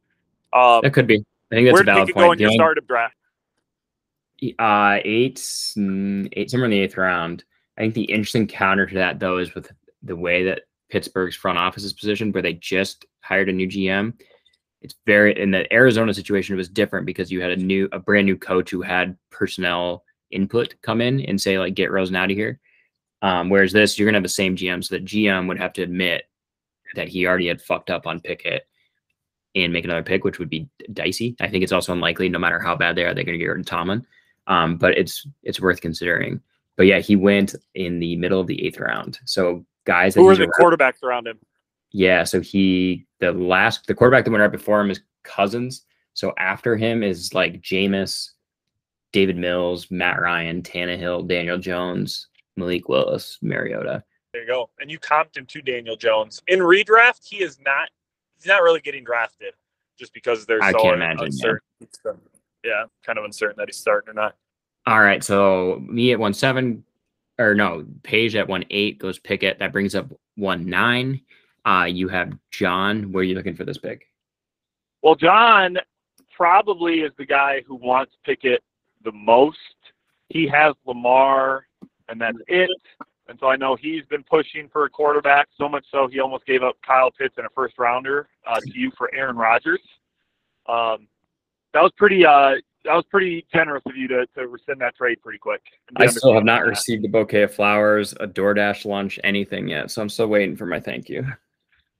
Um, 0.53 0.81
that 0.83 0.93
could 0.93 1.07
be. 1.07 1.23
I 1.51 1.55
think 1.55 1.67
that's 1.67 1.73
where 1.73 1.81
a 1.81 1.85
valid 1.85 2.07
Pickett 2.07 2.15
point. 2.15 2.25
Go 2.25 2.31
in 2.31 2.39
your 2.39 2.51
startup 2.51 2.87
draft? 2.87 3.15
Uh, 4.59 4.99
eight, 5.03 5.37
mm, 5.37 6.27
eight, 6.33 6.49
somewhere 6.51 6.65
in 6.65 6.71
the 6.71 6.79
eighth 6.79 6.97
round. 6.97 7.43
I 7.77 7.81
think 7.81 7.93
the 7.93 8.03
interesting 8.03 8.47
counter 8.47 8.85
to 8.85 8.95
that, 8.95 9.19
though, 9.19 9.37
is 9.37 9.53
with 9.53 9.71
the 10.03 10.15
way 10.15 10.43
that 10.45 10.61
Pittsburgh's 10.89 11.35
front 11.35 11.57
office 11.57 11.83
is 11.83 11.93
positioned, 11.93 12.33
where 12.33 12.43
they 12.43 12.53
just 12.53 13.05
hired 13.21 13.49
a 13.49 13.53
new 13.53 13.67
GM. 13.67 14.13
It's 14.81 14.95
very 15.05 15.39
in 15.39 15.51
the 15.51 15.71
Arizona 15.73 16.13
situation. 16.13 16.53
It 16.53 16.57
was 16.57 16.69
different 16.69 17.05
because 17.05 17.31
you 17.31 17.41
had 17.41 17.51
a 17.51 17.57
new, 17.57 17.89
a 17.91 17.99
brand 17.99 18.25
new 18.25 18.37
coach 18.37 18.69
who 18.69 18.81
had 18.81 19.17
personnel 19.31 20.03
input 20.31 20.75
come 20.81 21.01
in 21.01 21.21
and 21.21 21.39
say 21.39 21.57
like 21.57 21.73
get 21.73 21.91
Rosen 21.91 22.15
out 22.15 22.31
of 22.31 22.37
here. 22.37 22.59
Um, 23.21 23.49
whereas 23.49 23.71
this, 23.71 23.97
you're 23.97 24.05
gonna 24.05 24.17
have 24.17 24.23
the 24.23 24.29
same 24.29 24.55
GM, 24.55 24.83
so 24.83 24.95
the 24.95 25.01
GM 25.01 25.47
would 25.47 25.57
have 25.57 25.73
to 25.73 25.81
admit 25.81 26.25
that 26.95 27.07
he 27.07 27.25
already 27.25 27.47
had 27.47 27.61
fucked 27.61 27.89
up 27.89 28.05
on 28.05 28.19
Pickett 28.19 28.67
and 29.55 29.73
make 29.73 29.85
another 29.85 30.03
pick, 30.03 30.23
which 30.23 30.37
would 30.37 30.49
be 30.49 30.69
dicey. 30.93 31.35
I 31.39 31.47
think 31.47 31.63
it's 31.63 31.71
also 31.71 31.93
unlikely, 31.93 32.29
no 32.29 32.39
matter 32.39 32.59
how 32.59 32.75
bad 32.75 32.95
they 32.95 33.05
are, 33.05 33.13
they're 33.13 33.23
gonna 33.23 33.37
get 33.37 33.47
rid 33.47 33.59
of 33.61 33.65
Tomlin. 33.65 34.05
Um, 34.47 34.77
but 34.77 34.97
it's 34.97 35.25
it's 35.43 35.59
worth 35.59 35.81
considering. 35.81 36.41
But 36.75 36.85
yeah, 36.85 36.99
he 36.99 37.15
went 37.15 37.55
in 37.73 37.99
the 37.99 38.15
middle 38.17 38.39
of 38.39 38.47
the 38.47 38.63
eighth 38.65 38.79
round. 38.79 39.19
So 39.25 39.65
guys, 39.85 40.15
who 40.15 40.27
are 40.27 40.35
the 40.35 40.47
quarterbacks 40.47 41.03
around 41.03 41.27
him? 41.27 41.39
Yeah, 41.91 42.23
so 42.23 42.41
he 42.41 43.05
the 43.19 43.31
last 43.31 43.87
the 43.87 43.95
quarterback 43.95 44.25
that 44.25 44.31
went 44.31 44.41
right 44.41 44.51
before 44.51 44.81
him 44.81 44.91
is 44.91 45.01
Cousins. 45.23 45.85
So 46.13 46.33
after 46.37 46.75
him 46.75 47.03
is 47.03 47.33
like 47.33 47.61
Jameis, 47.61 48.31
Davis 49.13 49.35
Mills, 49.35 49.89
Matt 49.89 50.19
Ryan, 50.19 50.61
Tannehill, 50.61 51.27
Daniel 51.27 51.57
Jones, 51.57 52.27
Malik 52.57 52.89
Willis, 52.89 53.37
Mariota. 53.41 54.03
There 54.33 54.41
you 54.41 54.47
go. 54.47 54.69
And 54.79 54.91
you 54.91 54.99
comped 54.99 55.37
him 55.37 55.45
to 55.45 55.61
Daniel 55.61 55.95
Jones. 55.95 56.41
In 56.47 56.59
redraft, 56.59 57.25
he 57.25 57.41
is 57.41 57.59
not 57.59 57.89
he's 58.35 58.47
not 58.47 58.61
really 58.61 58.81
getting 58.81 59.03
drafted 59.03 59.53
just 59.97 60.13
because 60.13 60.45
there's 60.45 60.61
I 60.63 60.71
so 60.71 60.79
can't 60.79 60.95
imagine, 60.95 61.25
uncertain. 61.25 61.61
Yeah. 61.79 62.11
Uh, 62.11 62.13
yeah, 62.63 62.83
kind 63.05 63.17
of 63.17 63.25
uncertain 63.25 63.55
that 63.59 63.67
he's 63.69 63.77
starting 63.77 64.09
or 64.09 64.13
not. 64.13 64.35
All 64.87 64.99
right. 64.99 65.23
So 65.23 65.81
me 65.87 66.11
at 66.11 66.19
one 66.19 66.33
seven 66.33 66.83
or 67.37 67.53
no, 67.53 67.85
Page 68.03 68.35
at 68.35 68.47
one 68.47 68.65
eight 68.69 68.99
goes 68.99 69.19
Pickett. 69.19 69.59
That 69.59 69.71
brings 69.71 69.95
up 69.95 70.07
one 70.35 70.69
nine. 70.69 71.21
Uh, 71.65 71.85
you 71.89 72.07
have 72.07 72.37
John. 72.51 73.11
Where 73.11 73.21
are 73.21 73.23
you 73.23 73.35
looking 73.35 73.55
for 73.55 73.65
this 73.65 73.77
pick? 73.77 74.05
Well, 75.01 75.15
John 75.15 75.77
probably 76.35 77.01
is 77.01 77.11
the 77.17 77.25
guy 77.25 77.63
who 77.67 77.75
wants 77.75 78.13
Pickett 78.23 78.63
the 79.03 79.11
most. 79.11 79.57
He 80.29 80.47
has 80.47 80.73
Lamar, 80.85 81.67
and 82.09 82.19
that's 82.19 82.37
it. 82.47 82.69
And 83.27 83.39
so 83.39 83.47
I 83.47 83.55
know 83.55 83.75
he's 83.75 84.05
been 84.05 84.23
pushing 84.23 84.69
for 84.69 84.85
a 84.85 84.89
quarterback 84.89 85.47
so 85.57 85.67
much 85.67 85.85
so 85.91 86.07
he 86.07 86.19
almost 86.19 86.45
gave 86.45 86.61
up 86.61 86.75
Kyle 86.85 87.09
Pitts 87.09 87.35
and 87.37 87.45
a 87.45 87.49
first 87.55 87.77
rounder 87.79 88.27
uh, 88.45 88.59
to 88.59 88.79
you 88.79 88.91
for 88.97 89.13
Aaron 89.15 89.35
Rodgers. 89.35 89.81
Um, 90.67 91.07
that 91.73 91.81
was 91.81 91.91
pretty. 91.97 92.25
Uh, 92.25 92.55
that 92.85 92.93
was 92.93 93.05
pretty 93.09 93.45
generous 93.53 93.83
of 93.85 93.95
you 93.95 94.07
to, 94.07 94.25
to 94.35 94.47
rescind 94.47 94.79
that 94.81 94.95
trade 94.95 95.21
pretty 95.21 95.39
quick. 95.39 95.61
I 95.97 96.07
still 96.07 96.33
have 96.33 96.43
not 96.43 96.63
that. 96.63 96.69
received 96.69 97.03
a 97.05 97.09
bouquet 97.09 97.43
of 97.43 97.53
flowers, 97.53 98.13
a 98.13 98.27
DoorDash 98.27 98.85
lunch, 98.85 99.19
anything 99.23 99.67
yet. 99.67 99.91
So 99.91 100.01
I'm 100.01 100.09
still 100.09 100.27
waiting 100.27 100.55
for 100.55 100.65
my 100.65 100.79
thank 100.79 101.09
you. 101.09 101.25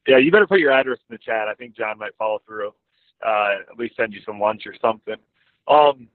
Yeah, 0.08 0.18
you 0.18 0.30
better 0.32 0.46
put 0.46 0.60
your 0.60 0.72
address 0.72 1.00
in 1.10 1.16
the 1.16 1.18
chat. 1.18 1.48
I 1.48 1.56
think 1.56 1.76
John 1.76 1.98
might 1.98 2.16
follow 2.16 2.40
through. 2.46 2.76
Uh, 3.26 3.56
at 3.72 3.80
least 3.80 3.96
send 3.96 4.14
you 4.14 4.22
some 4.24 4.40
lunch 4.40 4.68
or 4.68 4.76
something. 4.80 5.16
Um, 5.68 6.08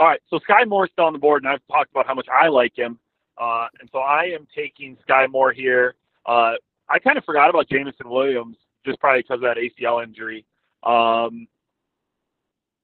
all 0.00 0.08
right, 0.08 0.20
so 0.28 0.40
Skyy 0.40 0.66
Moore's 0.66 0.90
still 0.92 1.04
on 1.04 1.12
the 1.12 1.18
board, 1.20 1.44
and 1.44 1.52
I've 1.52 1.64
talked 1.70 1.92
about 1.92 2.08
how 2.08 2.14
much 2.14 2.26
I 2.28 2.48
like 2.48 2.76
him. 2.76 2.98
Uh, 3.38 3.68
and 3.80 3.88
so 3.92 4.00
I 4.00 4.24
am 4.34 4.44
taking 4.52 4.96
Skyy 5.08 5.30
Moore 5.30 5.52
here. 5.52 5.94
Uh, 6.26 6.54
I 6.88 6.98
kind 6.98 7.16
of 7.16 7.24
forgot 7.24 7.48
about 7.48 7.68
Jameson 7.68 8.08
Williams 8.08 8.56
just 8.84 8.98
probably 8.98 9.22
because 9.22 9.36
of 9.36 9.42
that 9.42 9.56
ACL 9.56 10.02
injury. 10.02 10.44
Um, 10.82 11.46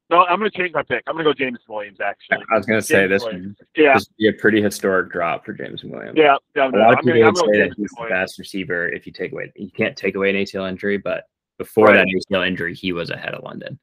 no, 0.09 0.25
I'm 0.25 0.38
going 0.38 0.51
to 0.51 0.57
change 0.57 0.73
my 0.73 0.83
pick. 0.83 1.03
I'm 1.07 1.14
going 1.14 1.25
to 1.25 1.31
go 1.31 1.35
Jameson 1.35 1.64
Williams. 1.69 1.99
Actually, 2.01 2.38
I 2.53 2.57
was 2.57 2.64
going 2.66 2.81
to 2.81 2.87
say 2.87 3.07
this 3.07 3.25
Williams. 3.25 3.57
would 3.59 3.66
yeah, 3.83 3.95
this 3.95 4.09
would 4.09 4.16
be 4.16 4.29
a 4.29 4.33
pretty 4.40 4.62
historic 4.62 5.11
drop 5.11 5.45
for 5.45 5.53
Jameson 5.53 5.90
Williams. 5.90 6.16
yeah, 6.16 6.37
yeah. 6.55 6.69
A 6.69 6.71
lot 6.71 6.92
of 6.92 6.99
I'm 6.99 7.05
people 7.05 7.12
going 7.14 7.25
would 7.27 7.35
to 7.35 7.53
say 7.53 7.59
that 7.69 7.75
he's 7.77 7.90
the 7.90 8.07
best 8.09 8.38
receiver 8.38 8.88
if 8.88 9.07
you 9.07 9.12
take 9.12 9.33
away 9.33 9.53
you 9.57 9.71
can't 9.71 9.97
take 9.97 10.14
away 10.14 10.31
an 10.31 10.37
ACL 10.37 10.69
injury, 10.69 10.97
but 10.97 11.25
before 11.59 11.87
Right. 11.87 11.97
that 11.97 12.07
ACL 12.07 12.47
injury, 12.47 12.75
he 12.75 12.92
was 12.92 13.11
ahead 13.11 13.35
of 13.35 13.42
London. 13.42 13.79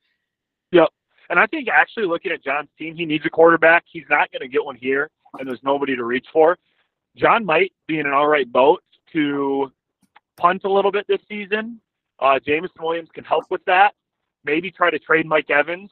Yep, 0.71 0.89
and 1.29 1.39
I 1.39 1.45
think 1.47 1.67
actually 1.67 2.05
looking 2.05 2.31
at 2.31 2.43
John's 2.43 2.69
team, 2.77 2.95
he 2.95 3.05
needs 3.05 3.25
a 3.25 3.29
quarterback. 3.29 3.83
He's 3.85 4.05
not 4.09 4.31
going 4.31 4.41
to 4.41 4.47
get 4.47 4.63
one 4.63 4.75
here, 4.75 5.09
and 5.39 5.47
there's 5.47 5.63
nobody 5.63 5.95
to 5.95 6.03
reach 6.05 6.27
for. 6.31 6.57
John 7.17 7.45
might 7.45 7.73
be 7.87 7.99
in 7.99 8.05
an 8.07 8.13
all 8.13 8.27
right 8.27 8.49
boat 8.49 8.81
to 9.11 9.71
punt 10.37 10.61
a 10.63 10.71
little 10.71 10.91
bit 10.91 11.05
this 11.07 11.21
season. 11.27 11.79
Uh, 12.19 12.39
Jameson 12.39 12.81
Williams 12.81 13.09
can 13.13 13.23
help 13.23 13.43
with 13.51 13.63
that. 13.65 13.93
Maybe 14.45 14.71
try 14.71 14.89
to 14.89 14.99
trade 14.99 15.25
Mike 15.25 15.49
Evans 15.49 15.91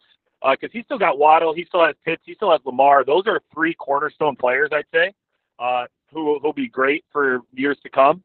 because 0.50 0.72
he's 0.72 0.86
still 0.86 0.98
got 0.98 1.18
Waddle, 1.18 1.54
he 1.54 1.66
still 1.66 1.86
has 1.86 1.96
Pitts, 2.04 2.24
he 2.26 2.34
still 2.34 2.52
has 2.52 2.62
Lamar. 2.66 3.04
Those 3.06 3.24
are 3.28 3.42
three 3.54 3.74
cornerstone 3.76 4.36
players, 4.36 4.70
I'd 4.72 4.86
say, 4.94 5.14
uh, 5.60 5.86
who 6.12 6.40
who'll 6.40 6.54
be 6.54 6.68
great 6.68 7.06
for 7.12 7.42
years 7.54 7.78
to 7.84 7.90
come. 7.90 8.24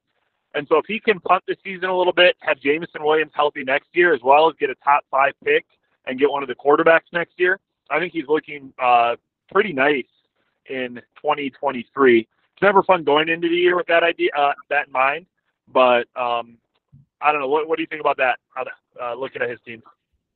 And 0.54 0.66
so 0.68 0.78
if 0.78 0.86
he 0.86 0.98
can 0.98 1.20
punt 1.20 1.44
this 1.46 1.58
season 1.62 1.90
a 1.90 1.96
little 1.96 2.14
bit, 2.14 2.34
have 2.40 2.58
Jameson 2.60 3.04
Williams 3.04 3.32
healthy 3.34 3.62
next 3.62 3.88
year, 3.92 4.14
as 4.14 4.22
well 4.22 4.48
as 4.48 4.56
get 4.58 4.70
a 4.70 4.74
top 4.76 5.04
five 5.10 5.34
pick 5.44 5.66
and 6.06 6.18
get 6.18 6.30
one 6.30 6.42
of 6.42 6.48
the 6.48 6.54
quarterbacks 6.54 7.12
next 7.12 7.34
year, 7.36 7.60
I 7.90 7.98
think 7.98 8.12
he's 8.12 8.26
looking 8.26 8.72
uh, 8.82 9.16
pretty 9.52 9.74
nice 9.74 10.06
in 10.70 10.94
2023. 11.16 12.20
It's 12.20 12.62
never 12.62 12.82
fun 12.82 13.04
going 13.04 13.28
into 13.28 13.48
the 13.48 13.54
year 13.54 13.76
with 13.76 13.86
that 13.88 14.02
idea, 14.02 14.30
uh, 14.36 14.54
that 14.70 14.86
in 14.86 14.92
mind. 14.92 15.26
But 15.72 16.08
um, 16.16 16.56
I 17.20 17.32
don't 17.32 17.40
know. 17.40 17.48
What, 17.48 17.68
what 17.68 17.76
do 17.76 17.82
you 17.82 17.86
think 17.86 18.00
about 18.00 18.16
that? 18.16 18.38
Uh, 18.58 19.14
looking 19.14 19.42
at 19.42 19.50
his 19.50 19.58
team. 19.66 19.82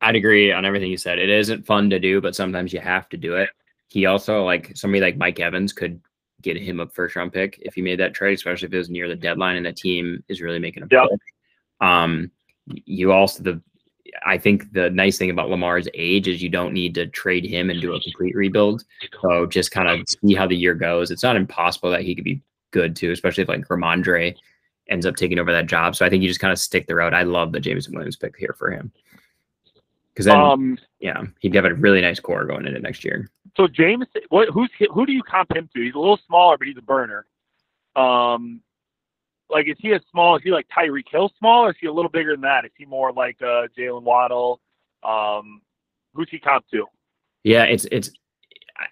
I'd 0.00 0.16
agree 0.16 0.50
on 0.52 0.64
everything 0.64 0.90
you 0.90 0.96
said. 0.96 1.18
It 1.18 1.28
isn't 1.28 1.66
fun 1.66 1.90
to 1.90 1.98
do, 1.98 2.20
but 2.20 2.34
sometimes 2.34 2.72
you 2.72 2.80
have 2.80 3.08
to 3.10 3.16
do 3.16 3.36
it. 3.36 3.50
He 3.88 4.06
also 4.06 4.44
like 4.44 4.76
somebody 4.76 5.00
like 5.00 5.16
Mike 5.16 5.40
Evans 5.40 5.72
could 5.72 6.00
get 6.42 6.56
him 6.56 6.80
a 6.80 6.86
first 6.88 7.16
round 7.16 7.32
pick 7.32 7.58
if 7.62 7.74
he 7.74 7.82
made 7.82 8.00
that 8.00 8.14
trade, 8.14 8.34
especially 8.34 8.68
if 8.68 8.72
it 8.74 8.78
was 8.78 8.88
near 8.88 9.08
the 9.08 9.16
deadline 9.16 9.56
and 9.56 9.66
the 9.66 9.72
team 9.72 10.22
is 10.28 10.40
really 10.40 10.58
making 10.58 10.82
a 10.82 10.86
Yeah. 10.90 11.06
push. 11.10 11.18
Um, 11.86 12.30
you 12.86 13.12
also 13.12 13.42
the 13.42 13.60
I 14.26 14.38
think 14.38 14.72
the 14.72 14.90
nice 14.90 15.18
thing 15.18 15.30
about 15.30 15.50
Lamar's 15.50 15.86
age 15.94 16.26
is 16.26 16.42
you 16.42 16.48
don't 16.48 16.72
need 16.72 16.94
to 16.96 17.06
trade 17.06 17.44
him 17.44 17.70
and 17.70 17.80
do 17.80 17.94
a 17.94 18.00
complete 18.00 18.34
rebuild. 18.34 18.84
So 19.22 19.46
just 19.46 19.70
kind 19.70 19.88
of 19.88 20.04
see 20.08 20.34
how 20.34 20.46
the 20.48 20.56
year 20.56 20.74
goes. 20.74 21.10
It's 21.10 21.22
not 21.22 21.36
impossible 21.36 21.90
that 21.90 22.02
he 22.02 22.14
could 22.14 22.24
be 22.24 22.42
good 22.72 22.96
too, 22.96 23.12
especially 23.12 23.42
if 23.42 23.48
like 23.48 23.68
Rhamondre 23.68 24.34
ends 24.88 25.06
up 25.06 25.14
taking 25.16 25.38
over 25.38 25.52
that 25.52 25.66
job. 25.66 25.94
So 25.94 26.04
I 26.04 26.10
think 26.10 26.22
you 26.22 26.28
just 26.28 26.40
kind 26.40 26.52
of 26.52 26.58
stick 26.58 26.86
the 26.88 26.96
route. 26.96 27.14
I 27.14 27.22
love 27.22 27.52
the 27.52 27.60
Jameson 27.60 27.94
Williams 27.94 28.16
pick 28.16 28.36
here 28.36 28.54
for 28.58 28.70
him. 28.70 28.90
Because 30.20 30.26
then 30.26 30.36
Um, 30.40 30.78
yeah, 30.98 31.22
he'd 31.40 31.54
have 31.54 31.64
a 31.64 31.72
really 31.74 32.02
nice 32.02 32.20
core 32.20 32.44
going 32.44 32.66
into 32.66 32.78
next 32.80 33.04
year. 33.04 33.30
so 33.56 33.66
James, 33.66 34.04
what, 34.28 34.48
who's 34.50 34.70
who 34.92 35.06
do 35.06 35.12
you 35.12 35.22
comp 35.22 35.54
him 35.56 35.68
to? 35.74 35.82
He's 35.82 35.94
a 35.94 35.98
little 35.98 36.20
smaller, 36.26 36.58
but 36.58 36.68
he's 36.68 36.76
a 36.76 36.82
burner. 36.82 37.24
Um, 37.96 38.60
like 39.48 39.66
is 39.66 39.76
he 39.78 39.92
as 39.94 40.02
small? 40.10 40.36
Is 40.36 40.42
he 40.42 40.50
like 40.50 40.66
Tyreek 40.68 41.08
Hill 41.10 41.32
small, 41.38 41.64
or 41.64 41.70
is 41.70 41.76
he 41.80 41.86
a 41.86 41.92
little 41.92 42.10
bigger 42.10 42.32
than 42.32 42.42
that? 42.42 42.64
Is 42.66 42.70
he 42.76 42.84
more 42.84 43.12
like 43.12 43.40
uh, 43.40 43.66
Jaylen 43.76 44.02
Waddle? 44.02 44.60
Um, 45.02 45.62
who's 46.14 46.28
he 46.30 46.38
comp 46.38 46.66
to? 46.72 46.84
Yeah, 47.44 47.64
it's 47.64 47.86
it's 47.90 48.10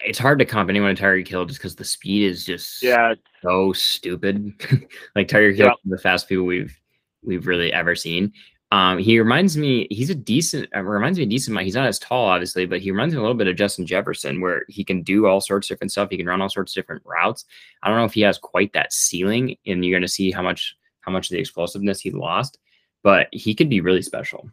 it's 0.01 0.19
hard 0.19 0.39
to 0.39 0.45
comp 0.47 0.71
anyone 0.71 0.95
to 0.97 1.03
Tyreek 1.03 1.29
Hill 1.29 1.45
just 1.45 1.61
because 1.61 1.77
the 1.77 1.85
speed 1.85 2.25
is 2.31 2.45
just 2.45 2.83
Yeah, 2.83 3.15
so 3.43 3.73
stupid. 3.75 4.53
like 5.15 5.29
Tyreek 5.29 5.57
Hill, 5.57 5.67
Yeah. 5.67 5.73
the 5.85 5.99
fastest 5.99 6.29
people 6.31 6.45
we've 6.47 6.75
we've 7.23 7.47
really 7.47 7.73
ever 7.73 7.95
seen. 7.95 8.33
Um, 8.71 8.99
he 8.99 9.19
reminds 9.19 9.57
me, 9.57 9.87
he's 9.91 10.11
a 10.11 10.15
decent, 10.15 10.69
uh, 10.77 10.83
reminds 10.83 11.19
me 11.19 11.25
a 11.25 11.29
decent. 11.29 11.59
He's 11.61 11.75
not 11.75 11.87
as 11.87 11.99
tall, 11.99 12.27
obviously, 12.27 12.67
but 12.67 12.81
he 12.81 12.91
reminds 12.91 13.15
me 13.15 13.19
a 13.19 13.23
little 13.23 13.37
bit 13.37 13.47
of 13.47 13.57
Justin 13.57 13.87
Jefferson, 13.87 14.43
where 14.43 14.65
he 14.69 14.85
can 14.85 15.03
do 15.03 15.27
all 15.27 15.41
sorts 15.41 15.71
of 15.71 15.75
different 15.75 15.93
stuff. 15.93 16.11
He 16.11 16.19
can 16.19 16.27
run 16.27 16.43
all 16.43 16.51
sorts 16.51 16.73
of 16.73 16.83
different 16.83 17.03
routes. 17.07 17.47
I 17.83 17.89
don't 17.89 17.97
know 17.97 18.05
if 18.05 18.13
he 18.13 18.21
has 18.23 18.37
quite 18.37 18.75
that 18.75 18.93
ceiling, 18.93 19.57
and 19.67 19.83
you're 19.85 19.99
going 19.99 20.03
to 20.03 20.09
see 20.09 20.31
how 20.31 20.43
much 20.43 20.77
how 21.01 21.13
much 21.13 21.31
of 21.31 21.35
the 21.35 21.41
explosiveness 21.41 22.01
he 22.01 22.11
lost, 22.11 22.59
but 23.03 23.29
he 23.33 23.55
could 23.55 23.71
be 23.71 23.81
really 23.81 24.03
special. 24.03 24.51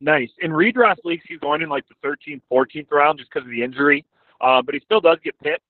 nice. 0.00 0.30
In 0.40 0.50
redraft 0.50 1.04
leagues, 1.04 1.24
he's 1.28 1.38
going 1.40 1.60
in 1.60 1.68
like 1.68 1.84
the 1.88 2.08
13th, 2.08 2.40
14th 2.50 2.90
round 2.90 3.18
just 3.18 3.30
because 3.30 3.46
of 3.46 3.50
the 3.50 3.62
injury. 3.62 4.06
Uh, 4.40 4.62
but 4.62 4.74
he 4.74 4.80
still 4.80 5.00
does 5.00 5.18
get 5.22 5.38
picked. 5.40 5.62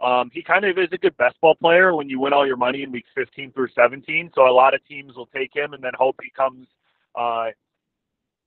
Um, 0.00 0.30
he 0.32 0.42
kind 0.42 0.64
of 0.64 0.78
is 0.78 0.88
a 0.92 0.98
good 0.98 1.16
best 1.16 1.40
ball 1.40 1.56
player 1.56 1.94
when 1.94 2.08
you 2.08 2.20
win 2.20 2.32
all 2.32 2.46
your 2.46 2.56
money 2.56 2.82
in 2.82 2.92
weeks 2.92 3.10
15 3.14 3.52
through 3.52 3.68
17. 3.74 4.30
So 4.34 4.48
a 4.48 4.52
lot 4.52 4.74
of 4.74 4.84
teams 4.86 5.16
will 5.16 5.26
take 5.26 5.54
him 5.54 5.72
and 5.72 5.82
then 5.82 5.92
hope 5.98 6.16
he 6.22 6.30
comes 6.30 6.68
uh, 7.16 7.48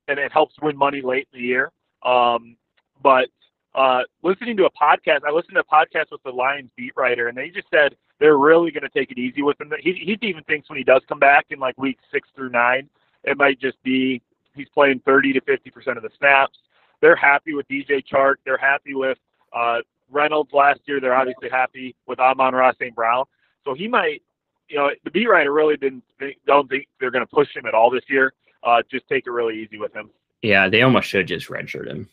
and 0.07 0.19
it 0.19 0.31
helps 0.31 0.55
win 0.61 0.77
money 0.77 1.01
late 1.01 1.27
in 1.33 1.39
the 1.39 1.45
year. 1.45 1.71
Um, 2.03 2.55
but 3.03 3.29
uh, 3.75 4.01
listening 4.23 4.57
to 4.57 4.65
a 4.65 4.71
podcast, 4.71 5.21
I 5.25 5.31
listened 5.31 5.55
to 5.55 5.61
a 5.61 5.63
podcast 5.63 6.11
with 6.11 6.23
the 6.23 6.31
Lions 6.31 6.69
beat 6.75 6.93
writer, 6.95 7.27
and 7.27 7.37
they 7.37 7.49
just 7.49 7.67
said 7.69 7.95
they're 8.19 8.37
really 8.37 8.71
going 8.71 8.83
to 8.83 8.89
take 8.89 9.11
it 9.11 9.17
easy 9.17 9.41
with 9.41 9.59
him. 9.59 9.71
He, 9.79 9.93
he 9.93 10.27
even 10.27 10.43
thinks 10.43 10.69
when 10.69 10.77
he 10.77 10.83
does 10.83 11.01
come 11.07 11.19
back 11.19 11.47
in 11.49 11.59
like 11.59 11.77
week 11.77 11.97
six 12.11 12.27
through 12.35 12.49
nine, 12.49 12.89
it 13.23 13.37
might 13.37 13.59
just 13.59 13.81
be 13.83 14.21
he's 14.55 14.67
playing 14.73 15.01
30 15.05 15.33
to 15.33 15.41
50 15.41 15.69
percent 15.71 15.97
of 15.97 16.03
the 16.03 16.09
snaps. 16.17 16.57
They're 17.01 17.15
happy 17.15 17.53
with 17.53 17.67
DJ 17.67 18.03
Chark. 18.05 18.35
They're 18.45 18.57
happy 18.57 18.93
with 18.93 19.17
uh, 19.53 19.79
Reynolds 20.11 20.51
last 20.53 20.81
year. 20.85 20.99
They're 20.99 21.15
obviously 21.15 21.49
happy 21.49 21.95
with 22.07 22.19
Amon-Ra 22.19 22.73
St. 22.73 22.93
Brown. 22.95 23.25
So 23.65 23.73
he 23.73 23.87
might, 23.87 24.21
you 24.67 24.77
know, 24.77 24.89
the 25.03 25.11
beat 25.11 25.27
writer 25.27 25.51
really 25.51 25.77
didn't 25.77 26.03
think, 26.19 26.37
don't 26.45 26.67
think 26.69 26.87
they're 26.99 27.11
going 27.11 27.25
to 27.25 27.33
push 27.33 27.55
him 27.55 27.65
at 27.65 27.73
all 27.73 27.89
this 27.89 28.03
year. 28.09 28.33
Uh, 28.63 28.81
just 28.89 29.07
take 29.07 29.25
it 29.25 29.31
really 29.31 29.61
easy 29.61 29.77
with 29.77 29.93
him. 29.93 30.09
Yeah, 30.41 30.69
they 30.69 30.81
almost 30.81 31.07
should 31.07 31.27
just 31.27 31.49
redshirt 31.49 31.87
him 31.87 32.09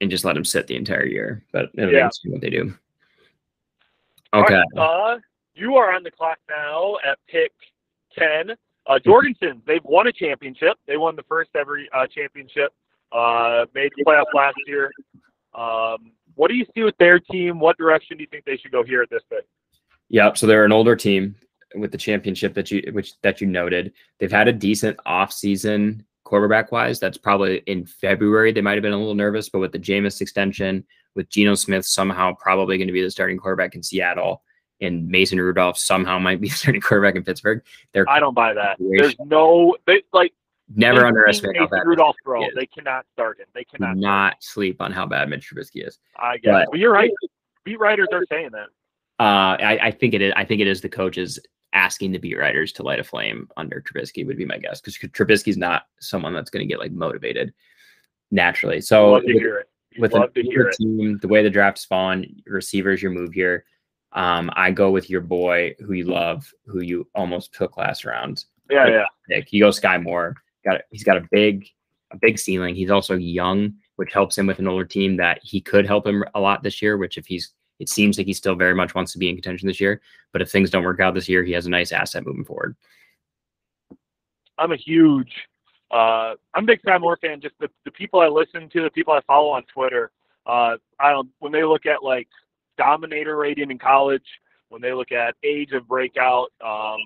and 0.00 0.10
just 0.10 0.24
let 0.24 0.36
him 0.36 0.44
sit 0.44 0.66
the 0.66 0.76
entire 0.76 1.06
year. 1.06 1.44
But 1.52 1.70
it'll 1.74 1.90
Yeah. 1.92 2.04
interesting 2.04 2.32
what 2.32 2.40
they 2.40 2.50
do. 2.50 2.74
Okay. 4.32 4.54
right, 4.54 4.64
uh, 4.76 5.18
you 5.54 5.76
are 5.76 5.92
on 5.92 6.02
the 6.02 6.10
clock 6.10 6.38
now 6.48 6.96
at 7.04 7.18
pick 7.26 7.52
10. 8.16 8.56
Uh, 8.86 8.98
Jorgensen, 8.98 9.62
they've 9.66 9.84
won 9.84 10.06
a 10.06 10.12
championship. 10.12 10.78
They 10.86 10.96
won 10.96 11.16
the 11.16 11.22
first 11.24 11.50
ever 11.54 11.80
uh, 11.92 12.06
championship, 12.06 12.72
uh, 13.12 13.66
made 13.74 13.92
the 13.96 14.04
playoff 14.04 14.32
last 14.34 14.56
year. 14.66 14.90
Um, 15.54 16.12
what 16.40 16.48
do 16.48 16.56
you 16.56 16.64
see 16.74 16.82
with 16.82 16.96
their 16.96 17.18
team? 17.18 17.60
What 17.60 17.76
direction 17.76 18.16
do 18.16 18.22
you 18.22 18.28
think 18.30 18.46
they 18.46 18.56
should 18.56 18.72
go 18.72 18.82
here 18.82 19.02
at 19.02 19.10
this 19.10 19.20
pick? 19.28 19.44
Yep. 20.08 20.38
So 20.38 20.46
they're 20.46 20.64
an 20.64 20.72
older 20.72 20.96
team 20.96 21.36
with 21.74 21.92
the 21.92 21.98
championship 21.98 22.54
that 22.54 22.70
you 22.70 22.82
which 22.92 23.20
that 23.20 23.42
you 23.42 23.46
noted. 23.46 23.92
They've 24.18 24.32
had 24.32 24.48
a 24.48 24.52
decent 24.52 24.96
offseason 25.06 26.02
quarterback 26.24 26.72
wise. 26.72 26.98
That's 26.98 27.18
probably 27.18 27.58
in 27.66 27.84
February. 27.84 28.52
They 28.52 28.62
might 28.62 28.72
have 28.72 28.82
been 28.82 28.94
a 28.94 28.98
little 28.98 29.14
nervous, 29.14 29.50
but 29.50 29.58
with 29.58 29.72
the 29.72 29.78
Jameis 29.78 30.22
extension, 30.22 30.82
with 31.14 31.28
Geno 31.28 31.54
Smith 31.56 31.84
somehow 31.84 32.32
probably 32.40 32.78
going 32.78 32.88
to 32.88 32.94
be 32.94 33.02
the 33.02 33.10
starting 33.10 33.36
quarterback 33.36 33.74
in 33.74 33.82
Seattle, 33.82 34.42
and 34.80 35.06
Mason 35.08 35.38
Rudolph 35.38 35.76
somehow 35.76 36.18
might 36.18 36.40
be 36.40 36.48
the 36.48 36.54
starting 36.54 36.80
quarterback 36.80 37.16
in 37.16 37.22
Pittsburgh. 37.22 37.62
They're 37.92 38.08
I 38.08 38.18
don't 38.18 38.34
buy 38.34 38.54
that. 38.54 38.78
There's 38.78 39.14
no 39.20 39.76
they 39.86 40.02
like 40.14 40.32
never 40.74 41.04
underestimate 41.06 41.56
how 41.56 41.66
bad 41.66 41.82
Rudolph 41.86 42.16
throw. 42.24 42.42
They 42.54 42.66
cannot 42.66 43.06
start 43.12 43.38
him. 43.40 43.46
They 43.54 43.64
cannot. 43.64 43.96
not 43.96 44.36
sleep 44.40 44.80
on 44.80 44.92
how 44.92 45.06
bad 45.06 45.28
Mitch 45.28 45.50
Trubisky 45.52 45.86
is. 45.86 45.98
I 46.16 46.38
guess. 46.38 46.52
but- 46.52 46.68
Well, 46.70 46.80
you're 46.80 46.92
right. 46.92 47.10
Beat 47.64 47.78
writers 47.78 48.08
are 48.12 48.24
saying 48.30 48.50
that. 48.52 48.68
Uh, 49.22 49.56
I, 49.60 49.78
I 49.82 49.90
think 49.90 50.14
it 50.14 50.22
is. 50.22 50.32
I 50.34 50.44
think 50.44 50.60
it 50.62 50.66
is 50.66 50.80
the 50.80 50.88
coaches 50.88 51.38
asking 51.74 52.12
the 52.12 52.18
beat 52.18 52.38
writers 52.38 52.72
to 52.72 52.82
light 52.82 52.98
a 52.98 53.04
flame 53.04 53.48
under 53.56 53.80
Trubisky 53.82 54.26
would 54.26 54.36
be 54.38 54.46
my 54.46 54.56
guess 54.58 54.80
because 54.80 54.96
Trubisky's 55.10 55.58
not 55.58 55.82
someone 56.00 56.32
that's 56.32 56.50
going 56.50 56.66
to 56.66 56.72
get 56.72 56.80
like 56.80 56.92
motivated 56.92 57.52
naturally. 58.30 58.80
So 58.80 59.12
Love 59.12 59.22
to 59.22 59.26
with, 59.34 59.36
hear 59.42 59.58
it. 59.58 59.68
with 59.98 60.12
Love 60.14 60.30
an 60.34 60.34
to 60.34 60.42
hear 60.42 60.68
it. 60.68 60.76
team, 60.76 61.18
the 61.20 61.28
way 61.28 61.42
the 61.42 61.50
draft's 61.50 61.84
fallen, 61.84 62.42
receivers 62.46 63.02
your 63.02 63.12
move 63.12 63.32
here. 63.34 63.64
Um, 64.12 64.50
I 64.56 64.70
go 64.72 64.90
with 64.90 65.08
your 65.10 65.20
boy 65.20 65.74
who 65.80 65.92
you 65.92 66.04
love, 66.06 66.50
who 66.66 66.80
you 66.80 67.06
almost 67.14 67.52
took 67.54 67.76
last 67.76 68.04
round. 68.04 68.44
Yeah, 68.70 68.88
yeah. 68.88 69.04
Pick. 69.28 69.48
He 69.48 69.60
goes 69.60 69.78
Skyy 69.78 70.02
Moore. 70.02 70.34
Got 70.64 70.82
he's 70.90 71.04
got 71.04 71.16
a 71.16 71.26
big 71.30 71.66
a 72.12 72.18
big 72.20 72.38
ceiling. 72.38 72.74
He's 72.74 72.90
also 72.90 73.14
young, 73.14 73.74
which 73.96 74.12
helps 74.12 74.36
him 74.36 74.46
with 74.46 74.58
an 74.58 74.68
older 74.68 74.84
team 74.84 75.16
that 75.18 75.40
he 75.42 75.60
could 75.60 75.86
help 75.86 76.06
him 76.06 76.24
a 76.34 76.40
lot 76.40 76.62
this 76.62 76.82
year. 76.82 76.96
Which 76.96 77.18
if 77.18 77.26
he's 77.26 77.52
it 77.80 77.88
seems 77.88 78.18
like 78.18 78.26
he 78.26 78.34
still 78.34 78.54
very 78.54 78.74
much 78.74 78.94
wants 78.94 79.12
to 79.12 79.18
be 79.18 79.28
in 79.28 79.36
contention 79.36 79.66
this 79.66 79.80
year. 79.80 80.00
But 80.32 80.42
if 80.42 80.50
things 80.50 80.70
don't 80.70 80.84
work 80.84 81.00
out 81.00 81.14
this 81.14 81.28
year, 81.28 81.42
he 81.42 81.52
has 81.52 81.66
a 81.66 81.70
nice 81.70 81.92
asset 81.92 82.26
moving 82.26 82.44
forward. 82.44 82.76
I'm 84.58 84.72
a 84.72 84.76
huge, 84.76 85.32
uh, 85.90 86.34
I'm 86.54 86.64
a 86.64 86.66
big 86.66 86.82
Skyy 86.82 87.00
Moore 87.00 87.18
fan. 87.20 87.40
Just 87.40 87.54
the, 87.58 87.70
the 87.86 87.90
people 87.90 88.20
I 88.20 88.28
listen 88.28 88.68
to, 88.68 88.82
the 88.82 88.90
people 88.90 89.14
I 89.14 89.20
follow 89.26 89.48
on 89.48 89.64
Twitter. 89.64 90.12
Uh, 90.46 90.76
I 90.98 91.10
don't 91.10 91.30
when 91.38 91.52
they 91.52 91.64
look 91.64 91.86
at 91.86 92.02
like 92.02 92.28
dominator 92.76 93.36
rating 93.36 93.70
in 93.70 93.78
college, 93.78 94.26
when 94.68 94.82
they 94.82 94.92
look 94.92 95.10
at 95.10 95.34
age 95.42 95.72
of 95.72 95.88
breakout, 95.88 96.52
um, 96.64 96.98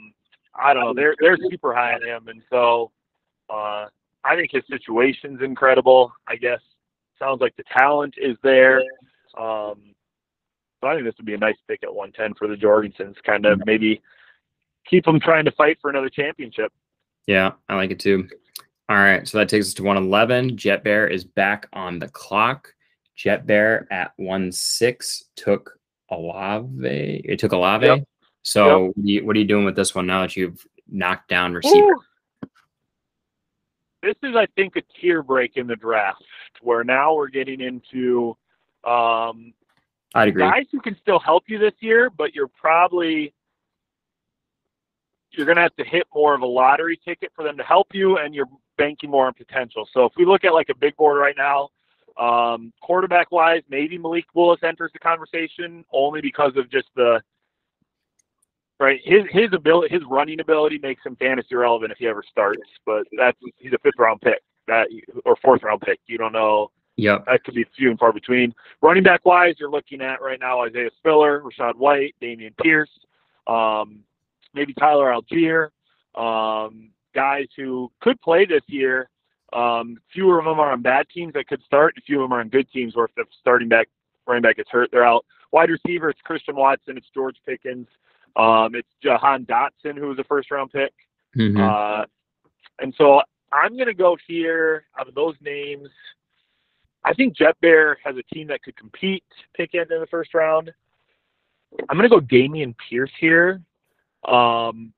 I 0.58 0.74
don't 0.74 0.84
know, 0.84 0.94
they're 0.94 1.14
they're 1.20 1.38
super 1.50 1.72
high 1.72 1.94
on 1.94 2.04
him, 2.04 2.28
and 2.28 2.42
so 2.50 2.90
uh, 3.50 3.86
I 4.24 4.36
think 4.36 4.50
his 4.52 4.62
situation's 4.70 5.42
incredible. 5.42 6.12
I 6.26 6.36
guess 6.36 6.60
sounds 7.18 7.40
like 7.40 7.54
the 7.56 7.64
talent 7.76 8.14
is 8.16 8.36
there. 8.42 8.80
Um, 9.38 9.94
So 10.80 10.88
I 10.88 10.94
think 10.94 11.04
this 11.06 11.14
would 11.16 11.26
be 11.26 11.34
a 11.34 11.38
nice 11.38 11.56
pick 11.68 11.82
at 11.82 11.94
110 11.94 12.34
for 12.34 12.48
the 12.48 12.56
Jorgensens, 12.56 13.16
kind 13.24 13.46
of 13.46 13.60
maybe 13.64 14.02
keep 14.86 15.04
them 15.04 15.20
trying 15.20 15.44
to 15.46 15.52
fight 15.52 15.78
for 15.80 15.90
another 15.90 16.10
championship. 16.10 16.72
Yeah, 17.26 17.52
I 17.68 17.74
like 17.76 17.90
it 17.90 18.00
too. 18.00 18.28
All 18.88 18.96
right, 18.96 19.26
so 19.26 19.38
that 19.38 19.48
takes 19.48 19.68
us 19.68 19.74
to 19.74 19.82
111. 19.82 20.58
Jet 20.58 20.84
Bear 20.84 21.08
is 21.08 21.24
back 21.24 21.68
on 21.72 21.98
the 21.98 22.08
clock. 22.08 22.68
Jet 23.16 23.46
Bear 23.46 23.86
at 23.90 24.12
one 24.16 24.52
six 24.52 25.24
took 25.36 25.78
Olave. 26.10 27.22
It 27.24 27.38
took 27.38 27.52
Olave. 27.52 27.86
Yep. 27.86 28.04
So 28.42 28.86
what, 28.86 28.96
are 28.98 29.00
you, 29.08 29.24
what 29.24 29.36
are 29.36 29.38
you 29.38 29.46
doing 29.46 29.64
with 29.64 29.76
this 29.76 29.94
one 29.94 30.06
now 30.06 30.20
that 30.20 30.36
you've 30.36 30.66
knocked 30.86 31.28
down 31.28 31.54
receiver? 31.54 31.92
Ooh. 31.92 32.02
This 34.04 34.16
is, 34.22 34.36
I 34.36 34.46
think, 34.54 34.76
a 34.76 34.82
tier 35.00 35.22
break 35.22 35.56
in 35.56 35.66
the 35.66 35.76
draft 35.76 36.22
where 36.60 36.84
now 36.84 37.14
we're 37.14 37.28
getting 37.28 37.60
into 37.62 38.36
um, 38.84 39.54
I'd 40.14 40.28
agree. 40.28 40.42
guys 40.42 40.66
who 40.70 40.80
can 40.80 40.94
still 41.00 41.18
help 41.18 41.44
you 41.46 41.58
this 41.58 41.72
year, 41.80 42.10
but 42.10 42.34
you're 42.34 42.48
probably 42.48 43.32
you're 45.30 45.46
going 45.46 45.56
to 45.56 45.62
have 45.62 45.74
to 45.76 45.84
hit 45.84 46.06
more 46.14 46.34
of 46.34 46.42
a 46.42 46.46
lottery 46.46 47.00
ticket 47.02 47.32
for 47.34 47.44
them 47.44 47.56
to 47.56 47.64
help 47.64 47.88
you, 47.92 48.18
and 48.18 48.34
you're 48.34 48.48
banking 48.76 49.10
more 49.10 49.26
on 49.26 49.32
potential. 49.32 49.88
So 49.92 50.04
if 50.04 50.12
we 50.16 50.24
look 50.24 50.44
at 50.44 50.52
like 50.52 50.68
a 50.68 50.76
big 50.76 50.94
board 50.96 51.18
right 51.18 51.34
now, 51.36 51.70
um, 52.16 52.72
quarterback 52.82 53.32
wise, 53.32 53.62
maybe 53.68 53.98
Malik 53.98 54.26
Willis 54.34 54.60
enters 54.62 54.92
the 54.92 55.00
conversation 55.00 55.84
only 55.92 56.20
because 56.20 56.52
of 56.56 56.70
just 56.70 56.88
the 56.94 57.20
right 58.80 59.00
his 59.04 59.22
his 59.30 59.52
ability 59.52 59.94
his 59.94 60.02
running 60.08 60.40
ability 60.40 60.78
makes 60.82 61.04
him 61.04 61.16
fantasy 61.16 61.54
relevant 61.54 61.92
if 61.92 61.98
he 61.98 62.06
ever 62.06 62.22
starts. 62.28 62.62
But 62.84 63.06
that's 63.16 63.38
he's 63.58 63.72
a 63.72 63.78
fifth 63.78 63.98
round 63.98 64.20
pick 64.20 64.42
that 64.66 64.88
or 65.24 65.36
fourth 65.42 65.62
round 65.62 65.80
pick. 65.80 66.00
You 66.06 66.18
don't 66.18 66.32
know 66.32 66.70
Yeah, 66.96 67.18
that 67.26 67.44
could 67.44 67.54
be 67.54 67.64
few 67.76 67.90
and 67.90 67.98
far 67.98 68.12
between. 68.12 68.54
Running 68.82 69.02
back 69.02 69.24
wise, 69.24 69.54
you're 69.58 69.70
looking 69.70 70.00
at 70.00 70.22
right 70.22 70.40
now 70.40 70.64
Isaiah 70.64 70.90
Spiller, 70.98 71.42
Rachaad 71.42 71.76
White, 71.76 72.14
Dameon 72.22 72.56
Pierce, 72.62 72.90
um, 73.46 74.00
maybe 74.54 74.74
Tyler 74.74 75.12
Allgeier, 75.12 75.70
um, 76.14 76.90
guys 77.14 77.46
who 77.56 77.90
could 78.00 78.20
play 78.20 78.44
this 78.44 78.62
year. 78.66 79.08
Um, 79.52 79.98
fewer 80.12 80.38
of 80.40 80.44
them 80.44 80.58
are 80.58 80.72
on 80.72 80.82
bad 80.82 81.06
teams 81.14 81.34
that 81.34 81.46
could 81.46 81.62
start. 81.64 81.94
A 81.96 82.00
few 82.00 82.20
of 82.20 82.28
them 82.28 82.36
are 82.36 82.40
on 82.40 82.48
good 82.48 82.68
teams 82.72 82.96
where 82.96 83.04
if 83.04 83.14
the 83.14 83.24
starting 83.40 83.68
back 83.68 83.88
running 84.26 84.42
back 84.42 84.56
gets 84.56 84.70
hurt, 84.70 84.90
they're 84.90 85.06
out. 85.06 85.24
Wide 85.52 85.70
receiver, 85.70 86.10
it's 86.10 86.20
Christian 86.24 86.56
Watson, 86.56 86.96
it's 86.96 87.06
George 87.14 87.36
Pickens, 87.46 87.86
um, 88.36 88.74
it's 88.74 88.88
Jahan 89.02 89.46
Dotson, 89.46 89.96
who 89.96 90.08
was 90.08 90.18
a 90.18 90.24
first 90.24 90.50
round 90.50 90.72
pick. 90.72 90.92
Mhm. 91.36 91.58
Uh, 91.58 92.06
and 92.80 92.94
so 92.96 93.22
I'm 93.52 93.74
going 93.74 93.86
to 93.86 93.94
go 93.94 94.16
here 94.26 94.84
out 94.98 95.08
of 95.08 95.14
those 95.14 95.36
names. 95.40 95.88
I 97.04 97.12
think 97.12 97.36
Jet 97.36 97.56
Bear 97.60 97.98
has 98.02 98.16
a 98.16 98.34
team 98.34 98.48
that 98.48 98.62
could 98.62 98.76
compete, 98.76 99.24
pick 99.54 99.74
end 99.74 99.90
in 99.90 100.00
the 100.00 100.06
first 100.06 100.34
round. 100.34 100.72
I'm 101.88 101.96
going 101.96 102.08
to 102.08 102.20
go 102.20 102.20
Dameon 102.20 102.74
Pierce 102.88 103.10
here 103.20 103.60
um, 104.26 104.92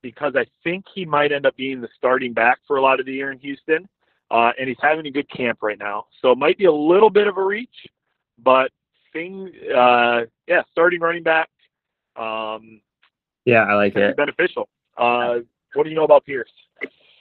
because 0.00 0.34
I 0.36 0.46
think 0.62 0.84
he 0.94 1.04
might 1.04 1.32
end 1.32 1.44
up 1.44 1.56
being 1.56 1.80
the 1.80 1.88
starting 1.96 2.32
back 2.32 2.58
for 2.66 2.76
a 2.76 2.82
lot 2.82 3.00
of 3.00 3.06
the 3.06 3.12
year 3.12 3.32
in 3.32 3.38
Houston. 3.40 3.88
Uh, 4.30 4.52
and 4.58 4.68
he's 4.68 4.78
having 4.80 5.06
a 5.06 5.10
good 5.10 5.28
camp 5.28 5.58
right 5.62 5.78
now. 5.78 6.06
So 6.20 6.32
it 6.32 6.38
might 6.38 6.56
be 6.56 6.64
a 6.64 6.72
little 6.72 7.10
bit 7.10 7.26
of 7.26 7.36
a 7.36 7.42
reach, 7.42 7.86
but 8.38 8.70
thing, 9.12 9.52
uh, 9.76 10.22
yeah, 10.48 10.62
starting 10.72 11.00
running 11.00 11.22
back 11.22 11.48
um, 12.16 12.80
yeah, 13.44 13.64
I 13.64 13.74
like 13.74 13.96
it. 13.96 14.16
beneficial. 14.16 14.68
Uh, 14.96 15.40
what 15.74 15.84
do 15.84 15.90
you 15.90 15.96
know 15.96 16.04
about 16.04 16.24
Pierce? 16.24 16.50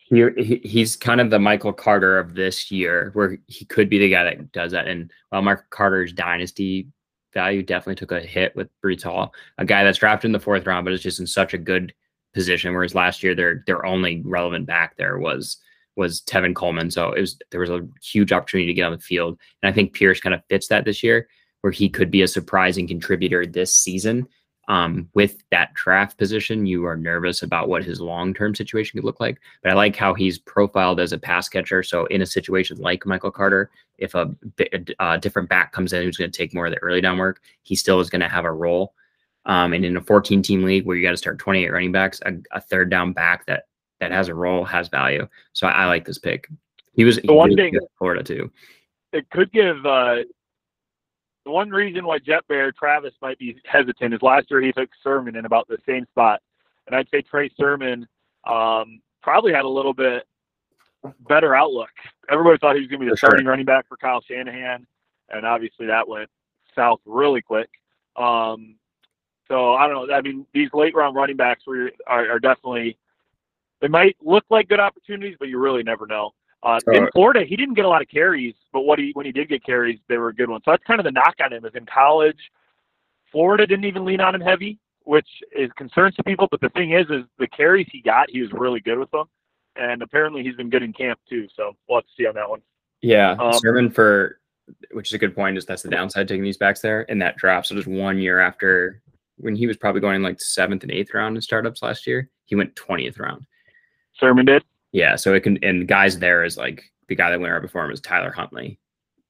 He, 0.10 0.24
he- 0.38 0.62
he's 0.64 0.96
kind 0.96 1.20
of 1.20 1.30
the 1.30 1.40
Michael 1.40 1.74
Carter 1.74 2.18
of 2.20 2.36
this 2.36 2.72
year, 2.72 3.10
where 3.14 3.38
he 3.48 3.66
could 3.66 3.90
be 3.90 3.98
the 4.00 4.10
guy 4.10 4.24
that 4.24 4.52
does 4.52 4.72
that. 4.74 4.88
And 4.88 5.12
while 5.30 5.42
Michael 5.42 5.66
Carter's 5.70 6.14
dynasty 6.14 6.88
value 7.34 7.64
definitely 7.64 7.96
took 7.96 8.12
a 8.12 8.20
hit 8.22 8.56
with 8.56 8.70
Breece 8.84 9.04
Hall, 9.04 9.34
a 9.58 9.66
guy 9.66 9.84
that's 9.84 9.98
drafted 9.98 10.30
in 10.30 10.34
the 10.34 10.40
fourth 10.40 10.66
round, 10.68 10.86
but 10.86 10.94
is 10.94 11.02
just 11.02 11.20
in 11.20 11.28
such 11.28 11.54
a 11.54 11.58
good 11.58 11.94
position. 12.34 12.74
Whereas 12.74 12.94
last 12.96 13.24
year, 13.24 13.34
their 13.36 13.64
their 13.66 13.86
only 13.86 14.22
relevant 14.24 14.66
back 14.68 14.98
there 14.98 15.18
was 15.18 15.58
was 15.96 16.22
Tevin 16.22 16.56
Coleman. 16.56 16.92
So 16.92 17.12
it 17.12 17.22
was 17.22 17.38
there 17.52 17.60
was 17.62 17.70
a 17.70 17.88
huge 18.04 18.32
opportunity 18.32 18.68
to 18.68 18.74
get 18.74 18.86
on 18.86 18.92
the 18.92 19.00
field, 19.00 19.40
and 19.62 19.70
I 19.70 19.74
think 19.74 19.94
Pierce 19.94 20.20
kind 20.20 20.34
of 20.36 20.42
fits 20.48 20.68
that 20.68 20.86
this 20.86 21.02
year, 21.04 21.28
where 21.62 21.72
he 21.72 21.90
could 21.90 22.12
be 22.12 22.22
a 22.22 22.28
surprising 22.28 22.88
contributor 22.88 23.46
this 23.48 23.76
season. 23.76 24.28
Um, 24.70 25.10
with 25.14 25.44
that 25.52 25.74
draft 25.74 26.18
position, 26.18 26.66
you 26.66 26.86
are 26.86 26.96
nervous 26.96 27.44
about 27.44 27.68
what 27.68 27.84
his 27.84 28.00
long 28.00 28.34
term 28.34 28.56
situation 28.56 28.98
could 28.98 29.06
look 29.06 29.20
like. 29.20 29.40
But 29.62 29.72
I 29.72 29.76
like 29.76 29.96
how 29.96 30.14
he's 30.14 30.40
profiled 30.40 31.00
as 31.00 31.12
a 31.12 31.18
pass 31.18 31.50
catcher. 31.50 31.84
So 31.84 32.06
in 32.06 32.22
a 32.22 32.26
situation 32.26 32.78
like 32.78 33.06
Michael 33.06 33.32
Carter, 33.32 33.70
if 33.98 34.16
a, 34.16 34.34
a 35.00 35.18
different 35.18 35.50
back 35.50 35.74
comes 35.74 35.92
in 35.92 36.04
who's 36.04 36.18
going 36.18 36.32
to 36.32 36.38
take 36.38 36.54
more 36.54 36.68
of 36.68 36.72
the 36.72 36.80
early 36.80 37.02
down 37.02 37.18
work, 37.18 37.42
he 37.64 37.76
still 37.76 38.00
is 38.00 38.10
going 38.10 38.22
to 38.22 38.30
have 38.30 38.46
a 38.46 38.52
role. 38.52 38.94
Um, 39.46 39.74
and 39.74 39.84
in 39.84 39.98
a 39.98 40.02
14 40.02 40.42
team 40.42 40.64
league 40.64 40.86
where 40.86 40.96
you 40.96 41.04
got 41.06 41.12
to 41.12 41.18
start 41.18 41.40
28 41.40 41.70
running 41.70 41.92
backs, 41.92 42.22
a, 42.26 42.34
a 42.52 42.62
third 42.62 42.90
down 42.90 43.12
back 43.12 43.46
that 43.48 43.66
that 44.00 44.12
has 44.12 44.28
a 44.28 44.36
role 44.36 44.64
has 44.66 44.88
value. 44.88 45.28
So 45.54 45.68
I, 45.68 45.84
I 45.84 45.86
like 45.86 46.06
this 46.06 46.18
pick. 46.20 46.48
He 46.94 47.04
was, 47.04 47.18
he 47.18 47.28
one 47.30 47.56
thing- 47.56 47.78
Florida 47.98 48.24
too. 48.24 48.52
it 49.12 49.30
could 49.30 49.52
give 49.52 49.86
uh, 49.86 50.18
the 51.46 51.52
one 51.52 51.70
reason 51.70 52.06
why 52.06 52.20
Jet 52.20 52.48
Bear 52.48 52.72
Travis 52.72 53.14
might 53.22 53.38
be 53.38 53.58
hesitant 53.66 54.14
is 54.14 54.22
last 54.22 54.50
year 54.50 54.62
he 54.62 54.72
took 54.72 54.90
Sermon 55.04 55.36
in 55.36 55.46
about 55.46 55.68
the 55.68 55.78
same 55.88 56.06
spot, 56.12 56.42
and 56.88 56.96
I'd 56.96 57.10
say 57.10 57.22
Trey 57.22 57.50
Sermon 57.60 58.08
um, 58.46 59.02
probably 59.22 59.54
had 59.54 59.66
a 59.66 59.70
little 59.70 59.94
bit 59.94 60.24
better 61.28 61.56
outlook. 61.56 61.90
Everybody 62.30 62.58
thought 62.60 62.76
he 62.76 62.82
was 62.82 62.90
going 62.90 63.02
to 63.02 63.06
be 63.06 63.10
the 63.10 63.16
For 63.16 63.20
sure. 63.20 63.30
starting 63.30 63.46
running 63.46 63.66
back 63.66 63.88
for 63.88 63.98
Kyle 63.98 64.22
Shanahan, 64.22 64.86
and 65.30 65.46
obviously 65.46 65.88
that 65.88 66.08
went 66.08 66.30
south 66.76 67.00
really 67.06 67.42
quick. 67.42 67.70
Um, 68.16 68.76
so 69.48 69.74
I 69.74 69.88
don't 69.88 70.08
know. 70.08 70.14
I 70.14 70.22
mean, 70.22 70.46
these 70.54 70.70
late 70.74 70.96
round 70.96 71.16
running 71.16 71.36
backs 71.36 71.64
were, 71.68 71.92
are, 72.08 72.30
are 72.32 72.40
definitely 72.40 72.98
they 73.82 73.90
might 73.90 74.16
look 74.22 74.46
like 74.50 74.70
good 74.70 74.80
opportunities, 74.80 75.36
but 75.38 75.50
you 75.50 75.60
really 75.60 75.84
never 75.84 76.08
know. 76.08 76.32
Uh, 76.64 76.80
in 76.94 77.04
Uh, 77.04 77.08
Florida, 77.14 77.44
he 77.44 77.58
didn't 77.58 77.74
get 77.74 77.84
a 77.84 77.90
lot 77.90 78.02
of 78.02 78.08
carries, 78.08 78.56
but 78.72 78.82
what 78.82 78.98
he 78.98 79.12
when 79.14 79.26
he 79.26 79.32
did 79.32 79.50
get 79.50 79.64
carries, 79.66 80.00
they 80.08 80.18
were 80.18 80.32
good 80.32 80.50
ones. 80.50 80.64
So 80.64 80.72
that's 80.72 80.84
kind 80.86 81.00
of 81.00 81.04
the 81.04 81.12
knock 81.12 81.36
on 81.44 81.52
him. 81.52 81.66
Is 81.66 81.76
in 81.76 81.86
college, 81.86 82.40
Florida 83.32 83.68
didn't 83.68 83.86
even 83.86 84.06
lean 84.06 84.22
on 84.22 84.34
him 84.34 84.42
heavy, 84.42 84.80
which 85.04 85.28
is 85.54 85.70
concerns 85.74 86.16
to 86.16 86.24
people. 86.24 86.48
But 86.50 86.62
the 86.62 86.70
thing 86.70 86.92
is, 86.92 87.06
is 87.10 87.26
the 87.38 87.48
carries 87.48 87.88
he 87.92 88.02
got, 88.02 88.30
he 88.30 88.42
was 88.42 88.52
really 88.54 88.80
good 88.80 88.98
with 88.98 89.12
them, 89.12 89.26
and 89.76 90.02
apparently 90.02 90.42
he's 90.42 90.56
been 90.56 90.70
good 90.70 90.84
in 90.84 90.94
camp 90.94 91.20
too. 91.28 91.48
So 91.54 91.76
we'll 91.88 91.98
have 91.98 92.06
to 92.06 92.12
see 92.18 92.26
on 92.26 92.36
that 92.36 92.50
one. 92.50 92.62
Yeah, 93.02 93.32
Um, 93.40 93.54
Sermon 93.54 93.90
for 93.92 94.40
which 94.92 95.10
is 95.10 95.14
a 95.14 95.18
good 95.18 95.36
point. 95.36 95.58
Is 95.58 95.66
that's 95.66 95.84
the 95.84 95.90
downside 95.90 96.30
taking 96.30 96.44
these 96.44 96.56
backs 96.56 96.80
there 96.80 97.02
in 97.04 97.20
that 97.20 97.36
draft. 97.36 97.68
So 97.68 97.76
just 97.76 97.88
one 97.88 98.18
year 98.18 98.40
after 98.40 99.02
when 99.36 99.56
he 99.56 99.68
was 99.68 99.76
probably 99.76 100.00
going 100.00 100.22
like 100.22 100.40
seventh 100.40 100.84
and 100.84 100.92
eighth 100.92 101.14
round 101.14 101.36
in 101.36 101.42
startups 101.42 101.82
last 101.82 102.08
year, 102.08 102.30
he 102.46 102.56
went 102.56 102.74
twentieth 102.78 103.20
round. 103.20 103.46
Sermon 104.18 104.46
did. 104.46 104.64
Yeah, 104.94 105.16
so 105.16 105.34
it 105.34 105.42
can 105.42 105.58
and 105.64 105.88
guys 105.88 106.20
there 106.20 106.46
is 106.46 106.56
like 106.56 106.90
the 107.08 107.16
guy 107.16 107.32
that 107.32 107.40
went 107.40 107.52
right 107.52 107.62
before 107.62 107.84
him 107.84 107.92
is 107.92 108.00
Tyler 108.00 108.32
Huntley. 108.32 108.80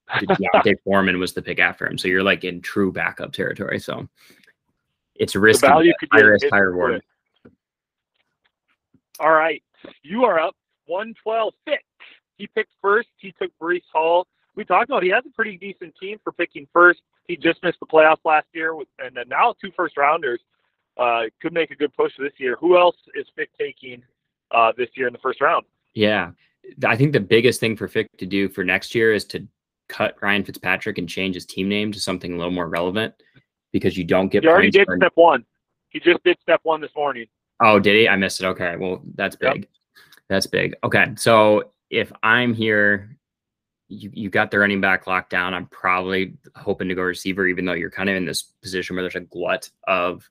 D'Onta 0.19 0.75
Foreman 0.83 1.17
was 1.17 1.33
the 1.33 1.41
pick 1.41 1.59
after 1.59 1.87
him, 1.87 1.97
so 1.97 2.09
you're 2.09 2.21
like 2.21 2.43
in 2.43 2.61
true 2.61 2.91
backup 2.91 3.31
territory. 3.31 3.79
So 3.79 4.07
it's 5.15 5.35
risky, 5.35 5.67
value 5.67 5.93
could 5.99 6.09
high 6.11 6.19
risk, 6.19 6.45
high 6.51 6.59
reward. 6.59 7.01
All 9.19 9.31
right, 9.31 9.63
you 10.03 10.25
are 10.25 10.39
up. 10.39 10.55
One 10.85 11.13
twelve 11.23 11.53
pick. 11.65 11.83
He 12.37 12.47
picked 12.47 12.73
first. 12.81 13.07
He 13.17 13.31
took 13.31 13.51
Breece 13.59 13.83
Hall. 13.91 14.27
We 14.55 14.65
talked 14.65 14.89
about 14.89 15.01
he 15.01 15.09
has 15.09 15.23
a 15.25 15.31
pretty 15.31 15.57
decent 15.57 15.95
team 15.99 16.19
for 16.23 16.33
picking 16.33 16.67
first. 16.73 17.01
He 17.27 17.37
just 17.37 17.63
missed 17.63 17.79
the 17.79 17.85
playoffs 17.85 18.25
last 18.25 18.47
year, 18.53 18.75
with, 18.75 18.89
and 18.99 19.15
then 19.15 19.29
now 19.29 19.55
two 19.61 19.71
first 19.77 19.95
rounders 19.95 20.41
uh, 20.97 21.23
could 21.41 21.53
make 21.53 21.71
a 21.71 21.75
good 21.75 21.93
push 21.95 22.11
this 22.19 22.33
year. 22.37 22.57
Who 22.59 22.77
else 22.77 22.97
is 23.15 23.25
Fick 23.35 23.49
taking 23.57 24.03
uh, 24.53 24.71
this 24.77 24.89
year 24.95 25.07
in 25.07 25.13
the 25.13 25.19
first 25.19 25.41
round? 25.41 25.65
Yeah. 25.93 26.31
I 26.85 26.95
think 26.95 27.11
the 27.13 27.19
biggest 27.19 27.59
thing 27.59 27.75
for 27.75 27.87
Fick 27.87 28.07
to 28.17 28.25
do 28.25 28.47
for 28.49 28.63
next 28.63 28.95
year 28.95 29.13
is 29.13 29.25
to 29.25 29.45
cut 29.89 30.15
Ryan 30.21 30.43
Fitzpatrick 30.43 30.97
and 30.97 31.09
change 31.09 31.35
his 31.35 31.45
team 31.45 31.67
name 31.67 31.91
to 31.91 31.99
something 31.99 32.33
a 32.33 32.37
little 32.37 32.51
more 32.53 32.69
relevant 32.69 33.13
because 33.71 33.97
you 33.97 34.03
don't 34.03 34.29
get 34.29 34.43
He 34.43 34.49
already 34.49 34.71
did 34.71 34.85
for- 34.85 34.97
step 34.97 35.11
one. 35.15 35.45
He 35.89 35.99
just 35.99 36.23
did 36.23 36.37
step 36.41 36.61
one 36.63 36.81
this 36.81 36.91
morning. 36.95 37.25
Oh, 37.59 37.79
did 37.79 37.95
he? 37.95 38.07
I 38.09 38.15
missed 38.15 38.41
it. 38.41 38.45
Okay. 38.45 38.75
Well, 38.77 39.01
that's 39.15 39.37
Yep. 39.41 39.53
big. 39.53 39.67
That's 40.29 40.47
big. 40.47 40.75
Okay. 40.83 41.07
So 41.17 41.71
if 41.89 42.11
I'm 42.23 42.53
here, 42.53 43.17
you, 43.89 44.09
you 44.13 44.29
got 44.29 44.49
the 44.49 44.57
running 44.57 44.81
back 44.81 45.05
locked 45.05 45.29
down. 45.29 45.53
I'm 45.53 45.67
probably 45.67 46.33
hoping 46.55 46.87
to 46.89 46.95
go 46.95 47.03
receiver, 47.03 47.45
even 47.45 47.65
though 47.65 47.73
you're 47.73 47.91
kind 47.91 48.09
of 48.09 48.15
in 48.15 48.25
this 48.25 48.41
position 48.41 48.95
where 48.95 49.03
there's 49.03 49.15
a 49.15 49.19
glut 49.19 49.69
of 49.87 50.27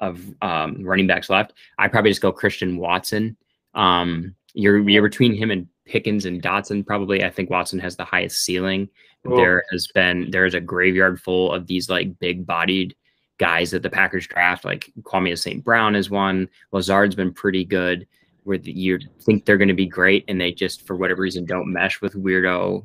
of 0.00 0.20
um, 0.40 0.82
running 0.82 1.06
backs 1.06 1.28
left. 1.28 1.52
I 1.78 1.88
probably 1.88 2.10
just 2.10 2.22
go 2.22 2.32
Christian 2.32 2.76
Watson. 2.78 3.36
Um, 3.74 4.34
you're 4.54 4.88
you're 4.88 5.02
between 5.02 5.34
him 5.34 5.50
and 5.50 5.66
Pickens 5.86 6.26
and 6.26 6.42
Dotson. 6.42 6.86
Probably, 6.86 7.24
I 7.24 7.30
think 7.30 7.50
Watson 7.50 7.78
has 7.80 7.96
the 7.96 8.04
highest 8.04 8.44
ceiling. 8.44 8.88
Oh. 9.26 9.36
There 9.36 9.64
has 9.70 9.88
been 9.88 10.30
there's 10.30 10.54
a 10.54 10.60
graveyard 10.60 11.20
full 11.20 11.52
of 11.52 11.66
these 11.66 11.88
like 11.88 12.18
big 12.18 12.46
bodied 12.46 12.94
guys 13.38 13.70
that 13.70 13.82
the 13.82 13.90
Packers 13.90 14.26
draft. 14.26 14.64
Like 14.64 14.92
Kwame 15.02 15.38
St. 15.38 15.64
Brown 15.64 15.94
is 15.94 16.10
one. 16.10 16.48
Lazard's 16.72 17.14
been 17.14 17.32
pretty 17.32 17.64
good. 17.64 18.06
Where 18.44 18.58
you 18.58 18.98
think 19.20 19.44
they're 19.44 19.58
going 19.58 19.68
to 19.68 19.74
be 19.74 19.86
great, 19.86 20.24
and 20.26 20.40
they 20.40 20.52
just 20.52 20.86
for 20.86 20.96
whatever 20.96 21.22
reason 21.22 21.44
don't 21.44 21.72
mesh 21.72 22.00
with 22.00 22.14
weirdo 22.14 22.84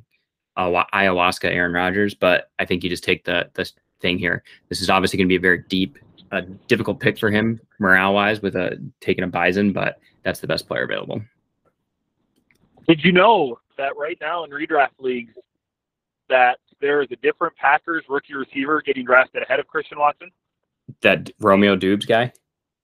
uh, 0.56 0.84
ayahuasca 0.94 1.46
Aaron 1.46 1.74
Rodgers. 1.74 2.14
But 2.14 2.52
I 2.60 2.66
think 2.66 2.84
you 2.84 2.90
just 2.90 3.04
take 3.04 3.26
the 3.26 3.50
the 3.56 3.70
thing 4.00 4.20
here. 4.20 4.44
This 4.70 4.82
is 4.82 4.90
obviously 4.90 5.18
going 5.18 5.28
to 5.28 5.32
be 5.32 5.38
a 5.38 5.40
very 5.40 5.64
deep, 5.68 5.98
uh, 6.32 6.42
difficult 6.68 7.00
pick 7.00 7.18
for 7.18 7.30
him 7.30 7.60
morale 7.80 8.14
wise 8.14 8.42
with 8.42 8.56
a 8.56 8.78
taking 9.02 9.24
a 9.24 9.28
Bison, 9.28 9.74
but 9.74 10.00
that's 10.24 10.40
the 10.40 10.48
best 10.48 10.68
player 10.68 10.84
available. 10.84 11.22
Did 12.88 13.04
you 13.04 13.12
know 13.12 13.60
that 13.78 13.98
right 13.98 14.18
now 14.22 14.44
in 14.44 14.52
redraft 14.52 15.00
leagues 15.00 15.34
that 16.30 16.60
there 16.80 17.02
is 17.02 17.10
a 17.12 17.16
different 17.18 17.56
Packers 17.56 18.04
rookie 18.08 18.34
receiver 18.34 18.82
getting 18.82 19.06
drafted 19.06 19.44
ahead 19.44 19.60
of 19.60 19.68
Christian 19.68 20.00
Watson? 20.00 20.32
That 21.02 21.30
Romeo 21.40 21.76
Doubs 21.76 22.06
guy? 22.06 22.32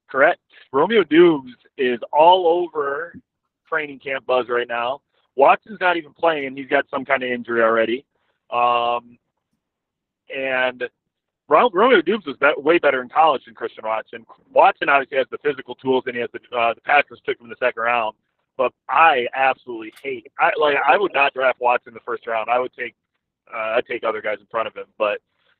Correct. 0.10 0.40
Romeo 0.72 1.04
Doubs 1.04 1.52
is 1.78 2.00
all 2.12 2.48
over 2.48 3.16
training 3.68 4.00
camp 4.00 4.26
buzz 4.26 4.48
right 4.50 4.68
now. 4.68 5.02
Watson's 5.36 5.80
not 5.80 5.98
even 5.98 6.14
playing. 6.14 6.56
He's 6.56 6.68
got 6.68 6.86
some 6.90 7.06
kind 7.06 7.24
of 7.24 7.32
injury 7.32 7.62
already. 7.62 8.06
Um, 8.52 9.18
and 10.34 10.84
Romeo 11.50 12.02
Doubs 12.02 12.26
was 12.26 12.38
be- 12.38 12.54
way 12.58 12.80
better 12.80 13.02
in 13.02 13.10
college 13.10 13.46
than 13.46 13.54
Christian 13.54 13.84
Watson. 13.86 14.26
Watson 14.52 14.90
obviously 14.90 15.18
has 15.18 15.28
the 15.30 15.38
physical 15.40 15.76
tools, 15.76 16.04
and 16.08 16.16
he 16.16 16.22
has 16.22 16.30
the 16.32 16.58
uh, 16.58 16.74
the 16.74 16.82
Packers 16.82 17.22
took 17.26 17.40
him 17.40 17.46
in 17.46 17.50
the 17.50 17.56
second 17.60 17.82
round. 17.82 18.16
But 18.58 18.72
I 18.88 19.28
absolutely 19.34 19.94
hate. 20.02 20.32
I 20.40 20.52
like. 20.60 20.78
I 20.88 20.98
would 20.98 21.14
not 21.14 21.34
draft 21.34 21.60
Watson 21.60 21.90
in 21.90 21.94
the 21.96 22.00
first 22.06 22.28
round. 22.28 22.50
I 22.50 22.60
would 22.60 22.74
take. 22.74 22.96
Uh, 23.54 23.76
I'd 23.78 23.86
take 23.86 24.04
other 24.04 24.22
guys 24.22 24.38
in 24.40 24.46
front 24.48 24.68
of 24.68 24.76
him. 24.76 24.86
But 24.98 25.20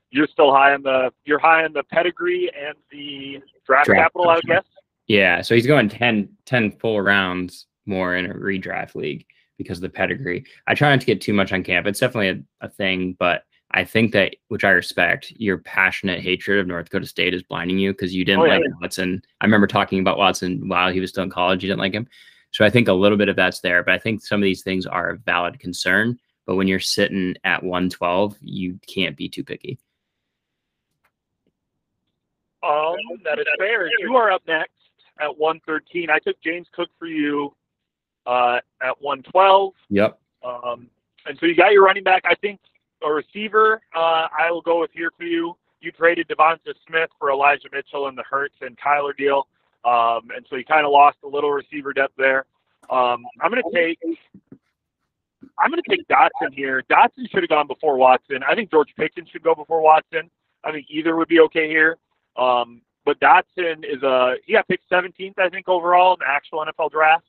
you're 0.10 0.28
still 0.28 0.54
high 0.54 0.74
on 0.74 0.84
the. 0.84 1.12
You're 1.26 1.40
high 1.40 1.66
on 1.66 1.74
the 1.74 1.84
pedigree 1.84 2.50
and 2.58 2.76
the 2.92 3.42
draft, 3.66 3.88
draft 3.88 4.14
capital, 4.14 4.30
I 4.30 4.36
would 4.36 4.46
guess. 4.46 4.64
Yeah, 5.08 5.42
so 5.42 5.54
he's 5.54 5.68
going 5.68 5.90
10, 5.90 6.30
10 6.46 6.72
full 6.72 7.02
rounds 7.02 7.68
more 7.86 8.16
in 8.16 8.32
a 8.32 8.34
redraft 8.34 8.96
league 8.96 9.26
because 9.58 9.80
of 9.80 9.82
the 9.82 9.90
pedigree. 9.90 10.46
I 10.66 10.76
try 10.76 10.90
not 10.90 11.02
to 11.02 11.06
get 11.06 11.22
too 11.22 11.34
much 11.34 11.52
on 11.52 11.64
camp. 11.64 11.88
It's 11.88 12.00
definitely 12.00 12.30
a, 12.62 12.66
a 12.66 12.70
thing, 12.70 13.16
but 13.20 13.44
I 13.74 13.84
think 13.84 14.12
that, 14.14 14.36
which 14.50 14.64
I 14.64 14.70
respect, 14.70 15.32
your 15.32 15.58
passionate 15.58 16.22
hatred 16.22 16.60
of 16.60 16.68
North 16.68 16.86
Dakota 16.86 17.08
State 17.08 17.34
is 17.34 17.42
blinding 17.42 17.80
you 17.80 17.92
because 17.92 18.14
you 18.14 18.24
didn't 18.24 18.42
oh, 18.42 18.46
yeah, 18.46 18.58
like. 18.58 18.82
Watson. 18.82 19.24
I 19.42 19.46
remember 19.46 19.68
talking 19.68 20.00
about 20.00 20.18
Watson 20.18 20.68
while 20.68 20.92
he 20.92 21.00
was 21.00 21.10
still 21.10 21.24
in 21.24 21.30
college. 21.30 21.64
You 21.64 21.70
didn't 21.70 21.80
like 21.80 21.94
him. 21.94 22.08
So 22.52 22.64
I 22.64 22.70
think 22.70 22.88
a 22.88 22.94
little 22.94 23.18
bit 23.18 23.30
of 23.30 23.36
that's 23.36 23.62
there, 23.62 23.84
but 23.84 23.96
I 23.96 23.98
think 23.98 24.24
some 24.24 24.40
of 24.40 24.44
these 24.44 24.62
things 24.62 24.86
are 24.86 25.10
a 25.10 25.18
valid 25.18 25.60
concern. 25.60 26.20
But 26.46 26.56
when 26.56 26.68
you're 26.68 26.80
sitting 26.80 27.36
at 27.44 27.64
112, 27.64 28.38
you 28.42 28.80
can't 28.86 29.18
be 29.18 29.28
too 29.28 29.44
picky. 29.44 29.80
Um, 32.62 32.96
that 33.24 33.40
is 33.40 33.46
fair. 33.58 33.90
You 34.00 34.16
are 34.16 34.32
up 34.32 34.44
next 34.48 34.72
at 35.20 35.36
113. 35.36 36.10
I 36.10 36.20
took 36.20 36.40
James 36.42 36.68
Cook 36.74 36.90
for 37.00 37.08
you 37.08 37.56
uh, 38.28 38.60
at 38.82 39.02
112. 39.02 39.74
Yep. 39.90 40.20
Um, 40.44 40.90
and 41.26 41.38
so 41.40 41.46
you 41.48 41.56
got 41.56 41.72
your 41.72 41.84
running 41.84 42.04
back. 42.04 42.24
I 42.26 42.36
think 42.36 42.60
a 43.04 43.12
receiver, 43.12 43.82
uh, 43.96 44.28
I 44.38 44.52
will 44.52 44.62
go 44.62 44.80
with 44.80 44.92
here 44.94 45.12
for 45.18 45.24
you. 45.24 45.56
You 45.82 45.92
traded 45.92 46.28
Devonta 46.28 46.74
Smith 46.88 47.10
for 47.20 47.30
Elijah 47.30 47.68
Mitchell 47.72 48.08
in 48.08 48.16
the 48.16 48.24
Hurts 48.24 48.56
and 48.62 48.78
Kyler 48.78 49.16
deal. 49.18 49.48
Um, 49.86 50.30
and 50.36 50.46
so 50.50 50.56
you 50.56 50.64
kind 50.64 50.86
of 50.86 50.92
lost 50.92 51.18
a 51.24 51.28
little 51.28 51.52
receiver 51.52 51.92
depth 51.92 52.14
there. 52.18 52.46
Um, 52.90 53.26
I'm 53.42 53.52
going 53.52 53.64
to 53.64 53.72
take 53.74 54.00
I'm 55.60 55.70
going 55.70 55.82
to 55.84 55.90
take 55.90 56.08
Dotson 56.08 56.54
here. 56.54 56.84
Dotson 56.90 57.30
should 57.30 57.44
have 57.44 57.50
gone 57.50 57.68
before 57.68 57.98
Watson. 57.98 58.44
I 58.48 58.56
think 58.56 58.72
George 58.72 58.94
Pickens 58.98 59.30
should 59.30 59.44
go 59.44 59.54
before 59.54 59.82
Watson. 59.82 60.30
I 60.64 60.72
think 60.72 60.88
either 60.90 61.16
would 61.16 61.28
be 61.28 61.40
okay 61.42 61.68
here. 61.68 61.98
Um, 62.38 62.82
but 63.06 63.20
Dotson 63.20 63.84
is 63.84 64.02
a 64.04 64.36
he 64.46 64.54
got 64.54 64.68
picked 64.68 64.90
17th, 64.90 65.38
I 65.38 65.50
think, 65.50 65.68
overall 65.68 66.14
in 66.14 66.20
the 66.20 66.30
actual 66.30 66.66
NFL 66.66 66.92
draft. 66.92 67.26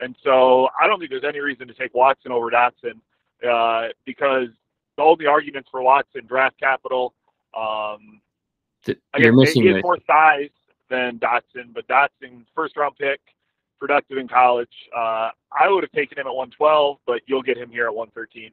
And 0.00 0.16
so 0.24 0.68
I 0.80 0.86
don't 0.86 0.98
think 0.98 1.10
there's 1.10 1.24
any 1.24 1.40
reason 1.40 1.68
to 1.68 1.74
take 1.74 1.94
Watson 1.94 2.32
over 2.32 2.50
Dotson 2.50 3.00
uh, 3.46 3.88
because 4.06 4.48
the 5.00 5.04
only 5.04 5.26
arguments 5.26 5.68
for 5.70 5.82
Watson 5.82 6.26
draft 6.26 6.58
capital. 6.58 7.14
Um, 7.56 8.20
I 9.14 9.18
guess 9.18 9.32
missing 9.32 9.62
he 9.62 9.68
has 9.68 9.82
more 9.82 9.98
size 10.06 10.50
than 10.88 11.18
Dotson, 11.18 11.72
but 11.74 11.86
Dotson 11.88 12.44
first 12.54 12.76
round 12.76 12.96
pick, 12.96 13.20
productive 13.78 14.18
in 14.18 14.28
college. 14.28 14.68
Uh, 14.94 15.30
I 15.58 15.68
would 15.68 15.82
have 15.84 15.92
taken 15.92 16.18
him 16.18 16.26
at 16.26 16.34
112, 16.34 16.98
but 17.06 17.22
you'll 17.26 17.42
get 17.42 17.56
him 17.56 17.70
here 17.70 17.86
at 17.86 17.94
113. 17.94 18.50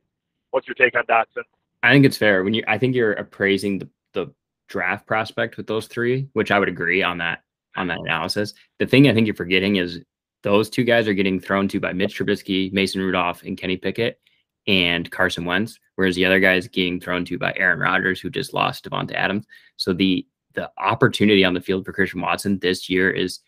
What's 0.51 0.67
your 0.67 0.75
take 0.75 0.95
on 0.97 1.05
Dotson? 1.05 1.43
I 1.83 1.91
think 1.91 2.05
it's 2.05 2.17
fair 2.17 2.43
when 2.43 2.53
you. 2.53 2.63
I 2.67 2.77
think 2.77 2.95
you're 2.95 3.13
appraising 3.13 3.79
the, 3.79 3.89
the 4.13 4.33
draft 4.67 5.05
prospect 5.05 5.57
with 5.57 5.67
those 5.67 5.87
three, 5.87 6.27
which 6.33 6.51
I 6.51 6.59
would 6.59 6.69
agree 6.69 7.03
on 7.03 7.17
that 7.19 7.43
on 7.75 7.87
that 7.87 7.99
analysis. 7.99 8.53
The 8.79 8.87
thing 8.87 9.07
I 9.07 9.13
think 9.13 9.27
you're 9.27 9.35
forgetting 9.35 9.75
is 9.75 10.01
those 10.43 10.69
two 10.69 10.83
guys 10.83 11.07
are 11.07 11.13
getting 11.13 11.39
thrown 11.39 11.67
to 11.69 11.79
by 11.79 11.93
Mitch 11.93 12.17
Trubisky, 12.17 12.71
Mason 12.73 13.01
Rudolph, 13.01 13.43
and 13.43 13.57
Kenny 13.57 13.77
Pickett 13.77 14.19
and 14.67 15.09
Carson 15.11 15.45
Wentz, 15.45 15.79
whereas 15.95 16.15
the 16.15 16.25
other 16.25 16.39
guy 16.39 16.55
is 16.55 16.67
getting 16.67 16.99
thrown 16.99 17.25
to 17.25 17.37
by 17.37 17.53
Aaron 17.55 17.79
Rodgers, 17.79 18.19
who 18.19 18.29
just 18.29 18.53
lost 18.53 18.83
Davante 18.83 19.13
Adams. 19.13 19.45
So 19.77 19.93
the 19.93 20.25
the 20.53 20.71
opportunity 20.79 21.45
on 21.45 21.53
the 21.53 21.61
field 21.61 21.85
for 21.85 21.93
Christian 21.93 22.21
Watson 22.21 22.57
this 22.59 22.89
year 22.89 23.11
is 23.11 23.39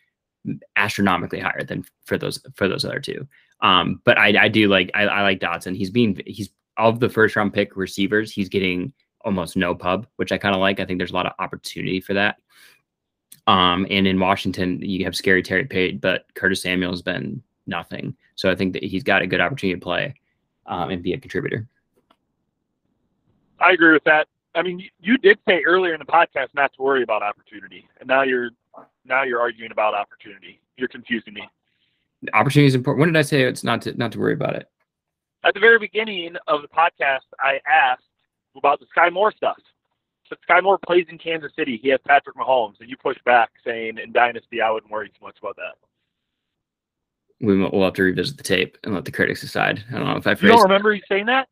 astronomically 0.75 1.39
higher 1.39 1.63
than 1.63 1.83
for 2.05 2.17
those 2.17 2.41
for 2.55 2.67
those 2.67 2.85
other 2.85 2.99
two. 2.99 3.27
Um, 3.61 4.01
but 4.05 4.17
I, 4.17 4.45
I 4.45 4.47
do 4.47 4.67
like 4.69 4.91
I, 4.93 5.03
I 5.03 5.21
like 5.21 5.39
Dotson. 5.39 5.75
He's 5.75 5.89
being 5.89 6.21
he's 6.25 6.49
of 6.77 6.99
the 6.99 7.09
first 7.09 7.35
round 7.35 7.53
pick 7.53 7.75
receivers, 7.75 8.31
he's 8.31 8.49
getting 8.49 8.93
almost 9.25 9.57
no 9.57 9.75
pub, 9.75 10.07
which 10.15 10.31
I 10.31 10.37
kind 10.37 10.55
of 10.55 10.61
like. 10.61 10.79
I 10.79 10.85
think 10.85 10.97
there's 10.97 11.11
a 11.11 11.15
lot 11.15 11.25
of 11.25 11.33
opportunity 11.39 11.99
for 11.99 12.13
that. 12.13 12.37
Um, 13.47 13.85
and 13.89 14.07
in 14.07 14.19
Washington, 14.19 14.81
you 14.81 15.03
have 15.03 15.15
Scary 15.15 15.43
Terry 15.43 15.65
Pate, 15.65 15.99
but 15.99 16.25
Curtis 16.35 16.61
Samuel 16.61 16.91
has 16.91 17.01
been 17.01 17.43
nothing. 17.67 18.15
So 18.35 18.49
I 18.49 18.55
think 18.55 18.73
that 18.73 18.83
he's 18.83 19.03
got 19.03 19.21
a 19.21 19.27
good 19.27 19.41
opportunity 19.41 19.77
to 19.77 19.83
play 19.83 20.15
um, 20.69 20.91
and 20.91 21.03
be 21.03 21.13
a 21.13 21.17
contributor. 21.17 21.67
I 23.59 23.71
agree 23.71 23.91
with 23.91 24.03
that. 24.05 24.27
I 24.55 24.61
mean, 24.61 24.87
you 25.01 25.17
did 25.17 25.37
say 25.47 25.63
earlier 25.65 25.93
in 25.93 25.99
the 25.99 26.05
podcast 26.05 26.47
not 26.55 26.73
to 26.75 26.81
worry 26.81 27.03
about 27.03 27.21
opportunity, 27.21 27.87
and 27.99 28.07
now 28.07 28.23
you're 28.23 28.51
now 29.05 29.23
you're 29.23 29.41
arguing 29.41 29.71
about 29.71 29.93
opportunity. 29.93 30.61
You're 30.77 30.87
confusing 30.87 31.33
me. 31.33 31.47
Opportunity 32.33 32.67
is 32.67 32.75
important. 32.75 33.01
When 33.01 33.13
did 33.13 33.19
I 33.19 33.23
say 33.23 33.43
it's 33.43 33.63
not 33.63 33.81
to 33.83 33.93
not 33.93 34.11
to 34.13 34.19
worry 34.19 34.33
about 34.33 34.55
it? 34.55 34.69
At 35.43 35.53
the 35.53 35.59
very 35.59 35.79
beginning 35.79 36.35
of 36.47 36.61
the 36.61 36.67
podcast, 36.67 37.25
I 37.39 37.59
asked 37.67 38.03
about 38.55 38.79
the 38.79 38.85
Skyy 38.95 39.11
Moore 39.11 39.31
stuff. 39.31 39.57
So 40.27 40.35
Skyy 40.49 40.63
Moore 40.63 40.79
plays 40.85 41.05
in 41.09 41.17
Kansas 41.17 41.51
City. 41.55 41.79
He 41.81 41.89
has 41.89 41.99
Patrick 42.05 42.35
Mahomes, 42.35 42.79
and 42.79 42.89
you 42.89 42.97
push 42.97 43.17
back 43.25 43.49
saying 43.65 43.97
in 43.97 44.11
Dynasty 44.11 44.61
I 44.61 44.71
wouldn't 44.71 44.91
worry 44.91 45.09
too 45.09 45.25
much 45.25 45.37
about 45.39 45.55
that 45.57 45.75
we 47.41 47.57
will 47.57 47.83
have 47.83 47.93
to 47.93 48.03
revisit 48.03 48.37
the 48.37 48.43
tape 48.43 48.77
and 48.83 48.93
let 48.93 49.05
the 49.05 49.11
critics 49.11 49.41
decide. 49.41 49.83
I 49.89 49.93
don't 49.93 50.05
know 50.05 50.17
if 50.17 50.27
I. 50.27 50.31
You 50.31 50.49
don't 50.49 50.63
remember 50.63 50.93
you 50.93 51.01
saying 51.07 51.27
that? 51.27 51.47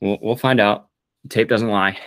We'll 0.00 0.18
we'll 0.20 0.36
find 0.36 0.60
out. 0.60 0.88
tape 1.28 1.48
doesn't 1.48 1.68
lie. 1.68 1.98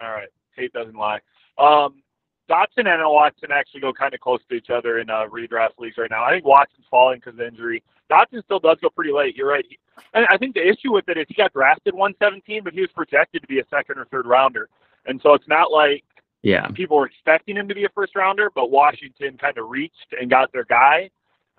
All 0.00 0.10
right, 0.10 0.28
tape 0.56 0.72
doesn't 0.72 0.96
lie. 0.96 1.20
Um, 1.58 2.02
Dotson 2.50 2.86
and 2.86 3.02
Watson 3.04 3.50
actually 3.52 3.80
go 3.80 3.92
kind 3.92 4.12
of 4.12 4.20
close 4.20 4.40
to 4.48 4.54
each 4.54 4.70
other 4.70 4.98
in 4.98 5.08
uh, 5.08 5.26
redraft 5.28 5.78
leagues 5.78 5.96
right 5.96 6.10
now. 6.10 6.24
I 6.24 6.32
think 6.32 6.44
Watson's 6.44 6.86
falling 6.90 7.20
because 7.20 7.38
of 7.38 7.40
injury. 7.40 7.82
Dotson 8.10 8.44
still 8.44 8.60
does 8.60 8.76
go 8.82 8.90
pretty 8.90 9.12
late. 9.12 9.36
You're 9.36 9.48
right. 9.48 9.64
He, 9.68 9.78
and 10.12 10.26
I 10.28 10.36
think 10.36 10.54
the 10.54 10.66
issue 10.66 10.92
with 10.92 11.08
it 11.08 11.16
is 11.16 11.26
he 11.28 11.34
got 11.34 11.52
drafted 11.52 11.94
117, 11.94 12.62
but 12.64 12.74
he 12.74 12.80
was 12.80 12.90
projected 12.90 13.42
to 13.42 13.48
be 13.48 13.60
a 13.60 13.64
second 13.70 13.98
or 13.98 14.04
third 14.06 14.26
rounder, 14.26 14.68
and 15.06 15.20
so 15.22 15.34
it's 15.34 15.48
not 15.48 15.70
like 15.70 16.04
yeah 16.42 16.68
people 16.68 16.98
were 16.98 17.06
expecting 17.06 17.56
him 17.56 17.68
to 17.68 17.74
be 17.74 17.84
a 17.84 17.88
first 17.90 18.14
rounder, 18.14 18.50
but 18.54 18.70
Washington 18.70 19.38
kind 19.38 19.56
of 19.56 19.68
reached 19.68 20.14
and 20.20 20.28
got 20.28 20.52
their 20.52 20.64
guy. 20.64 21.10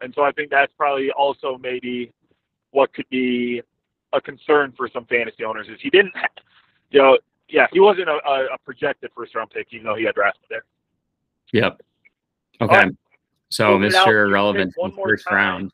And 0.01 0.13
so 0.13 0.23
I 0.23 0.31
think 0.31 0.49
that's 0.49 0.73
probably 0.77 1.11
also 1.11 1.57
maybe 1.57 2.11
what 2.71 2.93
could 2.93 3.07
be 3.09 3.61
a 4.13 4.21
concern 4.21 4.73
for 4.75 4.89
some 4.89 5.05
fantasy 5.05 5.43
owners 5.43 5.67
is 5.67 5.79
he 5.81 5.89
didn't, 5.89 6.13
you 6.91 7.01
know, 7.01 7.17
yeah, 7.47 7.67
he 7.71 7.79
wasn't 7.79 8.09
a, 8.09 8.15
a 8.53 8.57
projected 8.63 9.11
first 9.15 9.35
round 9.35 9.49
pick, 9.51 9.67
even 9.71 9.85
though 9.85 9.95
he 9.95 10.03
got 10.03 10.15
drafted 10.15 10.45
there. 10.49 10.65
Yep. 11.53 11.81
Okay. 12.61 12.75
Right. 12.75 12.91
So 13.49 13.77
Mr. 13.77 14.25
Irrelevant 14.27 14.73
first 15.03 15.27
time. 15.27 15.35
round. 15.35 15.71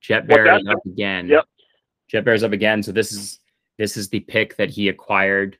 Jet 0.00 0.26
Bear 0.26 0.56
is 0.58 0.66
up 0.66 0.84
again. 0.86 1.28
Yep. 1.28 1.44
Jet 2.08 2.24
Bear's 2.24 2.42
up 2.42 2.52
again. 2.52 2.82
So 2.82 2.92
this 2.92 3.12
is 3.12 3.40
this 3.78 3.96
is 3.96 4.08
the 4.08 4.20
pick 4.20 4.56
that 4.56 4.70
he 4.70 4.88
acquired 4.88 5.58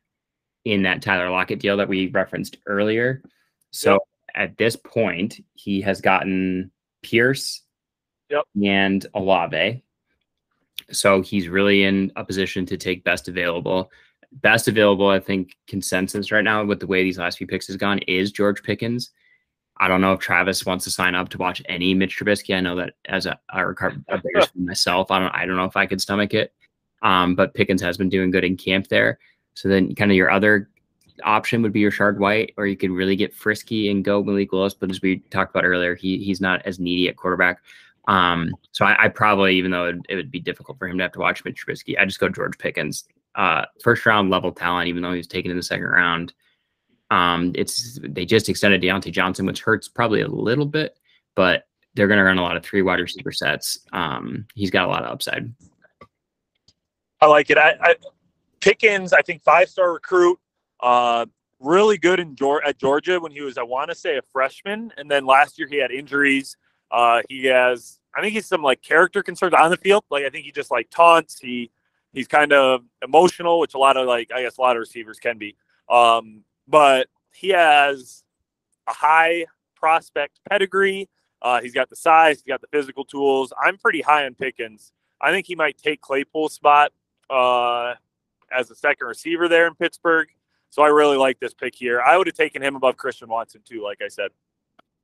in 0.65 0.83
that 0.83 1.03
Tyler 1.03 1.31
Lockett 1.31 1.59
deal 1.59 1.77
that 1.77 1.89
we 1.89 2.09
referenced 2.09 2.59
earlier. 2.67 3.23
So 3.71 3.93
yep. 3.93 4.01
at 4.35 4.57
this 4.57 4.77
point, 4.77 5.45
he 5.55 5.81
has 5.81 6.01
gotten 6.01 6.71
Pierce 7.03 7.63
yep. 8.29 8.45
and 8.63 9.07
Olave. 9.15 9.83
So 10.91 11.23
he's 11.23 11.49
really 11.49 11.85
in 11.85 12.13
a 12.17 12.25
position 12.25 12.67
to 12.67 12.77
take 12.77 13.05
best 13.05 13.29
available. 13.29 13.91
Best 14.33 14.69
available, 14.69 15.09
I 15.09 15.21
think, 15.21 15.57
consensus 15.67 16.31
right 16.31 16.45
now 16.45 16.65
with 16.65 16.81
the 16.81 16.87
way 16.87 17.03
these 17.03 17.19
last 17.19 17.39
few 17.39 17.47
picks 17.47 17.67
has 17.67 17.77
gone 17.77 17.99
is 18.01 18.33
George 18.33 18.63
Pickens. 18.63 19.11
I 19.79 19.89
don't 19.89 20.03
know 20.03 20.13
if 20.13 20.21
Travis 20.21 20.67
wants 20.67 20.85
to 20.85 20.91
sign 20.91 21.15
up 21.15 21.31
to 21.31 21.39
watch 21.39 21.63
any 21.67 21.95
Mitch 21.95 22.19
Trubisky. 22.19 22.55
I 22.55 22.61
know 22.61 22.77
that 22.77 22.95
as 23.07 23.27
a, 23.27 23.39
a, 23.49 23.71
a 23.71 24.49
myself, 24.55 25.11
I 25.11 25.19
don't 25.19 25.35
I 25.35 25.47
don't 25.47 25.57
know 25.57 25.65
if 25.65 25.77
I 25.77 25.87
could 25.87 26.01
stomach 26.01 26.35
it. 26.35 26.53
Um, 27.03 27.35
but 27.35 27.55
Pickens 27.55 27.81
has 27.81 27.97
been 27.97 28.11
doing 28.11 28.31
good 28.31 28.45
in 28.45 28.57
camp 28.57 28.89
there. 28.89 29.19
So 29.55 29.69
then 29.69 29.95
kind 29.95 30.11
of 30.11 30.17
your 30.17 30.31
other 30.31 30.69
option 31.25 31.63
would 31.63 31.73
be 31.73 31.81
your 31.81 31.93
White, 32.15 32.55
or 32.57 32.67
you 32.67 32.77
could 32.77 32.91
really 32.91 33.17
get 33.17 33.35
frisky 33.35 33.91
and 33.91 34.05
go 34.05 34.23
Malik 34.23 34.53
Willis. 34.53 34.75
But 34.75 34.91
as 34.91 35.03
we 35.03 35.19
talked 35.31 35.55
about 35.55 35.65
earlier, 35.65 35.95
he 35.95 36.19
he's 36.19 36.41
not 36.41 36.63
as 36.65 36.79
needy 36.79 37.09
at 37.09 37.17
quarterback. 37.17 37.61
Um, 38.09 38.55
so 38.73 38.85
I, 38.85 39.05
I 39.05 39.09
probably, 39.09 39.57
even 39.57 39.71
though 39.71 39.87
it, 39.87 39.97
it, 40.09 40.17
would 40.17 40.31
be 40.31 40.41
difficult 40.41 40.79
for 40.79 40.89
him 40.89 40.99
to 40.99 41.05
have 41.05 41.13
to 41.13 41.21
watch 41.21 41.45
Mitch 41.45 41.65
Trubisky, 41.65 41.99
I 41.99 42.05
just 42.05 42.19
go 42.19 42.29
George 42.29 42.59
Pickens 42.59 43.05
uh, 43.35 43.65
first 43.83 44.05
round 44.07 44.31
level 44.31 44.53
talent, 44.53 44.89
even 44.89 45.03
though 45.03 45.13
he 45.13 45.19
was 45.19 45.27
taken 45.27 45.51
in 45.51 45.57
the 45.57 45.63
second 45.63 45.87
round. 45.87 46.33
Um, 47.11 47.53
it's 47.55 47.99
they 48.03 48.25
just 48.25 48.49
extended 48.49 48.83
Diontae 48.83 49.13
Johnson, 49.13 49.47
which 49.47 49.63
hurts 49.63 49.89
probably 49.89 50.23
a 50.23 50.29
little 50.29 50.67
bit, 50.67 50.99
but 51.35 51.65
they're 51.95 52.07
going 52.07 52.19
to 52.19 52.25
run 52.25 52.39
a 52.39 52.43
lot 52.43 52.57
of 52.57 52.65
three 52.65 52.83
wide 52.83 53.01
receiver 53.01 53.33
sets. 53.33 53.81
Um, 53.93 54.47
he's 54.55 54.71
got 54.71 54.87
a 54.87 54.89
lot 54.89 55.05
of 55.05 55.11
upside. 55.11 55.53
I 57.21 57.27
like 57.27 57.51
it. 57.51 57.59
I, 57.59 57.77
I 57.81 57.95
Pickens, 58.61 59.13
I 59.13 59.23
think 59.23 59.43
five 59.43 59.69
star 59.69 59.93
recruit, 59.93 60.39
uh, 60.83 61.27
really 61.59 61.99
good 61.99 62.21
in 62.21 62.37
at 62.65 62.79
Georgia 62.79 63.21
when 63.21 63.33
he 63.33 63.43
was, 63.43 63.59
I 63.59 63.63
want 63.63 63.91
to 63.91 63.95
say, 63.95 64.17
a 64.17 64.23
freshman, 64.33 64.93
and 64.97 65.11
then 65.11 65.27
last 65.27 65.59
year 65.59 65.69
he 65.69 65.77
had 65.77 65.91
injuries. 65.91 66.57
Uh, 66.91 67.23
he 67.29 67.45
has, 67.47 68.01
I 68.17 68.21
think 68.21 68.35
he's 68.35 68.47
some 68.47 68.63
like 68.63 68.83
character 68.83 69.23
concerns 69.23 69.55
on 69.55 69.71
the 69.71 69.77
field. 69.77 70.05
Like 70.11 70.25
I 70.25 70.31
think 70.31 70.45
he 70.45 70.53
just 70.53 70.71
like 70.71 70.91
taunts. 70.91 71.39
He 71.39 71.71
he's 72.13 72.27
kind 72.27 72.53
of 72.53 72.83
emotional, 73.03 73.61
which 73.61 73.75
a 73.75 73.79
lot 73.79 73.97
of 73.97 74.07
like 74.07 74.31
I 74.35 74.43
guess 74.43 74.59
a 74.59 74.61
lot 74.61 74.77
of 74.77 74.81
receivers 74.81 75.19
can 75.19 75.39
be. 75.39 75.57
Um, 75.89 76.43
but 76.67 77.09
he 77.33 77.51
has 77.51 78.25
a 78.89 78.93
high 78.93 79.47
prospect 79.77 80.41
pedigree. 80.49 81.09
Uh, 81.43 81.61
he's 81.61 81.73
got 81.73 81.89
the 81.89 81.97
size, 81.97 82.37
he's 82.37 82.43
got 82.53 82.61
the 82.61 82.67
physical 82.67 83.05
tools. 83.05 83.53
I'm 83.63 83.79
pretty 83.79 84.03
high 84.03 84.27
on 84.27 84.35
Pickens. 84.35 84.93
I 85.21 85.31
think 85.31 85.47
he 85.47 85.55
might 85.55 85.79
take 85.79 86.01
Claypool's 86.01 86.53
spot 86.53 86.93
uh, 87.29 87.95
as 88.53 88.71
a 88.71 88.75
second 88.75 89.07
receiver 89.07 89.49
there 89.49 89.67
in 89.67 89.75
Pittsburgh. 89.75 90.29
So 90.71 90.83
I 90.83 90.89
really 90.89 91.17
like 91.17 91.39
this 91.41 91.53
pick 91.53 91.75
here. 91.75 92.01
I 92.01 92.17
would 92.17 92.27
have 92.27 92.37
taken 92.37 92.63
him 92.63 92.77
above 92.77 92.97
Christian 92.97 93.29
Watson 93.29 93.61
too, 93.65 93.83
like 93.83 94.01
I 94.03 94.09
said. 94.09 94.31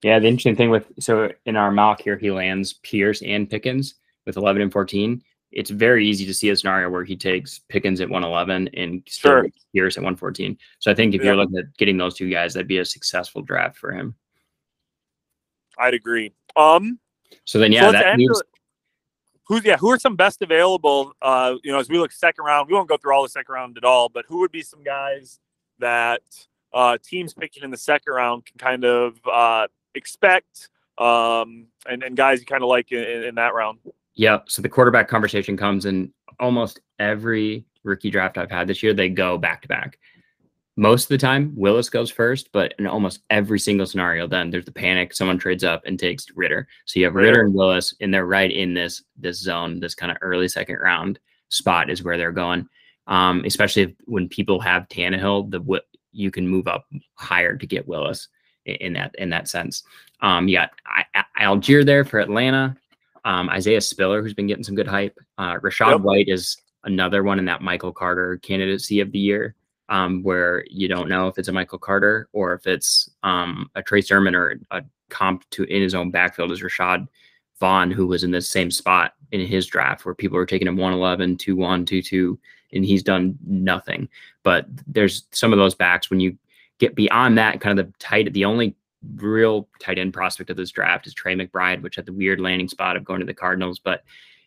Yeah, 0.02 0.18
the 0.18 0.28
interesting 0.28 0.56
thing 0.56 0.70
with 0.70 0.90
so 0.98 1.30
in 1.44 1.56
our 1.56 1.70
mock 1.70 2.00
here, 2.00 2.16
he 2.16 2.30
lands 2.30 2.74
Pierce 2.74 3.22
and 3.22 3.48
Pickens 3.48 3.96
with 4.24 4.36
11 4.36 4.62
and 4.62 4.72
14 4.72 5.22
it's 5.56 5.70
very 5.70 6.06
easy 6.06 6.26
to 6.26 6.34
see 6.34 6.50
a 6.50 6.56
scenario 6.56 6.90
where 6.90 7.02
he 7.02 7.16
takes 7.16 7.60
Pickens 7.70 8.00
at 8.00 8.10
111 8.10 8.68
and 8.74 9.02
sure. 9.06 9.46
Pierce 9.74 9.96
at 9.96 10.02
114. 10.02 10.58
So 10.80 10.90
I 10.90 10.94
think 10.94 11.14
if 11.14 11.20
yeah. 11.20 11.28
you're 11.28 11.36
looking 11.36 11.56
at 11.56 11.74
getting 11.78 11.96
those 11.96 12.14
two 12.14 12.28
guys, 12.28 12.54
that'd 12.54 12.68
be 12.68 12.78
a 12.78 12.84
successful 12.84 13.40
draft 13.40 13.78
for 13.78 13.90
him. 13.92 14.14
I'd 15.78 15.94
agree. 15.94 16.32
Um. 16.56 16.98
So 17.44 17.58
then, 17.58 17.72
yeah, 17.72 17.86
so 17.86 17.92
that 17.92 18.18
leaves... 18.18 18.42
who's 19.44 19.64
yeah, 19.64 19.76
who 19.76 19.90
are 19.90 19.98
some 19.98 20.14
best 20.14 20.42
available? 20.42 21.12
Uh, 21.22 21.54
you 21.64 21.72
know, 21.72 21.78
as 21.78 21.88
we 21.88 21.98
look 21.98 22.12
second 22.12 22.44
round, 22.44 22.68
we 22.68 22.74
won't 22.74 22.88
go 22.88 22.96
through 22.96 23.14
all 23.14 23.22
the 23.22 23.28
second 23.28 23.52
round 23.52 23.76
at 23.76 23.84
all, 23.84 24.08
but 24.08 24.24
who 24.28 24.40
would 24.40 24.52
be 24.52 24.62
some 24.62 24.82
guys 24.82 25.40
that 25.78 26.22
uh, 26.72 26.98
teams 27.02 27.34
picking 27.34 27.62
in 27.62 27.70
the 27.70 27.76
second 27.76 28.12
round 28.12 28.44
can 28.46 28.58
kind 28.58 28.84
of 28.84 29.18
uh, 29.30 29.66
expect, 29.94 30.68
um, 30.98 31.66
and 31.88 32.02
and 32.02 32.16
guys 32.16 32.40
you 32.40 32.46
kind 32.46 32.62
of 32.62 32.68
like 32.68 32.92
in, 32.92 33.24
in 33.24 33.34
that 33.36 33.54
round? 33.54 33.78
Yep. 34.14 34.50
So 34.50 34.62
the 34.62 34.68
quarterback 34.68 35.08
conversation 35.08 35.56
comes 35.56 35.84
in 35.84 36.12
almost 36.40 36.80
every 36.98 37.64
rookie 37.84 38.10
draft 38.10 38.38
I've 38.38 38.50
had 38.50 38.66
this 38.66 38.82
year. 38.82 38.94
They 38.94 39.08
go 39.08 39.38
back 39.38 39.62
to 39.62 39.68
back. 39.68 39.98
Most 40.78 41.04
of 41.04 41.08
the 41.08 41.18
time, 41.18 41.54
Willis 41.56 41.88
goes 41.88 42.10
first, 42.10 42.50
but 42.52 42.74
in 42.78 42.86
almost 42.86 43.20
every 43.30 43.58
single 43.58 43.86
scenario, 43.86 44.26
then 44.26 44.50
there's 44.50 44.66
the 44.66 44.72
panic. 44.72 45.14
Someone 45.14 45.38
trades 45.38 45.64
up 45.64 45.82
and 45.86 45.98
takes 45.98 46.26
Ridder. 46.34 46.68
So 46.84 47.00
you 47.00 47.06
have 47.06 47.14
Ridder 47.14 47.40
and 47.40 47.54
Willis, 47.54 47.94
and 48.02 48.12
they're 48.12 48.26
right 48.26 48.50
in 48.50 48.74
this 48.74 49.02
this 49.16 49.40
zone. 49.40 49.80
This 49.80 49.94
kind 49.94 50.12
of 50.12 50.18
early 50.20 50.48
second 50.48 50.76
round 50.76 51.18
spot 51.48 51.88
is 51.88 52.02
where 52.02 52.18
they're 52.18 52.32
going. 52.32 52.68
Um, 53.06 53.44
especially 53.44 53.82
if, 53.82 53.92
when 54.06 54.28
people 54.28 54.60
have 54.60 54.88
Tannehill, 54.88 55.50
the 55.50 55.82
you 56.12 56.30
can 56.30 56.48
move 56.48 56.66
up 56.66 56.86
higher 57.14 57.56
to 57.56 57.66
get 57.66 57.86
Willis 57.86 58.28
in, 58.64 58.94
that 58.94 59.14
in 59.16 59.30
that 59.30 59.48
sense. 59.48 59.84
Um, 60.20 60.48
you 60.48 60.56
got 60.56 60.70
Allgeier 61.38 61.84
there 61.84 62.04
for 62.04 62.18
Atlanta. 62.18 62.76
Um, 63.24 63.48
Isaiah 63.48 63.80
Spiller, 63.80 64.22
who's 64.22 64.34
been 64.34 64.46
getting 64.46 64.64
some 64.64 64.76
good 64.76 64.86
hype. 64.86 65.18
Uh, 65.36 65.56
Rachaad 65.56 65.92
yep. 65.92 66.00
White 66.00 66.28
is 66.28 66.56
another 66.84 67.22
one 67.22 67.38
in 67.38 67.44
that 67.46 67.60
Michael 67.60 67.92
Carter 67.92 68.38
candidacy 68.38 69.00
of 69.00 69.12
the 69.12 69.18
year, 69.18 69.54
um, 69.88 70.22
where 70.22 70.64
you 70.70 70.88
don't 70.88 71.08
know 71.08 71.28
if 71.28 71.38
it's 71.38 71.48
a 71.48 71.52
Michael 71.52 71.78
Carter 71.78 72.28
or 72.32 72.54
if 72.54 72.66
it's 72.66 73.10
um, 73.22 73.68
a 73.74 73.82
Trey 73.82 74.00
Sermon 74.00 74.34
or 74.34 74.60
a 74.70 74.82
comp 75.10 75.48
to 75.50 75.64
in 75.64 75.82
his 75.82 75.94
own 75.94 76.10
backfield 76.10 76.52
is 76.52 76.62
Rashad 76.62 77.06
Vaughn, 77.58 77.90
who 77.90 78.06
was 78.06 78.22
in 78.24 78.30
the 78.30 78.40
same 78.40 78.70
spot 78.70 79.14
in 79.32 79.40
his 79.40 79.66
draft 79.66 80.04
where 80.04 80.14
people 80.14 80.36
were 80.36 80.46
taking 80.46 80.68
him 80.68 80.76
111, 80.76 81.36
2 81.36 81.56
1, 81.56 81.84
2 81.84 82.02
2, 82.02 82.38
and 82.72 82.84
he's 82.84 83.02
done 83.02 83.38
nothing. 83.46 84.08
But 84.42 84.66
there's 84.86 85.26
some 85.32 85.52
of 85.52 85.58
those 85.58 85.74
backs 85.74 86.10
when 86.10 86.20
you 86.20 86.36
get 86.78 86.94
beyond 86.94 87.38
that, 87.38 87.60
kind 87.60 87.78
of 87.78 87.86
the 87.86 87.92
tight, 87.98 88.32
the 88.32 88.44
only 88.44 88.74
real 89.16 89.68
tight 89.80 89.98
end 89.98 90.12
prospect 90.12 90.50
of 90.50 90.56
this 90.56 90.70
draft 90.70 91.06
is 91.06 91.14
Trey 91.14 91.34
McBride, 91.34 91.82
which 91.82 91.96
had 91.96 92.06
the 92.06 92.12
weird 92.12 92.40
landing 92.40 92.68
spot 92.68 92.96
of 92.96 93.04
going 93.04 93.20
to 93.20 93.26
the 93.26 93.34
Cardinals, 93.34 93.78
but 93.78 94.04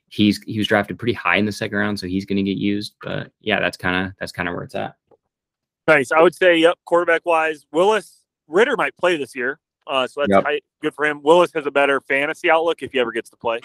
he's 0.09 0.41
he 0.43 0.57
was 0.57 0.67
drafted 0.67 0.99
pretty 0.99 1.13
high 1.13 1.37
in 1.37 1.45
the 1.45 1.51
second 1.51 1.77
round, 1.77 1.99
so 1.99 2.07
he's 2.07 2.25
going 2.25 2.37
to 2.37 2.43
get 2.43 2.57
used. 2.57 2.95
But 3.01 3.31
yeah, 3.41 3.59
that's 3.59 3.77
kind 3.77 4.07
of 4.07 4.13
that's 4.19 4.31
kind 4.31 4.49
of 4.49 4.55
where 4.55 4.63
it's 4.63 4.75
at. 4.75 4.95
Nice. 5.87 6.11
I 6.11 6.21
would 6.21 6.35
say, 6.35 6.57
yep, 6.57 6.77
quarterback 6.85 7.25
wise, 7.25 7.65
Willis 7.71 8.23
Ridder 8.47 8.77
might 8.77 8.95
play 8.97 9.17
this 9.17 9.35
year, 9.35 9.59
uh, 9.87 10.05
so 10.07 10.21
that's 10.21 10.45
yep. 10.45 10.61
good 10.81 10.93
for 10.93 11.05
him. 11.05 11.21
Willis 11.23 11.51
has 11.55 11.65
a 11.65 11.71
better 11.71 11.99
fantasy 12.01 12.49
outlook 12.49 12.83
if 12.83 12.91
he 12.91 12.99
ever 12.99 13.11
gets 13.11 13.29
to 13.31 13.37
play. 13.37 13.59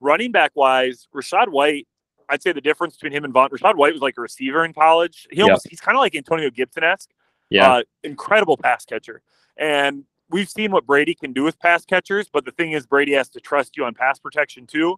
Running 0.00 0.32
back 0.32 0.52
wise, 0.54 1.08
Rachaad 1.14 1.48
White. 1.48 1.86
I'd 2.32 2.42
say 2.42 2.52
the 2.52 2.62
difference 2.62 2.94
between 2.94 3.12
him 3.12 3.24
and 3.24 3.32
Vaughn. 3.32 3.50
Rachaad 3.50 3.76
White 3.76 3.92
was 3.92 4.00
like 4.00 4.16
a 4.16 4.22
receiver 4.22 4.64
in 4.64 4.72
college. 4.72 5.28
He 5.30 5.42
almost, 5.42 5.66
yep. 5.66 5.70
he's 5.70 5.80
kind 5.80 5.96
of 5.96 6.00
like 6.00 6.14
Antonio 6.14 6.50
Gibson 6.50 6.82
esque. 6.82 7.10
Yeah. 7.50 7.70
Uh, 7.70 7.82
incredible 8.02 8.56
pass 8.56 8.86
catcher. 8.86 9.20
And 9.58 10.04
we've 10.30 10.48
seen 10.48 10.72
what 10.72 10.86
Brady 10.86 11.14
can 11.14 11.34
do 11.34 11.42
with 11.42 11.58
pass 11.58 11.84
catchers, 11.84 12.30
but 12.32 12.46
the 12.46 12.50
thing 12.52 12.72
is, 12.72 12.86
Brady 12.86 13.12
has 13.12 13.28
to 13.30 13.40
trust 13.40 13.76
you 13.76 13.84
on 13.84 13.92
pass 13.92 14.18
protection 14.18 14.66
too. 14.66 14.96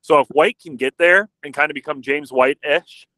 So 0.00 0.20
if 0.20 0.28
White 0.28 0.60
can 0.62 0.76
get 0.76 0.96
there 0.96 1.28
and 1.42 1.52
kind 1.52 1.72
of 1.72 1.74
become 1.74 2.02
James 2.02 2.30
White 2.30 2.58
ish, 2.62 3.08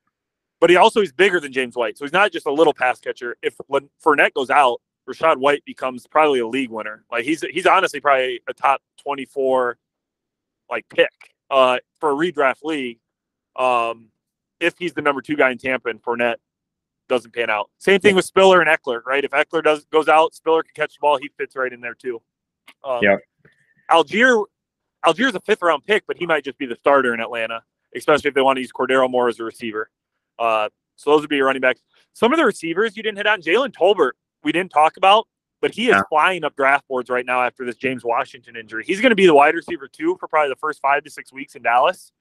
but 0.60 0.70
he 0.70 0.76
also 0.76 1.02
is 1.02 1.12
bigger 1.12 1.38
than 1.38 1.52
James 1.52 1.76
White, 1.76 1.98
so 1.98 2.06
he's 2.06 2.12
not 2.12 2.32
just 2.32 2.46
a 2.46 2.52
little 2.52 2.72
pass 2.72 2.98
catcher. 2.98 3.36
If 3.42 3.54
when 3.66 3.90
Fournette 4.02 4.32
goes 4.32 4.48
out, 4.48 4.80
Rachaad 5.06 5.36
White 5.36 5.64
becomes 5.66 6.06
probably 6.06 6.40
a 6.40 6.48
league 6.48 6.70
winner. 6.70 7.04
Like 7.12 7.24
he's 7.24 7.42
he's 7.42 7.66
honestly 7.66 8.00
probably 8.00 8.40
a 8.48 8.54
top 8.54 8.80
twenty 9.00 9.26
four 9.26 9.76
like 10.70 10.86
pick 10.88 11.12
uh, 11.50 11.78
for 12.00 12.10
a 12.10 12.14
redraft 12.14 12.64
league. 12.64 12.98
Um, 13.58 14.06
if 14.60 14.78
he's 14.78 14.92
the 14.92 15.02
number 15.02 15.20
two 15.20 15.36
guy 15.36 15.50
in 15.50 15.58
Tampa 15.58 15.88
and 15.88 16.02
Fournette 16.02 16.36
doesn't 17.08 17.34
pan 17.34 17.50
out. 17.50 17.70
Same 17.78 18.00
thing 18.00 18.14
with 18.14 18.24
Spiller 18.24 18.60
and 18.60 18.68
Ekeler, 18.68 19.04
right? 19.04 19.24
If 19.24 19.32
Ekeler 19.32 19.62
does 19.62 19.84
goes 19.86 20.08
out, 20.08 20.34
Spiller 20.34 20.62
can 20.62 20.72
catch 20.74 20.94
the 20.94 20.98
ball. 21.00 21.18
He 21.18 21.30
fits 21.36 21.56
right 21.56 21.72
in 21.72 21.80
there 21.80 21.94
too. 21.94 22.22
Um, 22.84 23.00
yeah. 23.02 23.16
Allgeier, 23.90 24.44
Allgeier's 25.04 25.34
a 25.34 25.40
fifth 25.40 25.62
round 25.62 25.84
pick, 25.84 26.04
but 26.06 26.18
he 26.18 26.26
might 26.26 26.44
just 26.44 26.58
be 26.58 26.66
the 26.66 26.76
starter 26.76 27.14
in 27.14 27.20
Atlanta, 27.20 27.62
especially 27.96 28.28
if 28.28 28.34
they 28.34 28.42
want 28.42 28.56
to 28.56 28.60
use 28.60 28.72
Cordero 28.72 29.10
more 29.10 29.28
as 29.28 29.40
a 29.40 29.44
receiver. 29.44 29.90
Uh, 30.38 30.68
so 30.96 31.10
those 31.10 31.22
would 31.22 31.30
be 31.30 31.36
your 31.36 31.46
running 31.46 31.62
backs. 31.62 31.80
Some 32.12 32.32
of 32.32 32.38
the 32.38 32.44
receivers 32.44 32.96
you 32.96 33.02
didn't 33.02 33.16
hit 33.16 33.26
on, 33.26 33.40
Jalen 33.40 33.72
Tolbert, 33.72 34.12
we 34.42 34.52
didn't 34.52 34.70
talk 34.70 34.96
about, 34.96 35.26
but 35.60 35.72
he 35.72 35.84
is 35.84 35.96
yeah. 35.96 36.02
flying 36.08 36.44
up 36.44 36.56
draft 36.56 36.86
boards 36.88 37.08
right 37.08 37.24
now 37.24 37.42
after 37.42 37.64
this 37.64 37.76
James 37.76 38.04
Washington 38.04 38.56
injury. 38.56 38.84
He's 38.86 39.00
going 39.00 39.10
to 39.10 39.16
be 39.16 39.26
the 39.26 39.34
wide 39.34 39.54
receiver 39.54 39.88
too 39.88 40.16
for 40.20 40.28
probably 40.28 40.50
the 40.50 40.56
first 40.56 40.80
five 40.80 41.04
to 41.04 41.10
six 41.10 41.32
weeks 41.32 41.54
in 41.54 41.62
Dallas. 41.62 42.12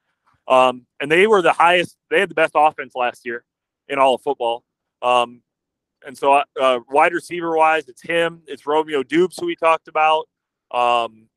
Um, 0.48 0.86
and 1.00 1.12
they 1.12 1.28
were 1.28 1.42
the 1.42 1.54
highest, 1.54 1.98
they 2.10 2.20
had 2.20 2.30
the 2.30 2.36
best 2.36 2.54
offense 2.56 2.94
last 2.96 3.26
year 3.26 3.44
in 3.90 4.00
all 4.00 4.16
of 4.16 4.22
football. 4.22 4.64
Um, 5.02 5.42
and 6.06 6.18
so, 6.18 6.42
uh, 6.60 6.80
wide 6.90 7.14
receiver 7.14 7.56
wise, 7.56 7.88
it's 7.90 8.02
him. 8.02 8.42
It's 8.48 8.66
Romeo 8.66 9.04
Doubs, 9.04 9.38
who 9.38 9.48
we 9.48 9.56
talked 9.56 9.88
about. 9.88 10.28
Um, 10.72 11.28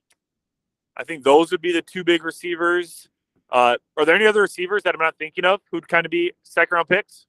I 0.96 1.04
think 1.04 1.24
those 1.24 1.50
would 1.50 1.62
be 1.62 1.72
the 1.72 1.82
two 1.82 2.04
big 2.04 2.24
receivers. 2.24 3.08
Uh, 3.50 3.76
are 3.96 4.04
there 4.04 4.14
any 4.14 4.26
other 4.26 4.42
receivers 4.42 4.82
that 4.84 4.94
I'm 4.94 5.00
not 5.00 5.16
thinking 5.18 5.44
of 5.44 5.60
who'd 5.70 5.88
kind 5.88 6.06
of 6.06 6.10
be 6.10 6.32
second 6.42 6.74
round 6.76 6.88
picks? 6.88 7.26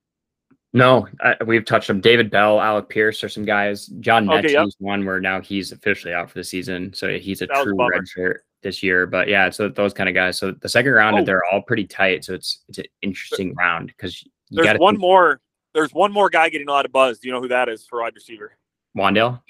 No, 0.74 1.08
we've 1.46 1.66
touched 1.66 1.88
them. 1.88 2.00
David 2.00 2.30
Bell, 2.30 2.62
Alec 2.62 2.90
Pierce 2.90 3.24
are 3.24 3.30
some 3.30 3.44
guys. 3.44 3.88
John 4.00 4.26
Metchie 4.26 4.46
okay, 4.46 4.54
yep. 4.54 4.68
one 4.80 5.06
where 5.06 5.20
now 5.20 5.42
he's 5.42 5.72
officially 5.72 6.14
out 6.14 6.30
for 6.30 6.40
the 6.40 6.44
season, 6.44 6.94
so 6.94 7.18
he's 7.18 7.42
a 7.42 7.48
that 7.48 7.64
true 7.64 7.76
redshirt 7.76 8.40
this 8.62 8.84
year. 8.84 9.05
But 9.05 9.28
yeah, 9.28 9.49
so 9.49 9.70
those 9.70 9.93
kind 9.93 10.09
of 10.09 10.16
guys. 10.16 10.38
So 10.38 10.51
the 10.51 10.70
second 10.70 10.91
round, 10.91 11.18
oh. 11.18 11.26
they're 11.26 11.45
all 11.51 11.62
pretty 11.62 11.86
tight. 11.86 12.26
So 12.26 12.34
it's 12.34 12.59
it's 12.68 12.78
an 12.78 12.86
interesting 13.01 13.53
round 13.55 13.88
because 13.88 14.24
there's 14.49 14.80
one 14.80 14.95
think- 14.95 15.01
more 15.01 15.39
there's 15.74 15.93
one 15.93 16.12
more 16.12 16.30
guy 16.30 16.49
getting 16.49 16.68
a 16.68 16.72
lot 16.72 16.86
of 16.86 16.91
buzz. 16.91 17.20
Do 17.20 17.28
you 17.28 17.34
know 17.34 17.41
who 17.41 17.47
that 17.49 17.70
is 17.70 17.86
for 17.86 18.01
wide 18.01 18.16
receiver? 18.16 18.57
Wan'Dale. 18.97 19.41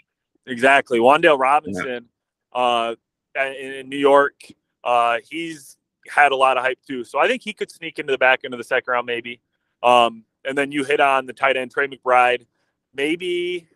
Exactly, 0.45 0.99
Wan'Dale 0.99 1.39
Robinson, 1.39 2.07
yeah. 2.55 2.59
uh, 2.59 2.95
in, 3.36 3.74
in, 3.74 3.89
New 3.89 3.97
York. 3.97 4.36
Uh, 4.84 5.18
he's 5.28 5.78
had 6.07 6.32
a 6.32 6.36
lot 6.36 6.57
of 6.57 6.64
hype 6.64 6.80
too, 6.88 7.03
so 7.03 7.20
I 7.20 7.28
think 7.28 7.43
he 7.43 7.53
could 7.53 7.72
sneak 7.72 7.99
into 7.99 8.12
the 8.12 8.18
back 8.18 8.41
end 8.43 8.53
of 8.53 8.57
the 8.57 8.64
second 8.64 8.91
round, 8.91 9.05
maybe. 9.05 9.39
Um, 9.84 10.26
and 10.45 10.57
then 10.57 10.72
you 10.72 10.84
hit 10.84 10.99
on 10.99 11.26
the 11.26 11.34
tight 11.34 11.57
end 11.57 11.72
Trey 11.72 11.88
McBride, 11.88 12.45
maybe. 12.93 13.68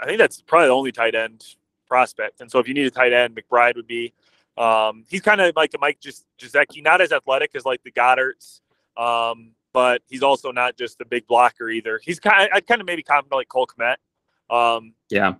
I 0.00 0.06
think 0.06 0.18
that's 0.18 0.42
probably 0.42 0.68
the 0.68 0.74
only 0.74 0.92
tight 0.92 1.14
end 1.14 1.44
prospect. 1.86 2.40
And 2.40 2.50
so 2.50 2.58
if 2.58 2.68
you 2.68 2.74
need 2.74 2.86
a 2.86 2.90
tight 2.90 3.12
end, 3.12 3.36
McBride 3.36 3.76
would 3.76 3.86
be. 3.86 4.12
Um, 4.56 5.04
he's 5.08 5.22
kind 5.22 5.40
of 5.40 5.54
like 5.56 5.72
a 5.74 5.78
Mike 5.78 5.98
Gesicki, 6.00 6.82
not 6.82 7.00
as 7.00 7.12
athletic 7.12 7.52
as 7.54 7.64
like 7.64 7.82
the 7.82 7.90
Goederts. 7.90 8.60
Um, 8.96 9.52
but 9.72 10.02
he's 10.08 10.22
also 10.22 10.52
not 10.52 10.76
just 10.76 11.00
a 11.00 11.04
big 11.04 11.26
blocker 11.26 11.70
either. 11.70 11.98
He's 12.02 12.20
kind 12.20 12.44
of, 12.44 12.48
I 12.52 12.60
kind 12.60 12.80
of 12.80 12.86
maybe 12.86 13.02
compliment 13.02 13.38
like 13.38 13.48
Cole 13.48 13.66
Kmet. 13.66 13.96
Um, 14.50 14.92
yeah. 15.08 15.34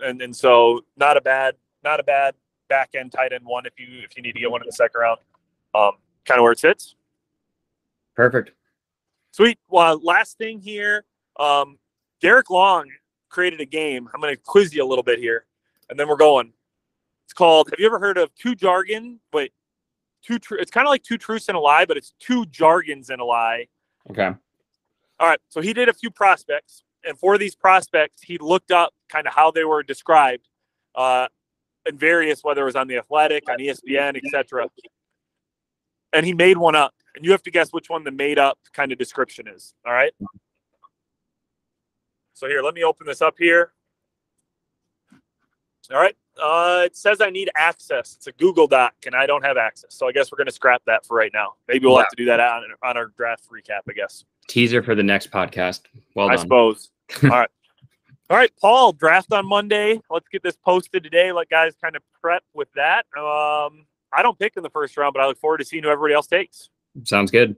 And, 0.00 0.22
and 0.22 0.34
so 0.34 0.84
not 0.96 1.16
a 1.16 1.20
bad, 1.20 1.56
not 1.82 1.98
a 1.98 2.04
bad 2.04 2.34
back 2.68 2.90
end 2.94 3.12
tight 3.12 3.32
end 3.32 3.44
one 3.44 3.66
if 3.66 3.72
you, 3.78 3.86
if 4.04 4.16
you 4.16 4.22
need 4.22 4.34
to 4.34 4.40
get 4.40 4.50
one 4.50 4.62
in 4.62 4.66
the 4.66 4.72
second 4.72 5.00
round, 5.00 5.18
um, 5.74 5.92
kind 6.24 6.38
of 6.38 6.42
where 6.42 6.52
it 6.52 6.60
sits. 6.60 6.94
Perfect. 8.14 8.52
Sweet. 9.32 9.58
Well, 9.68 10.00
last 10.02 10.38
thing 10.38 10.60
here. 10.60 11.04
Um, 11.38 11.78
Derek 12.20 12.48
Long 12.48 12.88
created 13.28 13.60
a 13.60 13.66
game. 13.66 14.08
I'm 14.14 14.20
going 14.20 14.34
to 14.34 14.40
quiz 14.40 14.72
you 14.72 14.82
a 14.82 14.86
little 14.86 15.02
bit 15.02 15.18
here, 15.18 15.44
and 15.90 16.00
then 16.00 16.08
we're 16.08 16.16
going. 16.16 16.52
It's 17.26 17.32
called. 17.32 17.68
Have 17.70 17.80
you 17.80 17.86
ever 17.86 17.98
heard 17.98 18.18
of 18.18 18.32
two 18.36 18.54
jargon? 18.54 19.18
But 19.32 19.50
two. 20.22 20.38
Tr- 20.38 20.56
it's 20.56 20.70
kind 20.70 20.86
of 20.86 20.90
like 20.90 21.02
two 21.02 21.18
truths 21.18 21.48
and 21.48 21.56
a 21.56 21.60
lie, 21.60 21.84
but 21.84 21.96
it's 21.96 22.14
two 22.20 22.46
jargons 22.46 23.10
and 23.10 23.20
a 23.20 23.24
lie. 23.24 23.66
Okay. 24.10 24.30
All 25.18 25.28
right. 25.28 25.40
So 25.48 25.60
he 25.60 25.72
did 25.72 25.88
a 25.88 25.92
few 25.92 26.10
prospects, 26.10 26.84
and 27.04 27.18
for 27.18 27.36
these 27.36 27.56
prospects, 27.56 28.22
he 28.22 28.38
looked 28.38 28.70
up 28.70 28.94
kind 29.08 29.26
of 29.26 29.32
how 29.32 29.50
they 29.50 29.64
were 29.64 29.82
described, 29.82 30.48
uh, 30.94 31.26
in 31.84 31.98
various 31.98 32.44
whether 32.44 32.62
it 32.62 32.66
was 32.66 32.76
on 32.76 32.86
the 32.86 32.96
Athletic, 32.96 33.50
on 33.50 33.58
ESPN, 33.58 34.20
etc. 34.24 34.68
And 36.12 36.24
he 36.24 36.32
made 36.32 36.58
one 36.58 36.76
up, 36.76 36.94
and 37.16 37.24
you 37.24 37.32
have 37.32 37.42
to 37.42 37.50
guess 37.50 37.72
which 37.72 37.90
one 37.90 38.04
the 38.04 38.12
made 38.12 38.38
up 38.38 38.58
kind 38.72 38.92
of 38.92 38.98
description 38.98 39.48
is. 39.48 39.74
All 39.84 39.92
right. 39.92 40.12
So 42.34 42.46
here, 42.46 42.62
let 42.62 42.74
me 42.74 42.84
open 42.84 43.06
this 43.06 43.20
up 43.20 43.34
here. 43.36 43.72
All 45.90 45.98
right. 45.98 46.16
Uh, 46.40 46.82
it 46.84 46.96
says 46.96 47.20
I 47.20 47.30
need 47.30 47.50
access. 47.56 48.16
It's 48.16 48.26
a 48.26 48.32
Google 48.32 48.66
Doc, 48.66 48.94
and 49.06 49.14
I 49.14 49.26
don't 49.26 49.44
have 49.44 49.56
access. 49.56 49.94
So 49.94 50.08
I 50.08 50.12
guess 50.12 50.30
we're 50.30 50.36
going 50.36 50.46
to 50.46 50.52
scrap 50.52 50.82
that 50.86 51.06
for 51.06 51.16
right 51.16 51.30
now. 51.32 51.54
Maybe 51.68 51.86
we'll 51.86 51.98
have 51.98 52.10
to 52.10 52.16
do 52.16 52.26
that 52.26 52.40
on, 52.40 52.62
on 52.82 52.96
our 52.96 53.06
draft 53.16 53.44
recap, 53.50 53.80
I 53.88 53.92
guess. 53.92 54.24
Teaser 54.48 54.82
for 54.82 54.94
the 54.94 55.02
next 55.02 55.30
podcast. 55.30 55.82
Well 56.14 56.26
done. 56.26 56.32
I 56.32 56.36
done. 56.36 56.44
suppose. 56.44 56.90
All 57.22 57.30
right. 57.30 57.50
All 58.28 58.36
right, 58.36 58.50
Paul, 58.60 58.92
draft 58.92 59.32
on 59.32 59.46
Monday. 59.46 60.00
Let's 60.10 60.26
get 60.28 60.42
this 60.42 60.56
posted 60.56 61.04
today. 61.04 61.30
Let 61.30 61.48
guys 61.48 61.74
kind 61.80 61.94
of 61.94 62.02
prep 62.20 62.42
with 62.54 62.66
that. 62.74 63.06
Um, 63.16 63.86
I 64.12 64.22
don't 64.22 64.36
pick 64.36 64.56
in 64.56 64.64
the 64.64 64.70
first 64.70 64.96
round, 64.96 65.14
but 65.14 65.22
I 65.22 65.26
look 65.26 65.38
forward 65.38 65.58
to 65.58 65.64
seeing 65.64 65.84
who 65.84 65.90
everybody 65.90 66.14
else 66.14 66.26
takes. 66.26 66.68
Sounds 67.04 67.30
good. 67.30 67.54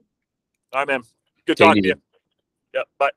All 0.71 0.81
right, 0.81 0.87
man. 0.87 1.01
Good 1.47 1.57
Take 1.57 1.67
talking 1.67 1.83
to 1.83 1.89
you. 1.89 1.95
Yep. 2.75 2.87
Bye. 2.99 3.09